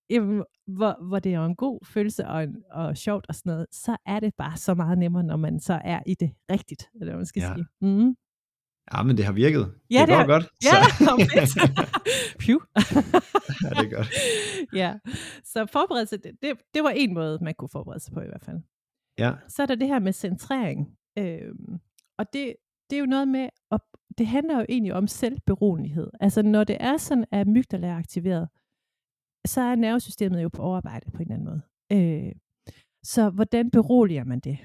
jamen, 0.09 0.43
hvor, 0.67 1.07
hvor 1.07 1.19
det 1.19 1.33
er 1.33 1.45
en 1.45 1.55
god 1.55 1.79
følelse 1.85 2.27
og, 2.27 2.43
en, 2.43 2.55
og 2.71 2.97
sjovt 2.97 3.25
og 3.29 3.35
sådan 3.35 3.51
noget, 3.53 3.65
så 3.71 3.97
er 4.05 4.19
det 4.19 4.33
bare 4.37 4.57
så 4.57 4.73
meget 4.73 4.97
nemmere, 4.97 5.23
når 5.23 5.37
man 5.37 5.59
så 5.59 5.81
er 5.83 5.99
i 6.05 6.13
det 6.13 6.31
rigtigt, 6.51 6.89
eller 6.93 7.05
hvad 7.05 7.15
man 7.19 7.25
skal 7.25 7.41
Ja. 7.41 7.53
sige. 7.55 7.65
Mm. 7.81 8.15
Ja, 8.93 9.03
men 9.03 9.17
det 9.17 9.25
har 9.25 9.33
virket. 9.33 9.73
Ja, 9.91 9.99
det 9.99 10.07
det 10.07 10.15
går 10.15 10.15
har- 10.15 10.27
godt. 10.27 10.45
Ja, 10.63 11.45
Så. 11.45 11.59
Phew. 12.39 12.59
ja, 13.63 13.69
det 13.69 13.85
er 13.91 13.95
godt. 13.97 14.07
ja, 14.81 14.93
så 15.43 15.65
forberedelse, 15.65 16.17
det, 16.17 16.31
det, 16.41 16.57
det 16.73 16.83
var 16.83 16.89
en 16.89 17.13
måde, 17.13 17.39
man 17.41 17.53
kunne 17.57 17.69
forberede 17.69 17.99
sig 17.99 18.13
på 18.13 18.21
i 18.21 18.25
hvert 18.27 18.43
fald. 18.45 18.57
Ja. 19.17 19.33
Så 19.47 19.61
er 19.61 19.65
der 19.65 19.75
det 19.75 19.87
her 19.87 19.99
med 19.99 20.13
centrering. 20.13 20.97
Øhm, 21.17 21.79
og 22.19 22.33
det, 22.33 22.55
det 22.89 22.95
er 22.95 22.99
jo 22.99 23.05
noget 23.05 23.27
med, 23.27 23.49
at 23.71 23.79
det 24.17 24.27
handler 24.27 24.59
jo 24.59 24.65
egentlig 24.69 24.93
om 24.93 25.07
selvberolighed. 25.07 26.09
Altså 26.19 26.41
når 26.41 26.63
det 26.63 26.77
er 26.79 26.97
sådan, 26.97 27.25
at 27.31 27.47
amygdala 27.47 27.87
er 27.87 27.95
aktiveret, 27.95 28.49
så 29.47 29.61
er 29.61 29.75
nervesystemet 29.75 30.43
jo 30.43 30.49
på 30.49 30.61
overarbejde 30.61 31.11
på 31.11 31.17
en 31.17 31.21
eller 31.31 31.35
anden 31.35 31.45
måde. 31.49 31.61
Øh, 32.27 32.31
så 33.03 33.29
hvordan 33.29 33.71
beroliger 33.71 34.23
man 34.23 34.39
det, 34.39 34.57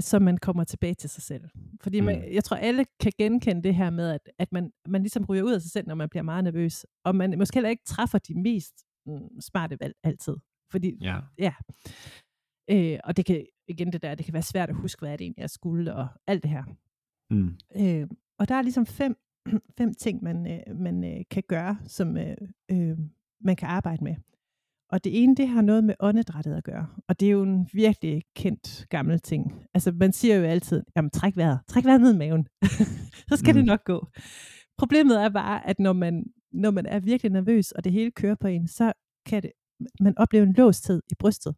så 0.00 0.18
man 0.18 0.38
kommer 0.38 0.64
tilbage 0.64 0.94
til 0.94 1.10
sig 1.10 1.22
selv? 1.22 1.44
Fordi 1.82 2.00
man, 2.00 2.16
Mm. 2.18 2.32
jeg 2.34 2.44
tror, 2.44 2.56
alle 2.56 2.84
kan 3.00 3.12
genkende 3.18 3.62
det 3.62 3.74
her 3.74 3.90
med, 3.90 4.10
at, 4.10 4.20
at 4.38 4.52
man, 4.52 4.72
man 4.88 5.02
ligesom 5.02 5.24
ryger 5.24 5.42
ud 5.42 5.52
af 5.52 5.60
sig 5.62 5.70
selv, 5.70 5.86
når 5.88 5.94
man 5.94 6.08
bliver 6.08 6.22
meget 6.22 6.44
nervøs, 6.44 6.86
og 7.04 7.16
man 7.16 7.38
måske 7.38 7.56
heller 7.56 7.70
ikke 7.70 7.84
træffer 7.86 8.18
de 8.18 8.34
mest 8.34 8.74
mm, 9.06 9.40
smarte 9.40 9.76
valg 9.80 9.94
altid. 10.04 10.36
Fordi 10.72 10.98
Ja. 11.38 11.52
Øh, 12.70 12.98
og 13.04 13.16
det 13.16 13.26
kan, 13.26 13.46
igen 13.68 13.92
det 13.92 14.02
der, 14.02 14.14
det 14.14 14.24
kan 14.24 14.32
være 14.34 14.42
svært 14.42 14.68
at 14.68 14.74
huske, 14.76 15.00
hvad 15.00 15.12
er 15.12 15.16
det 15.16 15.24
egentlig, 15.24 15.40
jeg 15.42 15.50
skulle, 15.50 15.94
og 15.94 16.08
alt 16.26 16.42
det 16.42 16.50
her. 16.50 16.64
Mm. 17.30 17.56
Øh, 17.76 18.08
og 18.38 18.48
der 18.48 18.54
er 18.54 18.62
ligesom 18.62 18.86
fem, 18.86 19.16
fem 19.78 19.94
ting, 19.94 20.22
man, 20.22 20.46
øh, 20.52 20.76
man 20.76 21.04
øh, 21.04 21.24
kan 21.30 21.42
gøre, 21.48 21.78
som 21.86 22.16
øh, 22.16 22.36
øh, 22.70 22.98
man 23.40 23.56
kan 23.56 23.68
arbejde 23.68 24.04
med. 24.04 24.14
Og 24.90 25.04
det 25.04 25.22
ene, 25.22 25.34
det 25.34 25.48
har 25.48 25.62
noget 25.62 25.84
med 25.84 25.94
åndedrættet 26.00 26.54
at 26.54 26.64
gøre. 26.64 26.86
Og 27.08 27.20
det 27.20 27.26
er 27.26 27.30
jo 27.30 27.42
en 27.42 27.68
virkelig 27.72 28.22
kendt 28.36 28.86
gammel 28.90 29.20
ting. 29.20 29.66
Altså 29.74 29.92
man 29.92 30.12
siger 30.12 30.36
jo 30.36 30.44
altid, 30.44 30.82
jamen 30.96 31.10
træk 31.10 31.36
vejret, 31.36 31.60
træk 31.68 31.84
vejret 31.84 32.00
ned 32.00 32.14
i 32.14 32.18
maven. 32.18 32.46
Så 33.28 33.36
skal 33.36 33.52
mm. 33.52 33.56
det 33.56 33.64
nok 33.64 33.84
gå. 33.84 34.06
Problemet 34.78 35.22
er 35.22 35.28
bare, 35.28 35.66
at 35.66 35.78
når 35.78 35.92
man, 35.92 36.24
når 36.52 36.70
man 36.70 36.86
er 36.86 37.00
virkelig 37.00 37.32
nervøs, 37.32 37.72
og 37.72 37.84
det 37.84 37.92
hele 37.92 38.10
kører 38.10 38.34
på 38.34 38.46
en, 38.46 38.68
så 38.68 38.92
kan 39.26 39.42
det, 39.42 39.52
man 40.00 40.18
opleve 40.18 40.42
en 40.46 40.52
låsthed 40.52 41.02
i 41.10 41.14
brystet. 41.14 41.54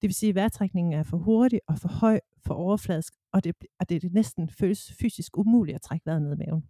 Det 0.00 0.08
vil 0.08 0.14
sige, 0.14 0.30
at 0.30 0.34
vejrtrækningen 0.34 0.92
er 0.92 1.02
for 1.02 1.16
hurtig 1.16 1.60
og 1.68 1.78
for 1.78 1.88
høj, 1.88 2.20
for 2.46 2.54
overfladisk, 2.54 3.14
og 3.32 3.44
det, 3.44 3.54
og 3.80 3.88
det, 3.88 4.02
det 4.02 4.12
næsten 4.12 4.48
føles 4.50 4.92
fysisk 5.00 5.38
umuligt 5.38 5.74
at 5.74 5.82
trække 5.82 6.06
vejret 6.06 6.22
ned 6.22 6.32
i 6.32 6.36
maven. 6.46 6.62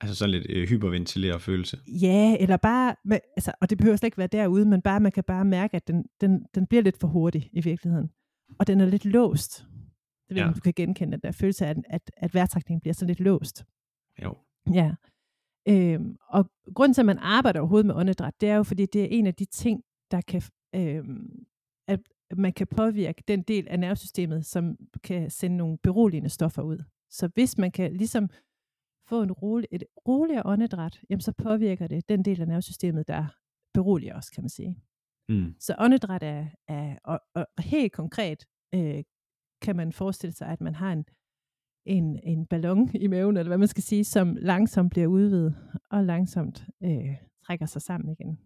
Altså 0.00 0.14
sådan 0.14 0.30
lidt 0.30 0.46
øh, 0.50 0.68
hyperventileret 0.68 1.42
følelse. 1.42 1.78
Ja, 1.86 2.36
eller 2.40 2.56
bare, 2.56 2.96
med, 3.04 3.18
altså, 3.36 3.52
og 3.60 3.70
det 3.70 3.78
behøver 3.78 3.96
slet 3.96 4.06
ikke 4.06 4.18
være 4.18 4.26
derude, 4.26 4.64
men 4.64 4.82
bare, 4.82 5.00
man 5.00 5.12
kan 5.12 5.24
bare 5.24 5.44
mærke, 5.44 5.76
at 5.76 5.88
den, 5.88 6.04
den, 6.20 6.46
den 6.54 6.66
bliver 6.66 6.82
lidt 6.82 6.98
for 7.00 7.08
hurtig 7.08 7.50
i 7.52 7.60
virkeligheden. 7.60 8.10
Og 8.58 8.66
den 8.66 8.80
er 8.80 8.86
lidt 8.86 9.04
låst. 9.04 9.58
Det 9.58 10.34
ved 10.34 10.36
jeg, 10.36 10.46
Ja. 10.46 10.52
du 10.52 10.60
kan 10.60 10.72
genkende 10.76 11.12
den 11.12 11.20
der 11.22 11.32
følelse 11.32 11.66
af, 11.66 11.70
at, 11.70 11.76
at, 11.88 12.10
at 12.16 12.34
vejrtrækningen 12.34 12.80
bliver 12.80 12.94
sådan 12.94 13.06
lidt 13.08 13.20
låst. 13.20 13.64
Jo. 14.22 14.34
Ja. 14.74 14.94
Øhm, 15.68 16.16
og 16.28 16.50
grunden 16.74 16.94
til, 16.94 17.02
at 17.02 17.06
man 17.06 17.18
arbejder 17.18 17.60
overhovedet 17.60 17.86
med 17.86 17.94
åndedræt, 17.94 18.40
det 18.40 18.48
er 18.48 18.54
jo, 18.56 18.62
fordi 18.62 18.86
det 18.86 19.02
er 19.02 19.08
en 19.10 19.26
af 19.26 19.34
de 19.34 19.44
ting, 19.44 19.82
der 20.10 20.20
kan, 20.20 20.42
øhm, 20.74 21.44
at 21.88 22.00
man 22.36 22.52
kan 22.52 22.66
påvirke 22.66 23.22
den 23.28 23.42
del 23.42 23.68
af 23.68 23.80
nervesystemet, 23.80 24.46
som 24.46 24.76
kan 25.02 25.30
sende 25.30 25.56
nogle 25.56 25.78
beroligende 25.78 26.28
stoffer 26.28 26.62
ud. 26.62 26.78
Så 27.10 27.30
hvis 27.34 27.58
man 27.58 27.70
kan 27.70 27.92
ligesom 27.92 28.28
få 29.08 29.22
en 29.22 29.32
rolig, 29.32 29.68
et 29.72 29.84
roligere 30.08 30.42
åndedræt, 30.46 31.00
jamen 31.10 31.20
så 31.20 31.32
påvirker 31.32 31.86
det 31.86 32.08
den 32.08 32.24
del 32.24 32.40
af 32.40 32.48
nervesystemet, 32.48 33.08
der 33.08 33.26
beroliger 33.74 34.16
os, 34.16 34.30
kan 34.30 34.42
man 34.42 34.48
sige. 34.48 34.76
Mm. 35.28 35.54
Så 35.58 35.74
åndedræt 35.78 36.22
er, 36.22 36.46
er 36.68 36.96
og, 37.04 37.20
og 37.34 37.46
helt 37.58 37.92
konkret 37.92 38.46
øh, 38.74 39.04
kan 39.62 39.76
man 39.76 39.92
forestille 39.92 40.32
sig, 40.32 40.48
at 40.48 40.60
man 40.60 40.74
har 40.74 40.92
en, 40.92 41.04
en, 41.86 42.20
en 42.22 42.46
ballon 42.46 42.90
i 42.94 43.06
maven, 43.06 43.36
eller 43.36 43.50
hvad 43.50 43.58
man 43.58 43.68
skal 43.68 43.82
sige, 43.82 44.04
som 44.04 44.36
langsomt 44.36 44.90
bliver 44.90 45.06
udvidet 45.06 45.56
og 45.90 46.04
langsomt 46.04 46.66
øh, 46.82 47.16
trækker 47.46 47.66
sig 47.66 47.82
sammen 47.82 48.10
igen. 48.10 48.38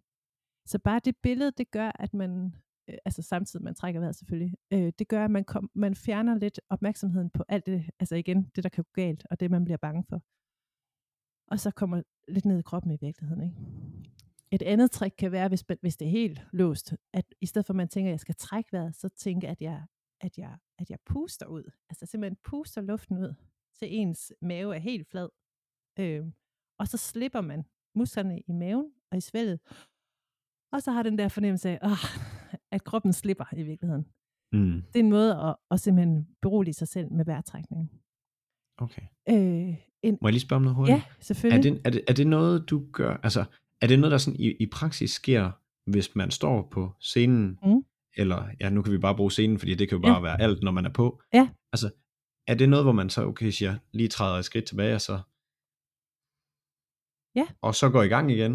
Så 0.67 0.79
bare 0.79 1.01
det 1.05 1.17
billede, 1.23 1.53
det 1.59 1.71
gør, 1.71 1.91
at 1.95 2.15
man, 2.15 2.55
øh, 2.89 2.99
altså 3.05 3.23
samtidig 3.23 3.65
man 3.65 3.75
trækker 3.75 4.01
vejret 4.01 4.17
selvfølgelig, 4.17 4.55
øh, 4.73 4.93
det 4.99 5.09
gør, 5.09 5.25
at 5.25 5.31
man, 5.31 5.45
kom, 5.45 5.71
man 5.75 5.95
fjerner 5.95 6.35
lidt 6.35 6.61
opmærksomheden 6.69 7.31
på 7.31 7.45
alt 7.49 7.67
det, 7.67 7.91
altså 7.99 8.15
igen, 8.17 8.51
det 8.57 8.65
der 8.65 8.71
kan 8.71 8.85
gå 8.85 8.91
galt, 8.93 9.27
og 9.31 9.41
det 9.41 9.51
man 9.51 9.65
bliver 9.65 9.77
bange 9.77 10.05
for. 10.09 10.23
Og 11.51 11.61
så 11.61 11.71
kommer 11.71 12.03
lidt 12.29 12.45
ned 12.45 12.59
i 12.59 12.63
kroppen 12.63 12.93
i 12.93 12.99
virkeligheden, 13.01 13.43
ikke? 13.43 13.57
Et 14.51 14.63
andet 14.63 14.91
trick 14.91 15.15
kan 15.19 15.33
være, 15.33 15.49
hvis, 15.49 15.65
hvis 15.81 15.97
det 15.97 16.07
er 16.07 16.11
helt 16.11 16.47
låst, 16.53 16.95
at 17.13 17.35
i 17.41 17.47
stedet 17.47 17.67
for 17.67 17.73
at 17.73 17.77
man 17.77 17.89
tænker, 17.89 18.11
at 18.11 18.13
jeg 18.13 18.21
skal 18.21 18.35
trække 18.35 18.73
vejret, 18.73 18.97
så 18.97 19.09
tænker 19.09 19.51
at 19.51 19.61
jeg, 19.61 19.87
at 20.21 20.39
jeg, 20.39 20.57
at 20.79 20.91
jeg 20.91 20.99
puster 21.07 21.47
ud. 21.47 21.71
Altså 21.91 22.07
simpelthen 22.07 22.37
puster 22.45 22.81
luften 22.81 23.19
ud, 23.19 23.35
til 23.79 23.89
ens 23.91 24.33
mave 24.43 24.75
er 24.75 24.79
helt 24.79 25.09
flad. 25.09 25.29
Øh, 25.99 26.27
og 26.79 26.89
så 26.89 26.97
slipper 26.97 27.41
man 27.41 27.65
musklerne 27.95 28.41
i 28.41 28.53
maven 28.53 28.93
og 29.11 29.19
i 29.19 29.21
svælget. 29.21 29.61
Og 30.73 30.83
så 30.83 30.93
har 30.93 31.03
den 31.03 31.19
der 31.19 31.29
fornemmelse 31.29 31.69
af, 31.71 31.79
åh, 31.83 32.32
at 32.73 32.85
kroppen 32.85 33.13
slipper 33.13 33.45
i 33.57 33.63
virkeligheden. 33.63 34.07
Mm. 34.53 34.83
Det 34.93 34.97
er 35.01 35.05
en 35.05 35.11
måde 35.11 35.37
at, 35.41 35.57
at 35.71 35.81
simpelthen 35.81 36.29
berolige 36.43 36.75
sig 36.75 36.89
selv 36.89 37.13
med 37.13 37.25
vejrtrækning. 37.25 37.91
Okay. 38.79 39.03
Øh, 39.29 39.77
en, 40.03 40.19
Må 40.21 40.29
jeg 40.29 40.33
lige 40.33 40.41
spørge 40.41 40.57
om 40.59 40.63
noget 40.63 40.77
hurtigt? 40.77 40.97
ja, 40.97 41.03
selvfølgelig. 41.21 41.69
Er 41.71 41.75
det, 41.75 41.83
er, 41.87 41.91
det, 41.91 42.03
er 42.09 42.13
det 42.13 42.27
noget, 42.27 42.71
du 42.71 42.87
gør, 42.93 43.17
altså, 43.23 43.45
er 43.81 43.87
det 43.87 43.99
noget, 43.99 44.13
der 44.13 44.19
sådan 44.19 44.41
i, 44.41 44.51
i 44.61 44.67
praksis 44.67 45.11
sker, 45.11 45.51
hvis 45.91 46.17
man 46.17 46.31
står 46.31 46.69
på 46.71 46.93
scenen, 47.01 47.59
Mm. 47.65 47.83
eller, 48.17 48.49
ja, 48.61 48.71
nu 48.71 48.83
kan 48.83 48.93
vi 48.93 48.99
bare 48.99 49.17
bruge 49.17 49.31
scenen, 49.31 49.59
fordi 49.59 49.75
det 49.75 49.89
kan 49.89 49.99
jo 49.99 50.07
Ja. 50.09 50.13
bare 50.13 50.23
være 50.23 50.41
alt, 50.41 50.63
når 50.63 50.73
man 50.73 50.85
er 50.87 50.93
på. 50.93 51.23
Ja. 51.35 51.49
Altså, 51.73 51.91
er 52.47 52.55
det 52.55 52.69
noget, 52.69 52.85
hvor 52.85 52.93
man 52.93 53.11
så, 53.11 53.25
okay, 53.27 53.51
siger, 53.51 53.79
lige 53.93 54.09
træder 54.09 54.39
et 54.39 54.45
skridt 54.45 54.65
tilbage, 54.65 54.95
og 54.95 55.01
så, 55.01 55.13
Ja. 57.37 57.47
og 57.61 57.75
så 57.75 57.91
går 57.93 58.03
i 58.03 58.09
gang 58.09 58.31
igen? 58.31 58.55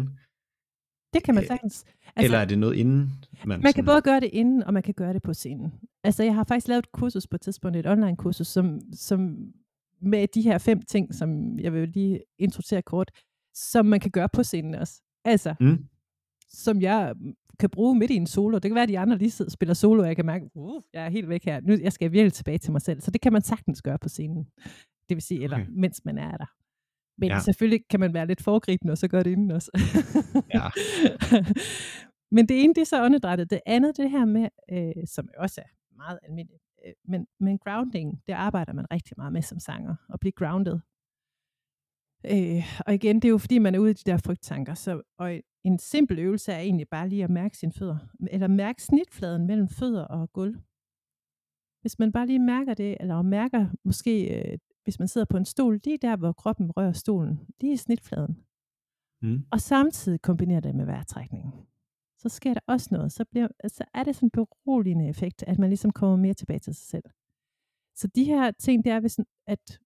Det 1.14 1.22
kan 1.24 1.34
man 1.34 1.44
Øh, 1.44 1.48
sagtens. 1.48 1.84
Altså, 2.18 2.24
eller 2.26 2.38
er 2.38 2.44
det 2.44 2.58
noget 2.58 2.76
inden 2.76 3.10
man, 3.46 3.60
Man 3.62 3.72
kan 3.72 3.84
både 3.84 4.02
gøre 4.02 4.20
det 4.20 4.30
inden, 4.32 4.62
og 4.64 4.74
man 4.74 4.82
kan 4.82 4.94
gøre 4.94 5.12
det 5.12 5.22
på 5.22 5.34
scenen. 5.34 5.72
Altså, 6.04 6.22
jeg 6.22 6.34
har 6.34 6.44
faktisk 6.44 6.68
lavet 6.68 6.78
et 6.78 6.92
kursus 6.92 7.26
på 7.26 7.34
et 7.36 7.40
tidspunkt, 7.40 7.76
et 7.76 7.86
online 7.86 8.16
kursus, 8.16 8.46
som, 8.46 8.80
som 8.92 9.36
med 10.00 10.26
de 10.34 10.42
her 10.42 10.58
fem 10.58 10.82
ting, 10.82 11.14
som 11.14 11.58
jeg 11.58 11.72
vil 11.72 11.88
lige 11.88 12.20
introducere 12.38 12.82
kort, 12.82 13.10
som 13.54 13.86
man 13.86 14.00
kan 14.00 14.10
gøre 14.10 14.28
på 14.28 14.42
scenen 14.42 14.74
også. 14.74 15.02
Altså, 15.24 15.54
Mm. 15.60 15.84
som 16.48 16.80
jeg 16.82 17.14
kan 17.60 17.70
bruge 17.70 17.98
midt 17.98 18.10
i 18.10 18.14
en 18.14 18.26
solo. 18.26 18.54
Det 18.58 18.62
kan 18.70 18.74
være, 18.74 18.82
at 18.82 18.88
de 18.88 18.98
andre 18.98 19.18
lige 19.18 19.30
sidder 19.30 19.50
spiller 19.50 19.74
solo, 19.74 20.02
og 20.02 20.08
jeg 20.08 20.16
kan 20.16 20.26
mærke, 20.26 20.44
uh, 20.54 20.82
jeg 20.94 21.04
er 21.06 21.10
helt 21.10 21.28
væk 21.28 21.44
her. 21.44 21.60
Nu 21.60 21.76
jeg 21.82 21.92
skal 21.92 22.04
jeg 22.04 22.12
virkelig 22.12 22.32
tilbage 22.32 22.58
til 22.58 22.72
mig 22.72 22.82
selv. 22.82 23.00
Så 23.00 23.10
det 23.10 23.20
kan 23.20 23.32
man 23.32 23.42
sagtens 23.42 23.82
gøre 23.82 23.98
på 23.98 24.08
scenen. 24.08 24.46
Det 25.08 25.16
vil 25.16 25.22
sige, 25.22 25.42
eller 25.44 25.56
Okay. 25.56 25.66
mens 25.70 26.00
man 26.04 26.18
er 26.18 26.36
der. 26.36 26.46
Men 27.20 27.28
Ja. 27.30 27.40
selvfølgelig 27.40 27.80
kan 27.90 28.00
man 28.00 28.14
være 28.14 28.26
lidt 28.26 28.42
foregribende, 28.42 28.92
og 28.92 28.98
så 28.98 29.08
gøre 29.08 29.22
det 29.22 29.30
inden 29.30 29.50
også. 29.50 29.70
Ja. 30.54 30.68
men 32.30 32.48
det 32.48 32.64
ene, 32.64 32.74
det 32.74 32.80
er 32.80 32.86
så 32.86 33.04
åndedrættet. 33.04 33.50
Det 33.50 33.60
andet, 33.66 33.96
det 33.96 34.10
her 34.10 34.24
med, 34.24 34.48
øh, 34.72 35.06
som 35.06 35.28
også 35.36 35.60
er 35.60 35.96
meget 35.96 36.18
almindeligt, 36.22 36.62
øh, 36.86 36.92
men, 37.04 37.26
men 37.40 37.58
grounding, 37.58 38.22
det 38.26 38.32
arbejder 38.32 38.72
man 38.72 38.86
rigtig 38.92 39.14
meget 39.16 39.32
med 39.32 39.42
som 39.42 39.58
sanger, 39.58 39.94
at 40.14 40.20
blive 40.20 40.32
grounded. 40.32 40.78
Øh, 42.24 42.62
og 42.86 42.94
igen, 42.94 43.16
det 43.16 43.24
er 43.24 43.30
jo 43.30 43.38
fordi, 43.38 43.58
man 43.58 43.74
er 43.74 43.78
ude 43.78 43.90
i 43.90 43.94
de 43.94 44.10
der 44.10 44.16
frygttanker. 44.16 44.74
Så, 44.74 45.02
og 45.18 45.40
en 45.64 45.78
simpel 45.78 46.18
øvelse 46.18 46.52
er 46.52 46.58
egentlig 46.58 46.88
bare 46.88 47.08
lige 47.08 47.24
at 47.24 47.30
mærke 47.30 47.56
sine 47.56 47.72
fødder. 47.72 47.98
Eller 48.30 48.48
mærke 48.48 48.82
snitfladen 48.82 49.46
mellem 49.46 49.68
fødder 49.68 50.04
og 50.04 50.32
gulv. 50.32 50.56
Hvis 51.80 51.98
man 51.98 52.12
bare 52.12 52.26
lige 52.26 52.38
mærker 52.38 52.74
det, 52.74 52.96
eller 53.00 53.22
mærker 53.22 53.66
måske, 53.84 54.38
øh, 54.38 54.58
hvis 54.84 54.98
man 54.98 55.08
sidder 55.08 55.24
på 55.30 55.36
en 55.36 55.44
stol, 55.44 55.80
lige 55.84 55.98
der, 55.98 56.16
hvor 56.16 56.32
kroppen 56.32 56.70
rører 56.70 56.92
stolen, 56.92 57.40
lige 57.60 57.72
i 57.72 57.76
snitfladen. 57.76 58.44
Mm. 59.22 59.44
Og 59.50 59.60
samtidig 59.60 60.22
kombinerer 60.22 60.60
det 60.60 60.74
med 60.74 60.84
vejrtrækningen. 60.84 61.52
Så 62.18 62.28
sker 62.28 62.54
der 62.54 62.60
også 62.66 62.88
noget. 62.92 63.12
Så, 63.12 63.24
bliver, 63.24 63.48
så 63.68 63.84
er 63.94 64.04
det 64.04 64.14
sådan 64.16 64.26
en 64.26 64.30
beroligende 64.30 65.08
effekt, 65.08 65.44
at 65.46 65.58
man 65.58 65.70
ligesom 65.70 65.90
kommer 65.90 66.16
mere 66.16 66.34
tilbage 66.34 66.58
til 66.58 66.74
sig 66.74 66.86
selv. 66.86 67.04
Så 67.94 68.08
de 68.14 68.24
her 68.24 68.50
ting, 68.50 68.84
det 68.84 68.92
er, 68.92 69.00
hvis, 69.00 69.18
at, 69.46 69.80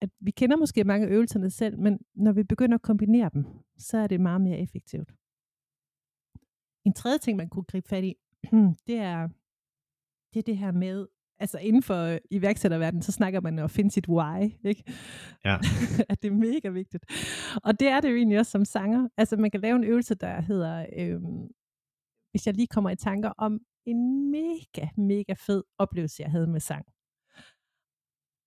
at 0.00 0.10
vi 0.20 0.30
kender 0.30 0.56
måske 0.56 0.84
mange 0.84 1.06
øvelserne 1.06 1.50
selv, 1.50 1.78
men 1.78 1.98
når 2.14 2.32
vi 2.32 2.42
begynder 2.42 2.74
at 2.74 2.82
kombinere 2.82 3.30
dem, 3.34 3.44
så 3.78 3.98
er 3.98 4.06
det 4.06 4.20
meget 4.20 4.40
mere 4.40 4.58
effektivt. 4.58 5.12
En 6.84 6.92
tredje 6.92 7.18
ting, 7.18 7.36
man 7.36 7.48
kunne 7.48 7.64
gribe 7.64 7.88
fat 7.88 8.04
i, 8.04 8.14
det 8.86 8.96
er 8.96 9.28
det, 10.34 10.38
er 10.38 10.42
det 10.42 10.58
her 10.58 10.72
med, 10.72 11.06
altså 11.38 11.58
inden 11.58 11.82
for 11.82 12.18
iværksætterverdenen, 12.30 13.02
så 13.02 13.12
snakker 13.12 13.40
man 13.40 13.58
om 13.58 13.64
at 13.64 13.70
finde 13.70 13.90
sit 13.90 14.08
why, 14.08 14.52
ikke? 14.64 14.84
Ja. 15.44 15.56
at 16.10 16.22
det 16.22 16.28
er 16.28 16.34
mega 16.34 16.68
vigtigt. 16.68 17.04
Og 17.64 17.80
det 17.80 17.88
er 17.88 18.00
det 18.00 18.10
jo 18.10 18.16
egentlig 18.16 18.38
også 18.38 18.50
som 18.50 18.64
sanger. 18.64 19.08
Altså 19.16 19.36
man 19.36 19.50
kan 19.50 19.60
lave 19.60 19.76
en 19.76 19.84
øvelse, 19.84 20.14
der 20.14 20.40
hedder, 20.40 20.86
øhm, 20.96 21.48
hvis 22.32 22.46
jeg 22.46 22.54
lige 22.54 22.66
kommer 22.66 22.90
i 22.90 22.96
tanker 22.96 23.32
om 23.38 23.60
en 23.86 24.30
mega, 24.30 24.88
mega 24.96 25.32
fed 25.32 25.62
oplevelse, 25.78 26.22
jeg 26.22 26.30
havde 26.30 26.46
med 26.46 26.60
sang. 26.60 26.86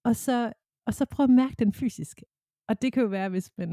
Og 0.05 0.15
så, 0.15 0.53
og 0.87 0.93
så 0.93 1.05
prøv 1.05 1.23
at 1.23 1.29
mærke 1.29 1.55
den 1.59 1.73
fysisk. 1.73 2.23
Og 2.69 2.81
det 2.81 2.93
kan 2.93 3.03
jo 3.03 3.09
være, 3.09 3.29
hvis 3.29 3.51
man, 3.57 3.69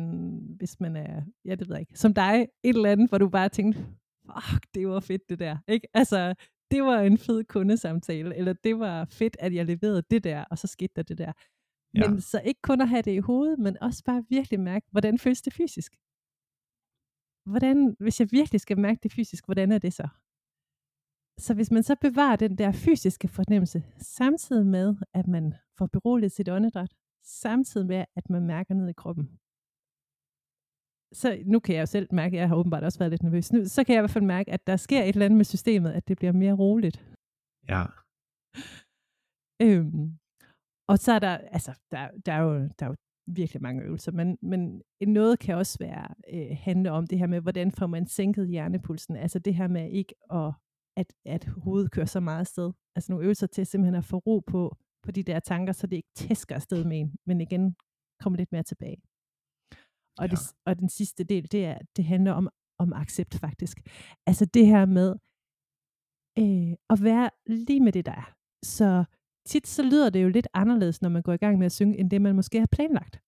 hvis 0.56 0.80
man 0.80 0.96
er, 0.96 1.22
ja 1.44 1.54
det 1.54 1.68
ved 1.68 1.76
jeg 1.76 1.80
ikke, 1.80 1.98
som 1.98 2.14
dig, 2.14 2.48
et 2.62 2.76
eller 2.76 2.92
andet, 2.92 3.08
hvor 3.08 3.18
du 3.18 3.28
bare 3.28 3.48
tænkte, 3.48 3.80
fuck, 4.26 4.66
det 4.74 4.88
var 4.88 5.00
fedt 5.00 5.28
det 5.28 5.38
der. 5.38 5.56
Ikke? 5.68 5.86
Altså, 5.94 6.34
det 6.70 6.82
var 6.82 7.00
en 7.00 7.18
fed 7.18 7.44
kundesamtale, 7.44 8.36
eller 8.36 8.52
det 8.52 8.78
var 8.78 9.04
fedt, 9.04 9.36
at 9.40 9.54
jeg 9.54 9.66
leverede 9.66 10.02
det 10.10 10.24
der, 10.24 10.44
og 10.50 10.58
så 10.58 10.66
skete 10.66 10.92
der 10.96 11.02
det 11.02 11.18
der. 11.18 11.32
Ja. 11.94 12.08
Men 12.08 12.20
så 12.20 12.40
ikke 12.40 12.60
kun 12.62 12.80
at 12.80 12.88
have 12.88 13.02
det 13.02 13.12
i 13.12 13.18
hovedet, 13.18 13.58
men 13.58 13.76
også 13.80 14.04
bare 14.04 14.24
virkelig 14.28 14.60
mærke, 14.60 14.86
hvordan 14.90 15.18
føles 15.18 15.42
det 15.42 15.52
fysisk? 15.52 15.96
Hvordan, 17.50 17.96
hvis 18.00 18.20
jeg 18.20 18.28
virkelig 18.32 18.60
skal 18.60 18.78
mærke 18.78 19.00
det 19.02 19.12
fysisk, 19.12 19.44
hvordan 19.44 19.72
er 19.72 19.78
det 19.78 19.92
så? 19.92 20.08
Så 21.38 21.54
hvis 21.54 21.70
man 21.70 21.82
så 21.82 21.96
bevarer 22.00 22.36
den 22.36 22.58
der 22.58 22.72
fysiske 22.72 23.28
fornemmelse, 23.28 23.82
samtidig 23.98 24.66
med, 24.66 24.96
at 25.14 25.26
man 25.26 25.54
får 25.78 25.86
beroliget 25.86 26.32
sit 26.32 26.48
åndedræt, 26.48 26.92
samtidig 27.24 27.86
med, 27.86 28.04
at 28.16 28.30
man 28.30 28.46
mærker 28.46 28.74
ned 28.74 28.88
i 28.88 28.92
kroppen. 28.92 29.26
Så 31.20 31.42
nu 31.46 31.60
kan 31.60 31.74
jeg 31.74 31.80
jo 31.80 31.86
selv 31.86 32.08
mærke, 32.12 32.36
at 32.36 32.40
jeg 32.40 32.48
har 32.48 32.56
åbenbart 32.56 32.84
også 32.84 32.98
været 32.98 33.10
lidt 33.10 33.22
nervøs. 33.22 33.52
Nu, 33.52 33.64
så 33.64 33.84
kan 33.84 33.92
jeg 33.94 34.00
i 34.00 34.04
hvert 34.04 34.16
fald 34.16 34.24
mærke, 34.24 34.52
at 34.52 34.66
der 34.66 34.76
sker 34.76 35.02
et 35.02 35.08
eller 35.08 35.26
andet 35.26 35.36
med 35.36 35.44
systemet, 35.44 35.92
at 35.92 36.08
det 36.08 36.16
bliver 36.16 36.32
mere 36.32 36.52
roligt. 36.52 36.98
Ja. 37.72 37.82
Øhm, 39.66 40.18
og 40.90 40.96
så 41.04 41.10
er 41.12 41.18
der, 41.18 41.34
altså, 41.56 41.72
der, 41.90 42.02
der, 42.26 42.32
er 42.32 42.42
jo, 42.48 42.54
der 42.78 42.86
er 42.86 42.90
jo 42.90 42.96
virkelig 43.26 43.62
mange 43.62 43.82
øvelser, 43.82 44.12
men, 44.12 44.38
men 44.42 44.82
noget 45.06 45.38
kan 45.38 45.54
også 45.54 45.78
være 45.80 46.14
øh, 46.32 46.56
handle 46.60 46.90
om 46.90 47.06
det 47.06 47.18
her 47.18 47.26
med, 47.26 47.40
hvordan 47.40 47.72
får 47.72 47.86
man 47.86 48.06
sænket 48.06 48.48
hjernepulsen, 48.48 49.16
altså 49.16 49.38
det 49.38 49.54
her 49.54 49.68
med 49.68 49.90
ikke 49.90 50.14
at, 50.32 50.52
at, 50.96 51.12
at 51.24 51.44
hovedet 51.44 51.90
kører 51.90 52.06
så 52.06 52.20
meget 52.20 52.40
afsted. 52.40 52.72
Altså 52.96 53.12
nogle 53.12 53.24
øvelser 53.24 53.46
til 53.46 53.66
simpelthen 53.66 53.94
at 53.94 54.04
få 54.04 54.18
ro 54.18 54.40
på, 54.40 54.76
på 55.02 55.10
de 55.10 55.22
der 55.22 55.40
tanker, 55.40 55.72
så 55.72 55.86
det 55.86 55.96
ikke 55.96 56.12
tæsker 56.16 56.54
afsted 56.54 56.84
med 56.84 57.00
en, 57.00 57.16
men 57.26 57.40
igen 57.40 57.76
kommer 58.20 58.36
lidt 58.36 58.52
mere 58.52 58.62
tilbage. 58.62 59.02
Og, 60.18 60.26
ja. 60.26 60.30
det, 60.30 60.38
og 60.66 60.78
den 60.78 60.88
sidste 60.88 61.24
del, 61.24 61.52
det 61.52 61.64
er, 61.64 61.78
det 61.96 62.04
handler 62.04 62.32
om, 62.32 62.48
om 62.78 62.92
accept 62.92 63.34
faktisk. 63.34 63.76
Altså 64.26 64.44
det 64.46 64.66
her 64.66 64.86
med 64.86 65.14
øh, 66.38 66.76
at 66.90 66.98
være 67.02 67.30
lige 67.46 67.80
med 67.80 67.92
det 67.92 68.06
der 68.06 68.12
er. 68.12 68.34
Så 68.64 69.04
tit 69.46 69.66
så 69.66 69.82
lyder 69.82 70.10
det 70.10 70.22
jo 70.22 70.28
lidt 70.28 70.48
anderledes, 70.54 71.02
når 71.02 71.08
man 71.08 71.22
går 71.22 71.32
i 71.32 71.36
gang 71.36 71.58
med 71.58 71.66
at 71.66 71.72
synge, 71.72 71.98
end 71.98 72.10
det 72.10 72.22
man 72.22 72.34
måske 72.34 72.58
har 72.58 72.68
planlagt. 72.72 73.20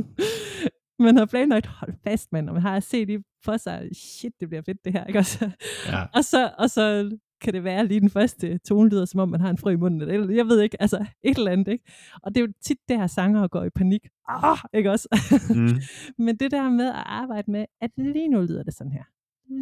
man 1.06 1.16
har 1.16 1.26
planlagt, 1.26 1.66
hold 1.66 1.94
fast 2.04 2.32
mand, 2.32 2.48
og 2.48 2.54
man 2.54 2.62
har 2.62 2.80
set 2.80 3.10
i 3.10 3.18
for 3.44 3.56
sig, 3.56 3.88
shit, 3.92 4.32
det 4.40 4.48
bliver 4.48 4.62
fedt 4.62 4.84
det 4.84 4.92
her, 4.92 5.04
ikke 5.04 5.18
også? 5.18 5.50
Ja. 5.86 6.04
og, 6.14 6.24
så, 6.24 6.50
og 6.58 6.70
så 6.70 7.16
kan 7.40 7.52
det 7.52 7.64
være 7.64 7.86
lige 7.86 8.00
den 8.00 8.10
første 8.10 8.58
tone 8.58 8.90
lyder, 8.90 9.04
som 9.04 9.20
om 9.20 9.28
man 9.28 9.40
har 9.40 9.50
en 9.50 9.58
frø 9.58 9.70
i 9.70 9.76
munden, 9.76 10.00
eller 10.00 10.34
jeg 10.34 10.46
ved 10.46 10.60
ikke, 10.60 10.82
altså 10.82 11.06
et 11.22 11.38
eller 11.38 11.50
andet, 11.50 11.68
ikke? 11.68 11.84
Og 12.22 12.34
det 12.34 12.40
er 12.40 12.46
jo 12.46 12.52
tit 12.62 12.78
der 12.88 13.06
sanger 13.06 13.48
går 13.48 13.64
i 13.64 13.70
panik, 13.70 14.06
ah, 14.28 14.58
ikke 14.74 14.90
også? 14.90 15.08
Mm. 15.50 15.80
Men 16.24 16.36
det 16.36 16.50
der 16.50 16.70
med 16.70 16.86
at 16.86 17.02
arbejde 17.06 17.50
med, 17.50 17.64
at 17.80 17.90
lige 17.96 18.28
nu 18.28 18.40
lyder 18.40 18.62
det 18.62 18.74
sådan 18.74 18.92
her. 18.92 19.04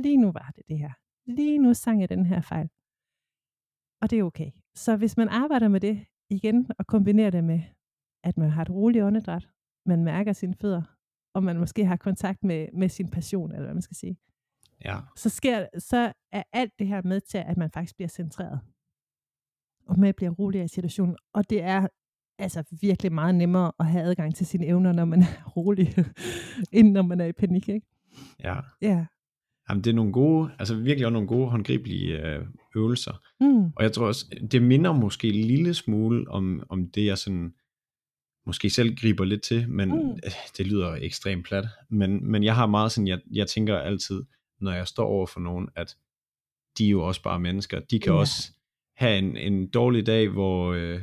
Lige 0.02 0.16
nu 0.16 0.32
var 0.32 0.52
det 0.56 0.62
det 0.68 0.78
her. 0.78 0.90
Lige 1.26 1.58
nu 1.58 1.74
sang 1.74 2.00
jeg 2.00 2.08
den 2.08 2.26
her 2.26 2.40
fejl. 2.40 2.68
Og 4.02 4.10
det 4.10 4.18
er 4.18 4.22
okay. 4.24 4.50
Så 4.74 4.96
hvis 4.96 5.16
man 5.16 5.28
arbejder 5.28 5.68
med 5.68 5.80
det 5.80 6.06
igen, 6.30 6.70
og 6.78 6.86
kombinerer 6.86 7.30
det 7.30 7.44
med, 7.44 7.60
at 8.24 8.36
man 8.36 8.50
har 8.50 8.62
et 8.62 8.70
roligt 8.70 9.04
åndedræt, 9.04 9.48
man 9.86 10.04
mærker 10.04 10.32
sine 10.32 10.54
fødder, 10.54 10.82
og 11.34 11.42
man 11.42 11.58
måske 11.58 11.84
har 11.86 11.96
kontakt 11.96 12.44
med, 12.44 12.68
med 12.72 12.88
sin 12.88 13.10
passion, 13.10 13.50
eller 13.52 13.64
hvad 13.64 13.74
man 13.74 13.82
skal 13.82 13.96
sige, 13.96 14.16
Ja. 14.84 14.98
så, 15.16 15.28
sker, 15.28 15.66
så 15.78 16.12
er 16.32 16.42
alt 16.52 16.72
det 16.78 16.86
her 16.86 17.02
med 17.02 17.20
til, 17.20 17.38
at 17.38 17.56
man 17.56 17.70
faktisk 17.70 17.96
bliver 17.96 18.08
centreret. 18.08 18.60
Og 19.86 19.98
med 19.98 20.12
bliver 20.12 20.30
roligere 20.32 20.64
i 20.64 20.68
situationen. 20.68 21.16
Og 21.34 21.50
det 21.50 21.62
er 21.62 21.88
altså 22.38 22.64
virkelig 22.80 23.12
meget 23.12 23.34
nemmere 23.34 23.72
at 23.78 23.86
have 23.86 24.04
adgang 24.04 24.34
til 24.34 24.46
sine 24.46 24.66
evner, 24.66 24.92
når 24.92 25.04
man 25.04 25.22
er 25.22 25.44
rolig, 25.56 25.94
end 26.72 26.92
når 26.92 27.02
man 27.02 27.20
er 27.20 27.24
i 27.24 27.32
panik, 27.32 27.68
ikke? 27.68 27.86
Ja. 28.40 28.56
Ja. 28.82 29.06
Jamen, 29.70 29.84
det 29.84 29.90
er 29.90 29.94
nogle 29.94 30.12
gode, 30.12 30.50
altså 30.58 30.74
virkelig 30.74 31.06
også 31.06 31.12
nogle 31.12 31.28
gode 31.28 31.50
håndgribelige 31.50 32.26
øh, 32.26 32.46
øvelser. 32.76 33.20
Mm. 33.40 33.64
Og 33.64 33.82
jeg 33.82 33.92
tror 33.92 34.06
også, 34.06 34.26
det 34.50 34.62
minder 34.62 34.92
måske 34.92 35.28
en 35.28 35.34
lille 35.34 35.74
smule 35.74 36.30
om, 36.30 36.62
om 36.68 36.90
det, 36.90 37.06
jeg 37.06 37.18
sådan 37.18 37.54
måske 38.46 38.70
selv 38.70 38.96
griber 38.96 39.24
lidt 39.24 39.42
til, 39.42 39.68
men 39.68 39.88
Mm. 39.88 40.18
det 40.56 40.66
lyder 40.66 40.94
ekstremt 41.00 41.44
plat. 41.44 41.64
Men, 41.90 42.30
men 42.30 42.44
jeg 42.44 42.54
har 42.54 42.66
meget 42.66 42.92
sådan, 42.92 43.08
jeg, 43.08 43.20
jeg 43.32 43.46
tænker 43.46 43.76
altid, 43.78 44.22
når 44.60 44.72
jeg 44.72 44.86
står 44.86 45.06
over 45.06 45.26
for 45.26 45.40
nogen, 45.40 45.68
at 45.76 45.96
de 46.78 46.86
er 46.86 46.90
jo 46.90 47.02
også 47.06 47.22
bare 47.22 47.40
mennesker. 47.40 47.80
De 47.80 47.98
kan 47.98 48.12
ja. 48.12 48.18
også 48.18 48.52
have 48.96 49.18
en, 49.18 49.36
en 49.36 49.66
dårlig 49.68 50.06
dag, 50.06 50.28
hvor 50.28 50.72
øh, 50.72 51.00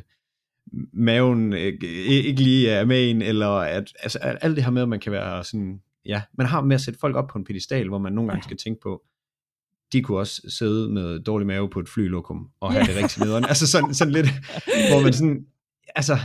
maven 0.93 1.53
øh, 1.53 1.73
ikke 2.07 2.41
lige 2.41 2.69
er 2.69 2.85
med 2.85 3.09
en, 3.09 3.21
eller 3.21 3.47
at, 3.49 3.93
altså 3.99 4.19
alt 4.19 4.55
det 4.55 4.63
her 4.63 4.71
med, 4.71 4.81
at 4.81 4.89
man 4.89 4.99
kan 4.99 5.11
være 5.11 5.43
sådan, 5.43 5.81
ja, 6.05 6.21
man 6.37 6.47
har 6.47 6.61
med 6.61 6.75
at 6.75 6.81
sætte 6.81 6.99
folk 6.99 7.15
op 7.15 7.27
på 7.27 7.37
en 7.37 7.43
pedestal, 7.43 7.87
hvor 7.87 7.97
man 7.97 8.13
nogle 8.13 8.29
gange 8.29 8.43
skal 8.43 8.57
tænke 8.57 8.81
på, 8.81 9.03
de 9.93 10.01
kunne 10.01 10.17
også 10.17 10.41
sidde 10.49 10.89
med 10.89 11.19
dårlig 11.19 11.47
mave 11.47 11.69
på 11.69 11.79
et 11.79 11.89
flylokum, 11.89 12.49
og 12.59 12.71
have 12.73 12.85
det 12.85 12.95
rigtig 13.03 13.23
nederen. 13.23 13.45
Altså 13.45 13.67
sådan, 13.67 13.93
sådan 13.93 14.13
lidt, 14.13 14.27
hvor 14.91 15.01
man 15.03 15.13
sådan, 15.13 15.45
altså, 15.95 16.17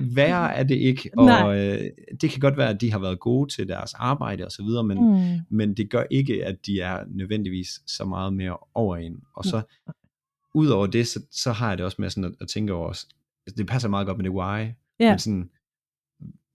værre 0.00 0.54
er 0.56 0.62
det 0.62 0.74
ikke, 0.76 1.10
og 1.16 1.24
Nej. 1.24 1.58
øh, 1.58 1.90
det 2.20 2.30
kan 2.30 2.40
godt 2.40 2.56
være, 2.56 2.68
at 2.68 2.80
de 2.80 2.92
har 2.92 2.98
været 2.98 3.20
gode 3.20 3.54
til 3.54 3.68
deres 3.68 3.94
arbejde 3.94 4.44
og 4.44 4.52
så 4.52 4.62
videre, 4.62 4.84
men, 4.84 4.98
Mm. 4.98 5.38
men 5.50 5.74
det 5.76 5.90
gør 5.90 6.04
ikke, 6.10 6.44
at 6.44 6.66
de 6.66 6.80
er 6.80 7.04
nødvendigvis 7.08 7.68
så 7.86 8.04
meget 8.04 8.32
mere 8.32 8.56
over 8.74 8.96
en. 8.96 9.20
Og 9.34 9.44
så, 9.44 9.62
Mm. 9.86 9.92
udover 10.54 10.86
det, 10.86 11.06
så, 11.06 11.20
så 11.30 11.52
har 11.52 11.68
jeg 11.68 11.78
det 11.78 11.86
også 11.86 11.96
med 11.98 12.10
sådan 12.10 12.24
at, 12.24 12.32
at 12.40 12.48
tænke 12.48 12.72
over, 12.72 12.88
altså, 12.88 13.06
det 13.56 13.66
passer 13.66 13.88
meget 13.88 14.06
godt 14.06 14.16
med 14.18 14.24
det 14.24 14.32
why, 14.32 14.66
Ja. 15.00 15.10
men 15.10 15.18
sådan, 15.18 15.50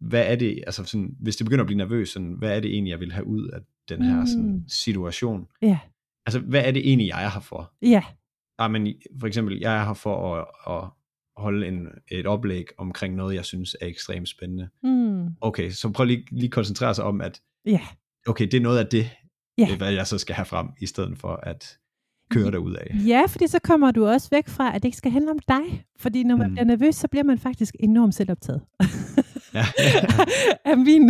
hvad 0.02 0.32
er 0.32 0.36
det, 0.36 0.64
altså 0.68 0.84
sådan, 0.84 1.16
hvis 1.20 1.36
det 1.36 1.46
begynder 1.46 1.64
at 1.64 1.68
blive 1.68 1.78
nervøs, 1.78 2.10
sådan, 2.10 2.32
hvad 2.38 2.56
er 2.56 2.60
det 2.60 2.72
egentlig, 2.74 2.92
jeg 2.92 3.00
vil 3.00 3.12
have 3.12 3.26
ud 3.28 3.48
af 3.48 3.60
den 3.90 4.02
her 4.04 4.26
sådan, 4.26 4.52
Mm. 4.52 4.64
situation? 4.68 5.48
Ja. 5.62 5.80
Altså, 6.26 6.40
hvad 6.40 6.62
er 6.66 6.72
det 6.72 6.88
egentlig, 6.90 7.08
jeg 7.08 7.24
er 7.26 7.30
her 7.30 7.40
for? 7.40 7.74
Ja. 7.82 8.04
Ah, 8.58 8.72
men 8.72 8.94
for 9.20 9.28
eksempel, 9.28 9.58
jeg 9.60 9.78
er 9.82 9.86
her 9.86 9.94
for 9.94 10.36
at, 10.36 10.46
at 10.78 10.90
holde 11.38 11.68
en, 11.68 11.88
et 12.12 12.26
oplæg 12.26 12.66
omkring 12.78 13.16
noget, 13.16 13.36
jeg 13.36 13.46
synes 13.46 13.76
er 13.82 13.88
ekstremt 13.88 14.30
spændende. 14.30 14.70
Mm. 14.84 15.28
Okay, 15.42 15.72
så 15.72 15.90
prøv 15.90 16.06
lige, 16.06 16.26
lige 16.32 16.50
koncentrere 16.50 16.96
sig 16.96 17.04
om, 17.06 17.22
at 17.22 17.42
Ja. 17.66 17.82
okay, 18.28 18.46
det 18.46 18.54
er 18.54 18.62
noget 18.62 18.80
af 18.80 18.88
det, 18.88 19.10
Ja. 19.58 19.68
ja. 19.70 19.78
hvad 19.78 19.92
jeg 19.94 20.08
så 20.08 20.18
skal 20.18 20.36
have 20.36 20.46
frem, 20.46 20.68
i 20.82 20.86
stedet 20.86 21.18
for 21.18 21.40
at, 21.44 21.78
køre 22.32 22.52
derud 22.52 22.74
af. 22.74 22.96
Ja, 23.08 23.24
fordi 23.30 23.48
så 23.48 23.60
kommer 23.64 23.92
du 23.92 24.08
også 24.08 24.28
væk 24.32 24.48
fra, 24.48 24.76
at 24.76 24.84
det 24.84 24.86
ikke 24.88 24.98
skal 24.98 25.12
handle 25.12 25.32
om 25.32 25.40
dig. 25.48 25.86
Fordi 26.00 26.24
når 26.24 26.36
man 26.36 26.48
mm. 26.48 26.54
bliver 26.54 26.66
nervøs, 26.66 26.96
så 26.96 27.08
bliver 27.08 27.24
man 27.24 27.38
faktisk 27.40 27.76
enormt 27.80 28.16
selvoptaget. 28.16 28.62
ja. 29.54 29.66
af, 30.66 30.78
min, 30.88 31.10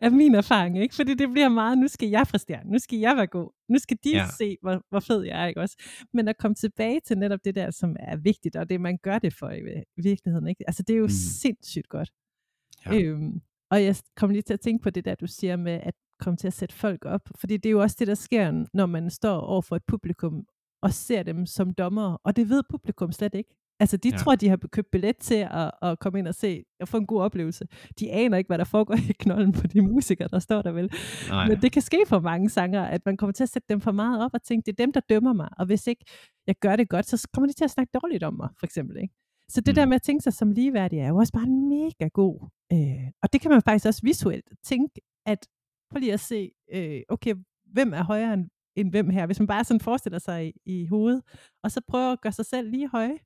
af 0.00 0.12
min 0.12 0.34
erfaring, 0.34 0.78
ikke? 0.78 0.94
Fordi 0.94 1.14
det 1.14 1.30
bliver 1.30 1.48
meget, 1.48 1.78
nu 1.78 1.88
skal 1.88 2.08
jeg 2.08 2.26
præstere, 2.30 2.60
nu 2.64 2.78
skal 2.78 2.98
jeg 2.98 3.16
være 3.16 3.26
god, 3.26 3.50
nu 3.68 3.78
skal 3.78 3.96
de 4.04 4.10
ja. 4.10 4.26
se, 4.38 4.56
hvor, 4.62 4.82
hvor 4.90 5.00
fed 5.00 5.22
jeg 5.22 5.42
er, 5.42 5.46
ikke 5.46 5.60
også? 5.60 5.76
Men 6.12 6.28
at 6.28 6.38
komme 6.38 6.54
tilbage 6.54 7.00
til 7.06 7.18
netop 7.18 7.40
det 7.44 7.54
der, 7.54 7.70
som 7.70 7.96
er 8.00 8.16
vigtigt, 8.16 8.56
og 8.56 8.68
det 8.68 8.80
man 8.80 8.98
gør 9.02 9.18
det 9.18 9.34
for 9.34 9.50
i 9.50 9.82
virkeligheden, 9.96 10.48
ikke? 10.48 10.64
Altså 10.66 10.82
det 10.82 10.94
er 10.94 10.98
jo 10.98 11.04
mm. 11.04 11.18
sindssygt 11.40 11.88
godt. 11.88 12.10
Ja. 12.86 13.00
Øhm, 13.00 13.40
og 13.70 13.84
jeg 13.84 13.96
kommer 14.16 14.32
lige 14.32 14.42
til 14.42 14.54
at 14.54 14.60
tænke 14.60 14.82
på 14.82 14.90
det 14.90 15.04
der, 15.04 15.14
du 15.14 15.26
siger 15.26 15.56
med 15.56 15.80
at 15.82 15.94
komme 16.20 16.36
til 16.36 16.46
at 16.46 16.52
sætte 16.52 16.74
folk 16.74 17.04
op. 17.04 17.28
Fordi 17.40 17.56
det 17.56 17.66
er 17.66 17.70
jo 17.70 17.80
også 17.80 17.96
det, 17.98 18.08
der 18.08 18.14
sker, 18.14 18.66
når 18.74 18.86
man 18.86 19.10
står 19.10 19.40
over 19.40 19.62
for 19.62 19.76
et 19.76 19.84
publikum 19.86 20.46
og 20.82 20.92
ser 20.92 21.22
dem 21.22 21.46
som 21.46 21.74
dommer. 21.74 22.16
Og 22.24 22.36
det 22.36 22.48
ved 22.48 22.62
publikum 22.70 23.12
slet 23.12 23.34
ikke. 23.34 23.56
Altså, 23.84 23.96
de 23.96 24.08
ja. 24.08 24.16
tror, 24.16 24.34
de 24.34 24.48
har 24.48 24.56
købt 24.56 24.90
billet 24.90 25.16
til 25.16 25.48
at, 25.50 25.70
at 25.82 25.98
komme 25.98 26.18
ind 26.18 26.28
og 26.28 26.34
se 26.34 26.64
og 26.80 26.88
få 26.88 26.96
en 26.96 27.06
god 27.06 27.20
oplevelse. 27.20 27.64
De 28.00 28.12
aner 28.12 28.36
ikke, 28.36 28.48
hvad 28.48 28.58
der 28.58 28.64
foregår 28.64 28.94
i 29.10 29.12
knolden 29.18 29.52
på 29.52 29.66
de 29.66 29.80
musikere, 29.80 30.28
der 30.28 30.38
står 30.38 30.62
der 30.62 30.72
vel. 30.72 30.90
Nej. 31.28 31.48
Men 31.48 31.62
det 31.62 31.72
kan 31.72 31.82
ske 31.82 32.04
for 32.06 32.20
mange 32.20 32.50
sanger, 32.50 32.82
at 32.82 33.00
man 33.06 33.16
kommer 33.16 33.32
til 33.32 33.42
at 33.42 33.48
sætte 33.48 33.66
dem 33.68 33.80
for 33.80 33.92
meget 33.92 34.24
op 34.24 34.30
og 34.34 34.42
tænke, 34.42 34.66
det 34.66 34.72
er 34.72 34.84
dem, 34.84 34.92
der 34.92 35.00
dømmer 35.08 35.32
mig. 35.32 35.48
Og 35.58 35.66
hvis 35.66 35.86
ikke 35.86 36.04
jeg 36.46 36.54
gør 36.60 36.76
det 36.76 36.88
godt, 36.88 37.06
så 37.06 37.28
kommer 37.34 37.48
de 37.48 37.52
til 37.52 37.64
at 37.64 37.70
snakke 37.70 37.90
dårligt 38.02 38.22
om 38.22 38.34
mig, 38.34 38.48
for 38.58 38.66
eksempel. 38.66 38.96
Ikke? 39.02 39.14
Så 39.48 39.60
det 39.60 39.72
mm. 39.72 39.74
der 39.74 39.86
med 39.86 39.94
at 39.94 40.02
tænke 40.02 40.22
sig 40.22 40.32
som 40.32 40.52
ligeværdig 40.52 40.98
er 40.98 41.08
jo 41.08 41.16
også 41.16 41.32
bare 41.32 41.46
en 41.46 41.68
mega 41.68 42.08
god. 42.08 42.48
Øh, 42.72 43.10
og 43.22 43.32
det 43.32 43.40
kan 43.40 43.50
man 43.50 43.62
faktisk 43.62 43.86
også 43.86 44.00
visuelt 44.04 44.48
tænke, 44.64 45.00
at 45.26 45.46
prøv 45.90 45.98
lige 45.98 46.12
at 46.12 46.20
se, 46.20 46.50
øh, 46.72 47.00
okay, 47.08 47.34
hvem 47.72 47.92
er 47.92 48.02
højere 48.02 48.34
end, 48.34 48.44
end 48.76 48.90
hvem 48.90 49.10
her? 49.10 49.26
Hvis 49.26 49.40
man 49.40 49.46
bare 49.46 49.64
sådan 49.64 49.80
forestiller 49.80 50.18
sig 50.18 50.46
i, 50.46 50.52
i 50.66 50.86
hovedet, 50.86 51.22
og 51.64 51.70
så 51.70 51.80
prøver 51.88 52.12
at 52.12 52.20
gøre 52.20 52.32
sig 52.32 52.46
selv 52.46 52.70
lige 52.70 52.88
høje. 52.88 53.18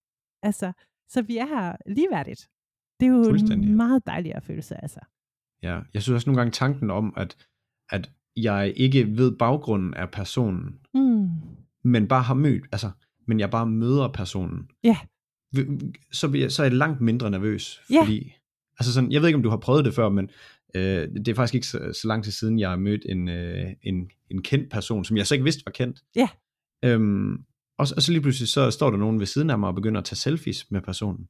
Altså, 0.43 0.73
så 1.09 1.23
vi 1.23 1.37
er 1.37 1.47
her 1.47 1.77
ligeværdigt. 1.87 2.49
Det 3.01 3.07
er 3.07 3.11
jo 3.11 3.35
en 3.53 3.77
meget 3.77 4.07
dejligere 4.07 4.41
følelse, 4.41 4.83
altså. 4.83 5.01
Ja, 5.63 5.81
jeg 5.95 6.03
synes 6.03 6.15
også 6.15 6.31
nogle 6.31 6.41
gange 6.41 6.53
tanken 6.53 6.91
om, 6.91 7.15
at, 7.17 7.37
at 7.91 8.11
jeg 8.37 8.73
ikke 8.77 9.17
ved 9.17 9.37
baggrunden 9.37 9.95
af 9.95 10.11
personen, 10.11 10.79
mm. 10.95 11.29
men 11.85 12.09
bare 12.09 12.23
har 12.23 12.35
mødt, 12.35 12.65
altså, 12.73 12.91
men 13.27 13.41
jeg 13.41 13.51
bare 13.51 13.67
møder 13.67 14.09
personen. 14.09 14.71
Ja 14.85 14.97
så, 16.13 16.31
jeg, 16.35 16.53
så 16.53 16.63
er 16.63 16.67
jeg 16.67 16.77
langt 16.77 17.01
mindre 17.01 17.31
nervøs, 17.31 17.81
yeah. 17.93 18.05
fordi, 18.05 18.33
altså 18.79 18.93
sådan, 18.93 19.13
jeg 19.13 19.21
ved 19.21 19.29
ikke, 19.29 19.37
om 19.37 19.43
du 19.43 19.49
har 19.51 19.57
prøvet 19.57 19.85
det 19.85 19.95
før, 19.95 20.09
men 20.09 20.31
øh, 20.75 21.09
det 21.09 21.29
er 21.29 21.35
faktisk 21.35 21.55
ikke 21.55 21.67
så, 21.67 21.93
så 22.01 22.09
lang 22.09 22.25
tid 22.25 22.33
siden, 22.33 22.59
jeg 22.59 22.71
har 22.71 22.77
mødt 22.77 23.07
en, 23.09 23.29
øh, 23.29 23.67
en, 23.83 24.11
en 24.31 24.43
kendt 24.43 24.71
person, 24.71 25.05
som 25.05 25.17
jeg 25.17 25.27
så 25.27 25.35
ikke 25.35 25.45
vidste 25.45 25.63
var 25.67 25.73
kendt. 25.73 26.01
Ja. 26.17 26.29
Yeah. 26.85 26.95
Øhm, 26.95 27.45
og, 27.79 27.87
og 27.97 28.03
så 28.03 28.13
lige 28.13 28.23
pludselig, 28.23 28.49
så 28.49 28.71
står 28.71 28.91
der 28.91 28.99
nogen 28.99 29.21
ved 29.21 29.27
siden 29.27 29.51
af 29.51 29.59
mig 29.59 29.69
og 29.69 29.75
begynder 29.75 30.01
at 30.01 30.05
tage 30.05 30.17
selfies 30.17 30.67
med 30.71 30.81
personen. 30.81 31.29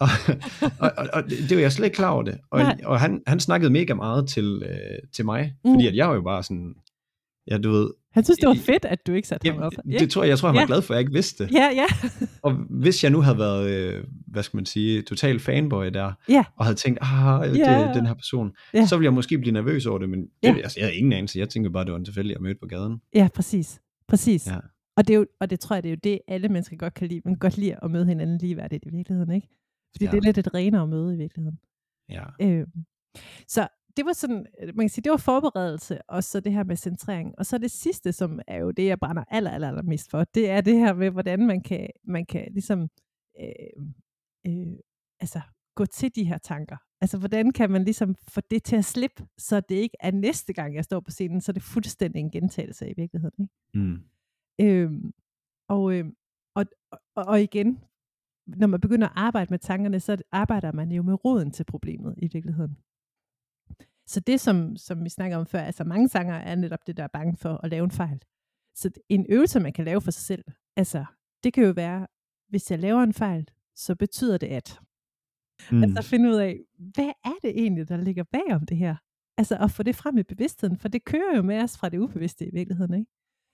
og, 0.00 0.08
og, 0.80 0.92
og, 0.96 1.08
og 1.12 1.30
det 1.30 1.56
var 1.56 1.62
jeg 1.62 1.72
slet 1.72 1.86
ikke 1.86 1.94
klar 1.94 2.10
over 2.10 2.22
det. 2.22 2.38
Og, 2.50 2.62
og 2.84 3.00
han, 3.00 3.22
han 3.26 3.40
snakkede 3.40 3.70
mega 3.70 3.94
meget 3.94 4.28
til, 4.28 4.62
øh, 4.66 5.08
til 5.12 5.24
mig, 5.24 5.54
mm. 5.64 5.72
fordi 5.72 5.86
at 5.86 5.96
jeg 5.96 6.08
var 6.08 6.14
jo 6.14 6.22
bare 6.22 6.42
sådan, 6.42 6.74
ja, 7.50 7.58
du 7.58 7.70
ved, 7.70 7.90
han 8.12 8.24
synes, 8.24 8.38
det 8.38 8.48
var 8.48 8.54
fedt, 8.54 8.84
at 8.84 9.06
du 9.06 9.12
ikke 9.12 9.28
satte 9.28 9.50
ham 9.50 9.62
op. 9.62 9.72
Ja. 9.90 9.98
Det 9.98 10.10
tror 10.10 10.22
jeg, 10.22 10.28
jeg 10.28 10.38
tror, 10.38 10.48
han 10.48 10.54
var 10.54 10.60
ja. 10.60 10.66
glad 10.66 10.82
for, 10.82 10.94
at 10.94 10.96
jeg 10.96 11.00
ikke 11.00 11.12
vidste 11.12 11.44
det. 11.44 11.52
Ja, 11.52 11.68
ja. 11.74 11.84
og 12.44 12.52
hvis 12.52 13.04
jeg 13.04 13.10
nu 13.12 13.20
havde 13.20 13.38
været, 13.38 13.70
øh, 13.70 14.04
hvad 14.26 14.42
skal 14.42 14.56
man 14.56 14.66
sige, 14.66 15.02
total 15.02 15.40
fanboy 15.40 15.86
der, 15.86 16.12
ja. 16.28 16.44
og 16.56 16.64
havde 16.64 16.76
tænkt, 16.76 16.98
ah, 17.02 17.48
det 17.48 17.60
er 17.60 17.92
den 17.92 18.06
her 18.06 18.14
person, 18.14 18.52
ja. 18.74 18.86
så 18.86 18.96
ville 18.96 19.04
jeg 19.04 19.12
måske 19.12 19.38
blive 19.38 19.52
nervøs 19.52 19.86
over 19.86 19.98
det, 19.98 20.08
men 20.08 20.26
ja. 20.42 20.48
det, 20.48 20.56
altså, 20.62 20.80
jeg 20.80 20.86
havde 20.86 20.96
ingen 20.96 21.12
anelse. 21.12 21.38
Jeg 21.38 21.48
tænkte 21.48 21.70
bare, 21.70 21.84
det 21.84 21.92
var 21.92 21.98
en 21.98 22.04
tilfældig 22.04 22.36
at 22.36 22.42
møde 22.42 22.54
på 22.60 22.66
gaden. 22.66 23.00
Ja, 23.14 23.28
præcis. 23.34 23.80
Præcis. 24.08 24.46
Ja. 24.46 24.56
Og, 25.00 25.08
det 25.08 25.14
er 25.14 25.18
jo, 25.18 25.26
og 25.40 25.50
det 25.50 25.60
tror 25.60 25.76
jeg, 25.76 25.82
det 25.82 25.88
er 25.88 25.92
jo 25.92 26.00
det, 26.04 26.20
alle 26.28 26.48
mennesker 26.48 26.76
godt 26.76 26.94
kan 26.94 27.08
lide. 27.08 27.20
Man 27.24 27.34
kan 27.34 27.38
godt 27.38 27.56
lide 27.56 27.84
at 27.84 27.90
møde 27.90 28.06
hinanden 28.06 28.38
ligeværdigt 28.38 28.86
i 28.86 28.88
virkeligheden, 28.90 29.34
ikke? 29.34 29.48
Fordi 29.94 30.04
ja. 30.04 30.10
det 30.10 30.16
er 30.16 30.22
lidt 30.22 30.38
et 30.38 30.54
renere 30.54 30.86
møde 30.86 31.14
i 31.14 31.16
virkeligheden. 31.16 31.58
Ja. 32.08 32.24
Øh, 32.42 32.66
så 33.48 33.68
det 33.96 34.04
var 34.04 34.12
sådan, 34.12 34.46
øh, 34.60 34.66
man 34.76 34.84
kan 34.84 34.88
sige, 34.88 35.02
det 35.02 35.10
var 35.10 35.16
forberedelse, 35.16 36.10
og 36.10 36.24
så 36.24 36.40
det 36.40 36.52
her 36.52 36.64
med 36.64 36.76
centrering. 36.76 37.34
Og 37.38 37.46
så 37.46 37.58
det 37.58 37.70
sidste, 37.70 38.12
som 38.12 38.40
er 38.46 38.58
jo 38.58 38.70
det, 38.70 38.86
jeg 38.86 38.98
brænder 38.98 39.24
aller, 39.28 39.50
aller, 39.50 39.68
aller 39.68 39.82
mest 39.82 40.10
for, 40.10 40.24
det 40.24 40.50
er 40.50 40.60
det 40.60 40.78
her 40.78 40.94
med, 40.94 41.10
hvordan 41.10 41.46
man 41.46 41.60
kan, 41.62 41.88
man 42.04 42.26
kan 42.26 42.48
ligesom, 42.52 42.88
øh, 43.40 43.84
øh, 44.46 44.72
altså, 45.20 45.40
gå 45.74 45.86
til 45.86 46.14
de 46.14 46.24
her 46.24 46.38
tanker. 46.38 46.76
Altså, 47.00 47.18
hvordan 47.18 47.52
kan 47.52 47.70
man 47.70 47.84
ligesom 47.84 48.14
få 48.28 48.40
det 48.50 48.62
til 48.62 48.76
at 48.76 48.84
slippe, 48.84 49.26
så 49.38 49.60
det 49.60 49.74
ikke 49.74 49.96
er 50.00 50.10
næste 50.10 50.52
gang, 50.52 50.74
jeg 50.74 50.84
står 50.84 51.00
på 51.00 51.10
scenen, 51.10 51.40
så 51.40 51.52
det 51.52 51.60
er 51.60 51.72
fuldstændig 51.72 52.20
en 52.20 52.30
gentagelse 52.30 52.90
i 52.90 52.94
virkeligheden. 52.96 53.44
Ikke? 53.74 53.86
Mm. 53.86 54.02
Øhm, 54.60 55.12
og, 55.68 55.94
øh, 55.94 56.04
og, 56.54 56.64
og, 56.90 57.24
og 57.26 57.42
igen, 57.42 57.80
når 58.46 58.66
man 58.66 58.80
begynder 58.80 59.08
at 59.08 59.12
arbejde 59.16 59.50
med 59.50 59.58
tankerne, 59.58 60.00
så 60.00 60.22
arbejder 60.32 60.72
man 60.72 60.92
jo 60.92 61.02
med 61.02 61.24
roden 61.24 61.50
til 61.50 61.64
problemet 61.64 62.14
i 62.18 62.28
virkeligheden. 62.32 62.76
Så 64.06 64.20
det, 64.20 64.40
som, 64.40 64.76
som 64.76 65.04
vi 65.04 65.08
snakker 65.08 65.36
om 65.36 65.46
før, 65.46 65.60
altså 65.60 65.84
mange 65.84 66.08
sanger 66.08 66.34
er 66.34 66.54
netop 66.54 66.86
det, 66.86 66.96
der 66.96 67.02
er 67.02 67.08
bange 67.12 67.36
for 67.36 67.60
at 67.64 67.70
lave 67.70 67.84
en 67.84 67.90
fejl. 67.90 68.22
Så 68.74 68.90
en 69.08 69.26
øvelse, 69.28 69.60
man 69.60 69.72
kan 69.72 69.84
lave 69.84 70.00
for 70.00 70.10
sig 70.10 70.22
selv, 70.22 70.44
altså 70.76 71.04
det 71.44 71.52
kan 71.52 71.64
jo 71.64 71.70
være, 71.70 72.06
hvis 72.48 72.70
jeg 72.70 72.78
laver 72.78 73.02
en 73.02 73.12
fejl, 73.12 73.48
så 73.76 73.94
betyder 73.94 74.38
det 74.38 74.46
at. 74.46 74.80
Mm. 75.72 75.82
Altså 75.82 76.02
finde 76.02 76.28
ud 76.28 76.34
af, 76.34 76.60
hvad 76.78 77.12
er 77.24 77.38
det 77.42 77.50
egentlig, 77.50 77.88
der 77.88 77.96
ligger 77.96 78.24
bag 78.24 78.54
om 78.54 78.66
det 78.66 78.76
her? 78.76 78.96
Altså 79.38 79.56
at 79.56 79.70
få 79.70 79.82
det 79.82 79.96
frem 79.96 80.18
i 80.18 80.22
bevidstheden, 80.22 80.76
for 80.76 80.88
det 80.88 81.04
kører 81.04 81.36
jo 81.36 81.42
med 81.42 81.62
os 81.62 81.78
fra 81.78 81.88
det 81.88 81.98
ubevidste 81.98 82.46
i 82.46 82.50
virkeligheden, 82.52 82.94
ikke? 82.94 83.10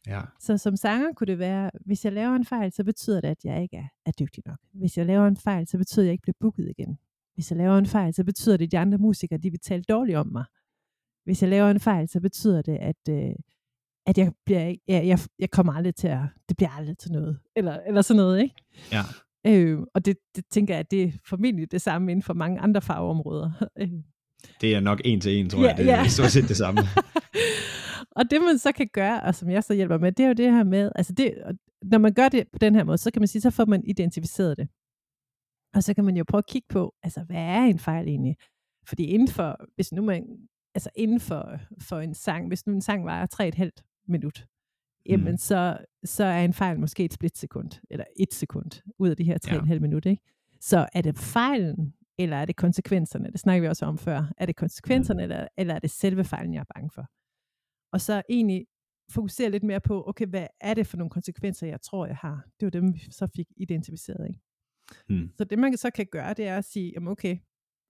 Ja. 0.07 0.21
Så 0.41 0.59
som 0.59 0.77
sanger 0.77 1.13
kunne 1.13 1.27
det 1.27 1.39
være, 1.39 1.71
hvis 1.85 2.05
jeg 2.05 2.13
laver 2.13 2.37
en 2.37 2.45
fejl, 2.45 2.73
så 2.73 2.85
betyder 2.85 3.21
det, 3.21 3.29
at 3.29 3.45
jeg 3.45 3.63
ikke 3.63 3.77
er, 3.77 3.89
er 4.07 4.11
dygtig 4.11 4.43
nok. 4.47 4.59
Hvis 4.73 4.99
jeg 4.99 5.07
laver 5.07 5.27
en 5.27 5.37
fejl, 5.37 5.67
så 5.67 5.79
betyder 5.79 6.03
det, 6.03 6.07
at 6.07 6.09
jeg 6.09 6.13
ikke 6.13 6.23
bliver 6.23 6.37
booket 6.41 6.69
igen. 6.79 6.99
Hvis 7.35 7.51
jeg 7.51 7.59
laver 7.59 7.79
en 7.79 7.87
fejl, 7.87 8.15
så 8.15 8.25
betyder 8.25 8.57
det, 8.57 8.65
at 8.65 8.73
de 8.73 8.79
andre 8.79 8.99
musikere, 8.99 9.39
de 9.39 9.51
vil 9.51 9.61
tale 9.61 9.83
dårligt 9.83 10.19
om 10.19 10.27
mig. 10.27 10.45
Hvis 11.25 11.43
jeg 11.43 11.51
laver 11.51 11.71
en 11.71 11.81
fejl, 11.81 12.09
så 12.09 12.21
betyder 12.21 12.63
det, 12.63 12.77
at, 12.77 13.09
øh, 13.11 13.35
at 14.07 14.19
jeg, 14.19 14.33
bliver, 14.45 14.75
jeg, 14.89 15.07
jeg, 15.07 15.19
jeg 15.39 15.51
kommer 15.51 15.73
aldrig 15.73 15.95
til 15.95 16.09
at, 16.09 16.21
det 16.49 16.57
bliver 16.57 16.71
aldrig 16.71 16.99
til 16.99 17.13
noget. 17.13 17.39
Eller, 17.57 17.81
eller 17.87 18.03
sådan 18.03 18.17
noget, 18.17 18.43
ikke? 18.43 18.55
Ja. 18.93 19.03
Øh, 19.47 19.79
og 19.95 20.05
det, 20.05 20.17
det 20.37 20.45
tænker 20.51 20.75
jeg, 20.75 20.81
at 20.81 20.91
det 20.91 21.03
er 21.03 21.13
formentlig 21.29 21.71
det 21.73 21.83
samme 21.83 22.11
inden 22.11 22.23
for 22.23 22.35
mange 22.35 22.61
andre 22.61 22.83
fagområder. 22.83 23.51
Det 24.61 24.75
er 24.75 24.81
nok 24.81 25.01
en 25.05 25.21
til 25.21 25.37
en, 25.37 25.51
tror 25.51 25.63
ja, 25.63 25.69
jeg. 25.69 25.77
Det 25.77 25.91
er 25.91 25.97
ja. 25.97 26.09
stort 26.09 26.31
set 26.31 26.49
det 26.49 26.57
samme. 26.57 26.81
og 28.17 28.31
det 28.31 28.41
man 28.41 28.59
så 28.59 28.73
kan 28.73 28.89
gøre, 28.93 29.23
og 29.23 29.35
som 29.35 29.51
jeg 29.51 29.65
så 29.65 29.75
hjælper 29.75 29.99
med, 29.99 30.13
det 30.13 30.25
er 30.25 30.29
jo 30.29 30.35
det 30.35 30.53
her 30.53 30.65
med, 30.65 30.91
altså 30.95 31.13
det, 31.13 31.35
når 31.83 31.99
man 31.99 32.15
gør 32.15 32.29
det 32.29 32.45
på 32.53 32.59
den 32.59 32.75
her 32.75 32.85
måde, 32.85 32.99
så 32.99 33.11
kan 33.11 33.23
man 33.23 33.29
sige, 33.29 33.43
så 33.43 33.51
får 33.51 33.65
man 33.65 33.85
identificeret 33.85 34.57
det. 34.57 34.69
Og 35.75 35.83
så 35.83 35.95
kan 35.95 36.05
man 36.05 36.17
jo 36.17 36.25
prøve 36.29 36.39
at 36.39 36.47
kigge 36.47 36.69
på, 36.69 36.95
altså 37.03 37.23
hvad 37.23 37.37
er 37.37 37.63
en 37.63 37.79
fejl 37.79 38.09
egentlig? 38.09 38.37
Fordi 38.89 39.05
inden 39.05 39.29
for, 39.29 39.57
hvis 39.75 39.93
nu 39.93 40.03
man, 40.03 40.25
altså 40.75 40.91
inden 40.95 41.21
for, 41.21 41.59
for 41.81 42.01
en 42.01 42.15
sang, 42.15 42.49
hvis 42.49 42.67
nu 42.67 42.73
en 42.73 42.81
sang 42.81 43.05
var 43.05 43.29
3,5 43.43 44.05
minut, 44.09 44.47
jamen 45.07 45.31
mm. 45.31 45.37
så, 45.37 45.79
så 46.05 46.25
er 46.25 46.45
en 46.45 46.53
fejl 46.53 46.81
måske 46.81 47.05
et 47.05 47.13
splitsekund, 47.13 47.71
eller 47.91 48.05
et 48.17 48.35
sekund 48.35 48.71
ud 48.99 49.09
af 49.09 49.17
de 49.17 49.25
her 49.25 49.39
3,5 49.47 49.73
ja. 49.73 49.79
minut, 49.79 50.07
ikke? 50.07 50.23
Så 50.61 50.89
er 50.93 51.03
det 51.03 51.19
fejlen, 51.19 51.95
eller 52.19 52.37
er 52.37 52.45
det 52.45 52.57
konsekvenserne? 52.57 53.31
Det 53.33 53.41
snakker 53.41 53.61
vi 53.61 53.69
også 53.69 53.87
om 53.87 53.99
før. 53.99 54.33
Er 54.39 54.47
det 54.47 54.57
konsekvenserne, 54.57 55.23
eller, 55.23 55.49
eller 55.57 55.75
er 55.75 55.79
det 55.79 55.91
selve 55.91 56.25
fejlen, 56.25 56.55
jeg 56.55 56.61
er 56.61 56.73
bange 56.75 56.91
for? 56.91 57.07
Og 57.93 58.01
så 58.01 58.23
egentlig 58.29 58.67
fokusere 59.11 59.51
lidt 59.51 59.63
mere 59.63 59.81
på, 59.81 60.09
okay, 60.09 60.27
hvad 60.27 60.47
er 60.61 60.75
det 60.75 60.87
for 60.87 60.97
nogle 60.97 61.11
konsekvenser, 61.11 61.67
jeg 61.67 61.81
tror, 61.81 62.07
jeg 62.07 62.17
har? 62.17 62.49
Det 62.61 62.67
var 62.67 62.71
dem, 62.71 62.95
vi 62.95 62.99
så 63.11 63.27
fik 63.37 63.47
identificeret, 63.57 64.29
ikke? 64.29 64.41
Mm. 65.09 65.31
Så 65.37 65.45
det 65.45 65.59
man 65.59 65.77
så 65.77 65.91
kan 65.91 66.07
gøre, 66.07 66.35
det 66.35 66.47
er 66.47 66.59
at 66.59 66.65
sige, 66.65 66.93
jamen 66.95 67.09
okay, 67.09 67.39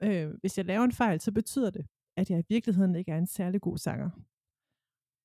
øh, 0.02 0.30
hvis 0.40 0.58
jeg 0.58 0.64
laver 0.64 0.84
en 0.84 0.92
fejl, 0.92 1.20
så 1.20 1.32
betyder 1.32 1.70
det, 1.70 1.86
at 2.16 2.30
jeg 2.30 2.40
i 2.40 2.44
virkeligheden 2.48 2.96
ikke 2.96 3.12
er 3.12 3.18
en 3.18 3.26
særlig 3.26 3.60
god 3.60 3.78
sanger. 3.78 4.10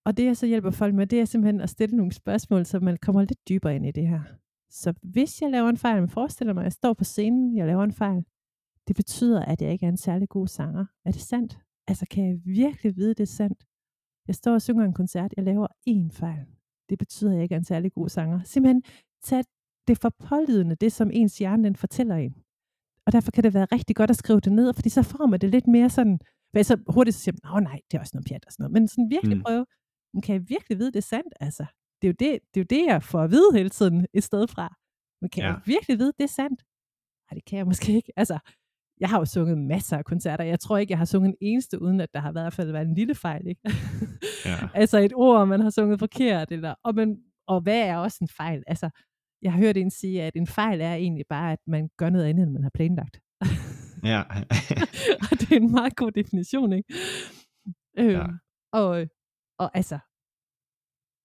Og 0.06 0.18
det 0.18 0.26
jeg 0.26 0.38
så 0.38 0.46
hjælper 0.46 0.72
folk 0.72 0.96
med, 0.96 1.08
det 1.08 1.22
er 1.22 1.26
simpelthen 1.26 1.62
at 1.62 1.70
stille 1.70 1.98
nogle 1.98 2.12
spørgsmål, 2.12 2.66
så 2.66 2.80
man 2.80 2.98
kommer 2.98 3.22
lidt 3.22 3.50
dybere 3.50 3.76
ind 3.76 3.86
i 3.86 3.92
det 3.92 4.08
her. 4.08 4.22
Så 4.70 4.94
hvis 5.04 5.42
jeg 5.42 5.52
laver 5.52 5.70
en 5.70 5.78
fejl, 5.78 6.00
man 6.00 6.10
forestiller 6.10 6.54
mig, 6.54 6.62
at 6.62 6.66
jeg 6.66 6.72
står 6.72 6.94
på 6.94 7.04
scenen, 7.04 7.58
jeg 7.58 7.68
laver 7.68 7.84
en 7.84 7.94
fejl, 7.94 8.26
det 8.92 8.96
betyder, 8.96 9.46
at 9.46 9.62
jeg 9.62 9.72
ikke 9.72 9.86
er 9.86 9.90
en 9.90 9.98
særlig 9.98 10.30
god 10.30 10.48
sanger. 10.48 10.86
Er 11.06 11.12
det 11.12 11.22
sandt? 11.22 11.60
Altså 11.88 12.06
kan 12.12 12.28
jeg 12.28 12.40
virkelig 12.46 12.96
vide, 12.96 13.10
det 13.10 13.20
er 13.20 13.36
sandt? 13.42 13.64
Jeg 14.28 14.36
står 14.36 14.54
og 14.54 14.62
synger 14.62 14.86
en 14.86 14.94
koncert, 14.94 15.34
jeg 15.38 15.44
laver 15.44 15.68
én 15.90 16.10
fejl. 16.12 16.46
Det 16.90 16.98
betyder, 17.00 17.32
at 17.32 17.36
jeg 17.36 17.44
ikke 17.44 17.56
er 17.56 17.60
en 17.60 17.72
særlig 17.74 17.94
god 17.94 18.10
sanger. 18.10 18.44
Simpelthen 18.44 18.84
tag 19.24 19.44
det 19.88 19.98
for 19.98 20.10
pålydende, 20.10 20.76
det 20.76 20.92
som 20.92 21.12
ens 21.14 21.38
hjerne 21.38 21.64
den 21.64 21.76
fortæller 21.76 22.16
en. 22.16 22.36
Og 23.06 23.12
derfor 23.12 23.32
kan 23.32 23.44
det 23.44 23.54
være 23.54 23.66
rigtig 23.66 23.96
godt 23.96 24.10
at 24.10 24.16
skrive 24.16 24.40
det 24.40 24.52
ned, 24.52 24.74
fordi 24.74 24.90
så 24.90 25.04
får 25.04 25.26
man 25.26 25.40
det 25.42 25.50
lidt 25.50 25.68
mere 25.68 25.90
sådan, 25.90 26.20
hvad 26.52 26.64
så 26.64 26.78
hurtigt 26.88 27.16
så 27.16 27.22
siger 27.22 27.36
man, 27.44 27.54
åh 27.56 27.62
nej, 27.64 27.80
det 27.92 27.98
er 27.98 28.02
også 28.02 28.12
noget 28.16 28.28
pjat 28.28 28.46
og 28.46 28.52
sådan 28.52 28.64
noget. 28.64 28.74
Men 28.74 28.88
sådan 28.88 29.10
virkelig 29.10 29.38
mm. 29.38 29.44
prøve, 29.44 29.66
men 30.14 30.22
kan 30.22 30.34
jeg 30.34 30.50
virkelig 30.50 30.78
vide, 30.80 30.92
det 30.92 30.98
er 31.06 31.10
sandt? 31.16 31.34
Altså, 31.40 31.66
det 32.02 32.08
er, 32.08 32.12
jo 32.14 32.16
det, 32.20 32.40
det 32.54 32.60
er 32.60 32.64
jo 32.66 32.70
det, 32.76 32.86
jeg 32.92 33.04
får 33.04 33.22
at 33.22 33.32
vide 33.32 33.54
hele 33.54 33.70
tiden 33.70 34.08
et 34.14 34.24
sted 34.24 34.48
fra. 34.48 34.76
Men 35.22 35.30
kan 35.30 35.44
ja. 35.44 35.50
jeg 35.50 35.62
virkelig 35.66 36.00
vide, 36.00 36.14
det 36.18 36.24
er 36.24 36.36
sandt? 36.42 36.60
Nej, 37.26 37.36
det 37.36 37.46
kan 37.46 37.58
jeg 37.58 37.66
måske 37.66 37.94
ikke. 38.00 38.12
Altså, 38.16 38.40
jeg 39.02 39.10
har 39.10 39.20
jo 39.20 39.26
sunget 39.26 39.58
masser 39.58 39.98
af 39.98 40.06
koncerter. 40.06 40.44
Jeg 40.44 40.60
tror 40.60 40.78
ikke, 40.78 40.92
jeg 40.92 40.98
har 40.98 41.06
sunget 41.06 41.30
en 41.30 41.38
eneste, 41.42 41.82
uden 41.82 42.00
at 42.02 42.14
der 42.14 42.20
har 42.20 42.32
været, 42.32 42.44
i 42.44 42.46
hvert 42.46 42.54
fald 42.54 42.72
været 42.72 42.88
en 42.88 42.94
lille 42.96 43.16
fejl. 43.16 43.48
Ikke? 43.48 43.62
Ja. 44.46 44.58
altså 44.82 44.98
et 45.00 45.14
ord, 45.16 45.48
man 45.48 45.60
har 45.60 45.70
sunget 45.70 46.00
forkert. 46.00 46.52
Eller, 46.52 46.76
og, 46.84 46.96
man, 46.96 47.24
og 47.48 47.62
hvad 47.62 47.80
er 47.88 47.98
også 47.98 48.18
en 48.22 48.28
fejl? 48.28 48.64
Altså, 48.68 48.90
jeg 49.42 49.52
har 49.54 49.60
hørt 49.60 49.78
en 49.78 49.92
sige, 49.92 50.24
at 50.24 50.36
en 50.36 50.48
fejl 50.48 50.82
er 50.82 50.94
egentlig 50.94 51.26
bare, 51.30 51.52
at 51.52 51.60
man 51.68 51.90
gør 51.98 52.10
noget 52.10 52.26
andet, 52.26 52.44
end 52.44 52.52
man 52.52 52.64
har 52.64 52.72
planlagt. 52.74 53.20
Ja. 54.04 54.22
og 55.32 55.34
det 55.40 55.52
er 55.52 55.56
en 55.56 55.72
meget 55.72 55.96
god 55.96 56.12
definition, 56.12 56.74
ikke? 56.74 56.94
Øh, 58.00 58.12
Ja. 58.12 58.26
og, 58.74 59.08
og 59.60 59.78
altså, 59.78 60.00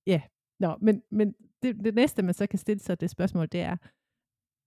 ja, 0.07 0.21
Nå, 0.61 0.77
men, 0.81 1.03
men 1.11 1.35
det, 1.63 1.85
det 1.85 1.95
næste, 1.95 2.23
man 2.23 2.35
så 2.35 2.47
kan 2.47 2.59
stille 2.59 2.81
sig 2.81 3.01
det 3.01 3.11
spørgsmål, 3.11 3.49
det 3.53 3.61
er, 3.61 3.77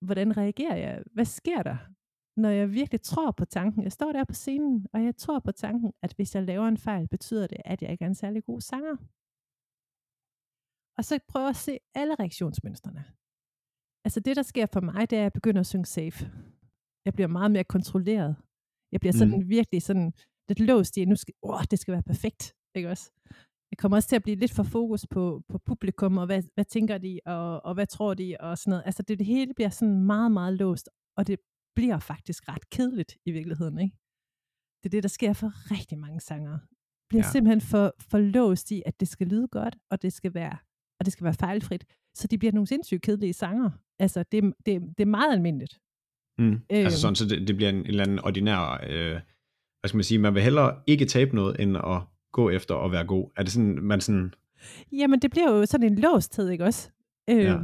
hvordan 0.06 0.38
reagerer 0.38 0.76
jeg? 0.76 1.04
Hvad 1.14 1.26
sker 1.26 1.64
der, 1.64 1.78
når 2.40 2.50
jeg 2.50 2.72
virkelig 2.72 3.02
tror 3.02 3.32
på 3.32 3.46
tanken? 3.46 3.84
Jeg 3.84 3.92
står 3.92 4.12
der 4.12 4.24
på 4.24 4.34
scenen, 4.34 4.88
og 4.94 5.04
jeg 5.04 5.16
tror 5.16 5.40
på 5.40 5.52
tanken, 5.52 5.94
at 6.04 6.14
hvis 6.14 6.36
jeg 6.36 6.44
laver 6.44 6.68
en 6.68 6.78
fejl, 6.78 7.08
betyder 7.08 7.48
det, 7.48 7.58
at 7.66 7.82
jeg 7.82 7.92
ikke 7.92 8.04
er 8.04 8.10
en 8.10 8.16
særlig 8.16 8.44
god 8.44 8.62
sanger. 8.62 8.96
Og 10.98 11.06
så 11.06 11.20
prøve 11.28 11.50
at 11.50 11.56
se 11.56 11.80
alle 11.96 12.16
reaktionsmønstrene. 12.16 13.06
Altså 14.06 14.20
det, 14.20 14.36
der 14.36 14.42
sker 14.42 14.66
for 14.66 14.82
mig, 14.82 15.10
det 15.10 15.16
er, 15.16 15.22
at 15.22 15.24
jeg 15.24 15.34
begynder 15.34 15.60
at 15.60 15.68
synge 15.68 15.86
safe. 15.86 16.32
Jeg 17.06 17.14
bliver 17.14 17.28
meget 17.28 17.52
mere 17.52 17.64
kontrolleret. 17.64 18.36
Jeg 18.92 19.00
bliver 19.00 19.14
sådan 19.14 19.40
mm. 19.40 19.50
virkelig 19.50 19.82
sådan 19.82 20.14
lidt 20.50 20.60
låst 20.60 20.98
i, 20.98 21.02
at 21.02 21.08
nu 21.08 21.16
skal, 21.16 21.34
oh, 21.42 21.64
det 21.72 21.80
skal 21.80 21.92
være 21.92 22.04
perfekt. 22.04 22.56
Ikke 22.76 22.90
også? 22.90 23.12
Jeg 23.72 23.78
kommer 23.78 23.98
også 23.98 24.10
til 24.10 24.16
at 24.16 24.24
blive 24.24 24.36
lidt 24.36 24.54
for 24.54 24.64
fokus 24.64 25.08
på, 25.08 25.44
på 25.48 25.58
publikum, 25.58 26.18
og 26.18 26.26
hvad, 26.26 26.44
hvad 26.54 26.66
tænker 26.66 26.98
de, 26.98 27.20
og, 27.26 27.66
og 27.66 27.74
hvad 27.74 27.88
tror 27.88 28.14
de, 28.14 28.38
og 28.40 28.58
sådan 28.58 28.70
noget. 28.70 28.84
Altså 28.86 29.04
det, 29.04 29.20
det 29.20 29.28
hele 29.28 29.54
bliver 29.54 29.70
sådan 29.70 30.04
meget, 30.04 30.32
meget 30.32 30.54
låst, 30.54 30.90
og 31.18 31.28
det 31.28 31.40
bliver 31.80 32.00
faktisk 32.00 32.50
ret 32.50 32.70
kedeligt 32.70 33.18
i 33.26 33.32
virkeligheden, 33.32 33.80
ikke? 33.80 33.96
Det 34.84 34.86
er 34.90 34.96
det, 34.98 35.04
der 35.04 35.10
sker 35.10 35.34
for 35.34 35.72
rigtig 35.72 35.98
mange 36.00 36.20
sanger. 36.20 36.58
Bliver 37.10 37.24
Ja. 37.26 37.32
simpelthen 37.32 37.62
for, 37.62 37.94
for 38.10 38.18
låst 38.18 38.72
i, 38.72 38.84
at 38.86 39.00
det 39.00 39.08
skal 39.08 39.28
lyde 39.28 39.48
godt, 39.48 39.76
og 39.92 40.02
det 40.02 40.14
skal 40.14 40.34
være, 40.34 40.58
og 41.00 41.06
det 41.06 41.14
skal 41.14 41.24
være 41.24 41.34
fejlfrit. 41.34 41.86
Så 42.16 42.28
de 42.28 42.38
bliver 42.38 42.52
nogle 42.52 42.68
sindssygt 42.68 43.02
kedelige 43.02 43.34
sanger. 43.34 43.70
Altså, 44.00 44.24
det, 44.32 44.44
det, 44.66 44.82
det 44.98 45.00
er 45.02 45.06
meget 45.06 45.34
almindeligt. 45.34 45.80
Mm. 46.40 46.46
Øhm. 46.46 46.62
Altså 46.72 47.02
sådan, 47.02 47.16
så 47.16 47.26
det, 47.26 47.48
det 47.48 47.56
bliver 47.56 47.70
en, 47.70 47.76
en 47.76 47.86
eller 47.86 48.04
anden 48.04 48.20
ordinær, 48.20 48.80
øh, 48.90 49.12
hvad 49.80 49.88
skal 49.88 49.98
man 49.98 50.04
sige, 50.04 50.20
man 50.20 50.34
vil 50.34 50.44
hellere 50.44 50.82
ikke 50.88 51.06
tabe 51.06 51.36
noget, 51.36 51.60
end 51.60 51.78
at 51.78 52.02
gå 52.32 52.50
efter 52.50 52.76
at 52.76 52.92
være 52.92 53.06
god. 53.06 53.32
Er 53.36 53.44
det 53.44 53.52
sådan, 53.52 53.80
man 53.84 54.02
sådan, 54.02 54.34
Jamen, 54.92 55.20
det 55.20 55.32
bliver 55.32 55.52
jo 55.52 55.66
sådan 55.66 55.92
en 55.92 56.00
låsthed, 56.00 56.50
ikke 56.50 56.64
også? 56.64 56.92
Øhm, 57.30 57.40
Ja. 57.40 57.60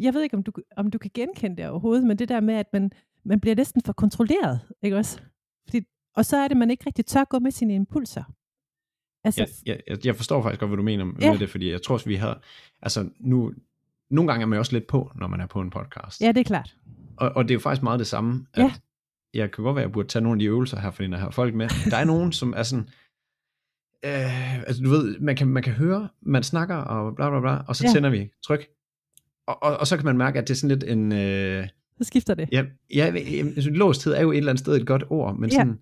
Jeg 0.00 0.14
ved 0.14 0.22
ikke, 0.22 0.36
om 0.36 0.42
du, 0.42 0.52
om 0.76 0.90
du 0.90 0.98
kan 0.98 1.10
genkende 1.14 1.56
det 1.56 1.68
overhovedet, 1.68 2.06
men 2.06 2.18
det 2.18 2.28
der 2.28 2.40
med, 2.40 2.54
at 2.54 2.66
man, 2.72 2.90
man 3.28 3.40
bliver 3.40 3.54
næsten 3.56 3.82
for 3.86 3.92
kontrolleret, 3.92 4.60
ikke 4.82 4.96
også? 4.96 5.20
Fordi, 5.68 5.80
og 6.16 6.24
så 6.24 6.36
er 6.36 6.48
det, 6.48 6.56
man 6.56 6.70
ikke 6.70 6.84
rigtig 6.86 7.06
tør 7.06 7.24
gå 7.24 7.38
med 7.38 7.50
sine 7.50 7.74
impulser. 7.74 8.24
Altså, 9.24 9.46
jeg, 9.66 9.80
jeg, 9.88 10.06
jeg- 10.06 10.16
forstår 10.16 10.42
faktisk 10.42 10.60
godt, 10.60 10.68
hvad 10.70 10.76
du 10.76 10.82
mener 10.82 11.04
med 11.04 11.14
Ja. 11.20 11.36
det, 11.38 11.50
fordi 11.50 11.70
jeg 11.70 11.82
tror 11.82 11.94
også, 11.94 12.06
vi 12.08 12.14
har, 12.14 12.42
altså 12.82 13.10
nu, 13.20 13.52
nogle 14.10 14.30
gange 14.32 14.42
er 14.42 14.46
man 14.46 14.58
også 14.58 14.72
lidt 14.72 14.86
på, 14.86 15.12
når 15.14 15.26
man 15.26 15.40
er 15.40 15.46
på 15.46 15.60
en 15.60 15.70
podcast. 15.70 16.20
ja, 16.20 16.28
det 16.28 16.38
er 16.38 16.44
klart. 16.44 16.76
Og, 17.16 17.30
og 17.36 17.44
det 17.44 17.50
er 17.50 17.54
jo 17.54 17.60
faktisk 17.60 17.82
meget 17.82 17.98
det 17.98 18.06
samme, 18.06 18.46
at 18.54 18.62
Ja. 18.62 18.72
jeg 19.34 19.50
kan 19.50 19.64
godt 19.64 19.74
være, 19.76 19.82
at 19.82 19.86
jeg 19.88 19.92
burde 19.92 20.08
tage 20.08 20.22
nogle 20.22 20.36
af 20.36 20.38
de 20.38 20.44
øvelser 20.46 20.80
her, 20.80 20.90
fordi 20.90 21.10
jeg 21.10 21.18
har 21.18 21.30
folk 21.30 21.54
med. 21.54 21.68
Der 21.90 21.96
er 21.96 22.04
nogen, 22.04 22.32
som 22.32 22.52
er 22.56 22.62
sådan, 22.62 22.88
øh, 24.04 24.58
altså 24.58 24.82
du 24.82 24.90
ved, 24.90 25.18
man 25.20 25.36
kan, 25.36 25.46
man 25.48 25.62
kan 25.62 25.72
høre, 25.72 26.08
man 26.22 26.42
snakker 26.42 26.76
og 26.76 27.16
bla 27.16 27.30
bla 27.30 27.40
bla, 27.40 27.56
og 27.68 27.76
så 27.76 27.84
Ja. 27.86 27.92
tænder 27.92 28.10
vi 28.10 28.30
tryk. 28.46 28.66
Og, 29.46 29.62
og, 29.62 29.76
og 29.76 29.86
så 29.86 29.96
kan 29.96 30.04
man 30.04 30.16
mærke, 30.18 30.38
at 30.38 30.48
det 30.48 30.54
er 30.54 30.58
sådan 30.58 30.78
lidt 30.78 30.90
en, 30.90 31.12
øh, 31.12 31.68
Så 31.98 32.04
skifter 32.04 32.34
det. 32.34 32.48
ja, 32.52 32.64
ja, 32.94 33.12
jeg 33.14 33.52
synes, 33.58 33.78
låsthed 33.78 34.12
er 34.14 34.20
jo 34.22 34.32
et 34.32 34.36
eller 34.38 34.50
andet 34.50 34.60
sted 34.60 34.76
et 34.80 34.86
godt 34.86 35.04
ord, 35.10 35.36
men 35.36 35.50
Ja. 35.50 35.56
sådan, 35.56 35.78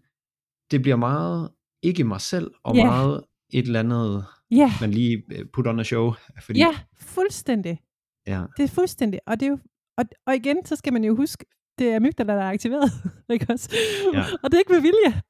det 0.70 0.82
bliver 0.82 0.96
meget 0.96 1.50
ikke 1.82 2.04
mig 2.04 2.20
selv, 2.20 2.50
og 2.64 2.76
Ja. 2.76 2.86
meget 2.86 3.24
et 3.50 3.66
eller 3.66 3.80
andet, 3.80 4.24
Ja, 4.50 4.72
man 4.80 4.90
lige 4.90 5.22
øh, 5.32 5.46
put 5.52 5.66
on 5.66 5.80
a 5.80 5.82
show. 5.82 6.12
Fordi, 6.42 6.58
ja 6.58 6.68
fuldstændig. 7.00 7.80
ja. 8.26 8.42
Det 8.56 8.62
er 8.62 8.68
fuldstændig. 8.68 9.20
Og, 9.26 9.40
det 9.40 9.46
er 9.46 9.50
jo, 9.50 9.58
og, 9.98 10.04
og 10.26 10.34
igen, 10.36 10.64
så 10.66 10.76
skal 10.76 10.92
man 10.92 11.04
jo 11.04 11.16
huske, 11.16 11.44
det 11.78 11.88
er 11.88 12.00
mygdala, 12.00 12.32
der 12.32 12.42
er 12.42 12.50
aktiveret. 12.50 12.92
ikke 13.32 13.46
også? 13.48 13.76
Ja. 14.14 14.20
Og 14.42 14.50
det 14.50 14.54
er 14.54 14.58
ikke 14.58 14.72
med 14.72 14.80
vilje. 14.80 15.22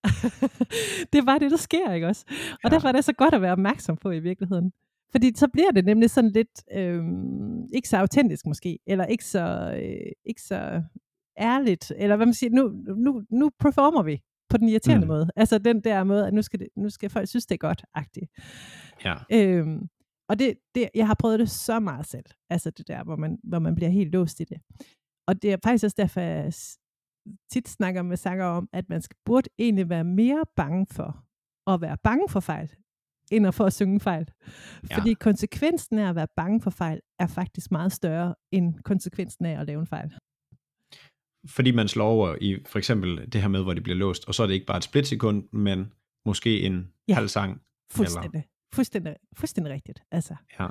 det 1.12 1.18
er 1.18 1.24
bare 1.26 1.38
det, 1.38 1.50
der 1.50 1.56
sker, 1.56 1.92
ikke 1.92 2.06
også? 2.06 2.24
Og 2.52 2.58
ja. 2.64 2.68
derfor 2.68 2.88
er 2.88 2.92
det 2.92 3.04
så 3.04 3.12
godt 3.12 3.34
at 3.34 3.42
være 3.42 3.52
opmærksom 3.52 3.96
på 3.96 4.10
i 4.10 4.18
virkeligheden. 4.18 4.72
Fordi 5.12 5.32
så 5.34 5.48
bliver 5.52 5.70
det 5.70 5.84
nemlig 5.84 6.10
sådan 6.10 6.30
lidt, 6.30 6.64
øhm, 6.72 7.66
ikke 7.74 7.88
så 7.88 7.96
autentisk 7.96 8.46
måske, 8.46 8.78
eller 8.86 9.04
ikke 9.06 9.24
så, 9.24 9.74
øh, 9.82 10.12
ikke 10.24 10.42
så 10.42 10.82
ærligt, 11.38 11.92
eller 11.96 12.16
hvad 12.16 12.26
man 12.26 12.34
siger, 12.34 12.50
nu, 12.50 12.68
nu, 12.96 13.22
nu 13.30 13.50
performer 13.60 14.02
vi 14.02 14.20
på 14.50 14.56
den 14.56 14.68
irriterende 14.68 15.06
Mm. 15.06 15.08
måde. 15.08 15.30
Altså 15.36 15.58
den 15.58 15.80
der 15.80 16.04
måde, 16.04 16.26
at 16.26 16.34
nu 16.34 16.42
skal, 16.42 16.60
det, 16.60 16.68
nu 16.76 16.90
skal 16.90 17.10
folk 17.10 17.28
synes, 17.28 17.46
det 17.46 17.54
er 17.54 17.58
godt, 17.58 17.84
agtigt. 17.94 18.30
ja. 19.04 19.14
Øhm, 19.32 19.88
og 20.28 20.38
det, 20.38 20.54
det, 20.74 20.88
jeg 20.94 21.06
har 21.06 21.14
prøvet 21.18 21.38
det 21.38 21.50
så 21.50 21.80
meget 21.80 22.06
selv, 22.06 22.24
altså 22.50 22.70
det 22.70 22.88
der, 22.88 23.04
hvor 23.04 23.16
man, 23.16 23.38
hvor 23.44 23.58
man 23.58 23.74
bliver 23.74 23.90
helt 23.90 24.12
låst 24.12 24.40
i 24.40 24.44
det. 24.44 24.58
Og 25.28 25.42
det 25.42 25.52
er 25.52 25.56
faktisk 25.64 25.84
også 25.84 25.94
derfor, 25.98 26.20
jeg 26.20 26.52
tit 27.52 27.68
snakker 27.68 28.02
med 28.02 28.16
sanger 28.16 28.44
om, 28.44 28.68
at 28.72 28.88
man 28.88 29.02
skal, 29.02 29.16
burde 29.24 29.48
egentlig 29.58 29.88
være 29.88 30.04
mere 30.04 30.44
bange 30.56 30.86
for 30.90 31.24
at 31.72 31.80
være 31.80 31.96
bange 32.04 32.28
for 32.28 32.40
fejl, 32.40 32.70
end 33.30 33.46
at 33.46 33.54
få 33.54 33.64
at 33.64 33.72
synge 33.72 34.00
fejl. 34.00 34.26
Ja. 34.90 34.98
Fordi 34.98 35.14
konsekvensen 35.14 35.98
af 35.98 36.08
at 36.08 36.14
være 36.14 36.26
bange 36.36 36.62
for 36.62 36.70
fejl, 36.70 37.00
er 37.18 37.26
faktisk 37.26 37.70
meget 37.70 37.92
større 37.92 38.34
end 38.52 38.74
konsekvensen 38.84 39.46
af 39.46 39.60
at 39.60 39.66
lave 39.66 39.80
en 39.80 39.86
fejl. 39.86 40.14
Fordi 41.48 41.70
man 41.70 41.88
slår 41.88 42.08
over 42.08 42.36
i 42.40 42.58
for 42.66 42.78
eksempel 42.78 43.32
det 43.32 43.40
her 43.40 43.48
med, 43.48 43.62
hvor 43.62 43.74
det 43.74 43.82
bliver 43.82 43.96
låst, 43.96 44.24
og 44.28 44.34
så 44.34 44.42
er 44.42 44.46
det 44.46 44.54
ikke 44.54 44.66
bare 44.66 44.76
et 44.76 44.84
splitsekund, 44.84 45.48
men 45.52 45.92
måske 46.26 46.60
en 46.60 46.92
ja. 47.08 47.14
Halv 47.14 47.28
sang. 47.28 47.60
Fuldstændig. 47.92 48.44
Fuldstændig, 48.74 49.16
fuldstændig 49.36 49.72
rigtigt. 49.72 50.02
Altså. 50.10 50.36
Ja. 50.60 50.68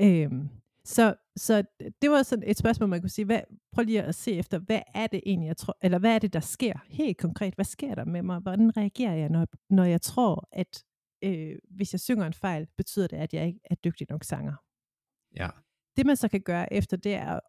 Øhm, 0.00 0.48
så, 0.84 1.14
så 1.36 1.62
det 2.02 2.10
var 2.10 2.22
sådan 2.22 2.44
et 2.46 2.58
spørgsmål, 2.58 2.88
man 2.88 3.00
kunne 3.00 3.10
sige, 3.10 3.24
hvad, 3.24 3.40
prøv 3.72 3.84
lige 3.84 4.02
at 4.02 4.14
se 4.14 4.32
efter, 4.32 4.58
hvad 4.58 4.80
er 4.94 5.06
det 5.06 5.20
egentlig, 5.26 5.46
jeg 5.46 5.56
tror, 5.56 5.78
eller 5.82 5.98
hvad 5.98 6.14
er 6.14 6.18
det, 6.18 6.32
der 6.32 6.40
sker 6.40 6.74
helt 6.88 7.18
konkret? 7.18 7.54
Hvad 7.54 7.64
sker 7.64 7.94
der 7.94 8.04
med 8.04 8.22
mig? 8.22 8.38
Hvordan 8.38 8.76
reagerer 8.76 9.14
jeg, 9.14 9.28
når, 9.28 9.46
når 9.70 9.84
jeg 9.84 10.02
tror, 10.02 10.48
at 10.52 10.84
øh, 11.22 11.56
hvis 11.70 11.94
jeg 11.94 12.00
synger 12.00 12.26
en 12.26 12.32
fejl, 12.32 12.66
betyder 12.76 13.06
det, 13.06 13.16
at 13.16 13.34
jeg 13.34 13.46
ikke 13.46 13.60
er 13.64 13.74
dygtig 13.74 14.06
nok 14.10 14.24
sanger? 14.24 14.54
Ja. 15.36 15.48
Det 15.96 16.06
man 16.06 16.16
så 16.16 16.28
kan 16.28 16.40
gøre 16.40 16.72
efter 16.72 16.96
det 16.96 17.14
er, 17.14 17.26
at, 17.26 17.40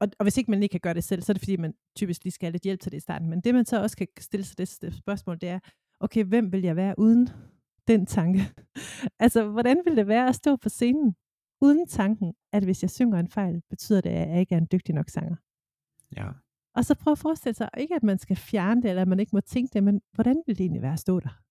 og, 0.00 0.10
og 0.18 0.22
hvis 0.22 0.36
ikke 0.36 0.50
man 0.50 0.60
lige 0.60 0.68
kan 0.68 0.80
gøre 0.80 0.94
det 0.94 1.04
selv, 1.04 1.22
så 1.22 1.32
er 1.32 1.34
det 1.34 1.40
fordi, 1.40 1.56
man 1.56 1.74
typisk 1.96 2.24
lige 2.24 2.32
skal 2.32 2.46
have 2.46 2.52
lidt 2.52 2.62
hjælp 2.62 2.80
til 2.80 2.92
det 2.92 2.96
i 2.96 3.00
starten. 3.00 3.30
Men 3.30 3.40
det 3.40 3.54
man 3.54 3.64
så 3.64 3.82
også 3.82 3.96
kan 3.96 4.08
stille 4.18 4.44
sig 4.44 4.58
det, 4.58 4.78
det 4.82 4.94
spørgsmål, 4.94 5.40
det 5.40 5.48
er, 5.48 5.58
okay, 6.00 6.24
hvem 6.24 6.52
vil 6.52 6.62
jeg 6.62 6.76
være 6.76 6.94
uden 6.98 7.28
den 7.88 8.06
tanke? 8.06 8.40
altså, 9.24 9.48
hvordan 9.48 9.82
vil 9.84 9.96
det 9.96 10.06
være 10.06 10.28
at 10.28 10.34
stå 10.34 10.56
på 10.56 10.68
scenen 10.68 11.14
uden 11.60 11.86
tanken, 11.86 12.34
at 12.52 12.64
hvis 12.64 12.82
jeg 12.82 12.90
synger 12.90 13.18
en 13.18 13.28
fejl, 13.28 13.62
betyder 13.70 14.00
det, 14.00 14.10
at 14.10 14.28
jeg 14.28 14.40
ikke 14.40 14.54
er 14.54 14.58
en 14.58 14.68
dygtig 14.72 14.94
nok 14.94 15.08
sanger? 15.08 15.36
Ja. 16.16 16.28
Og 16.74 16.84
så 16.84 16.94
prøv 16.94 17.12
at 17.12 17.18
forestille 17.18 17.54
sig, 17.54 17.68
ikke 17.76 17.94
at 17.94 18.02
man 18.02 18.18
skal 18.18 18.36
fjerne 18.36 18.82
det, 18.82 18.88
eller 18.88 19.02
at 19.02 19.08
man 19.08 19.20
ikke 19.20 19.30
må 19.36 19.40
tænke 19.40 19.72
det, 19.72 19.84
men 19.84 20.00
hvordan 20.12 20.42
vil 20.46 20.58
det 20.58 20.64
egentlig 20.64 20.82
være 20.82 20.92
at 20.92 20.98
stå 20.98 21.20
der? 21.20 21.42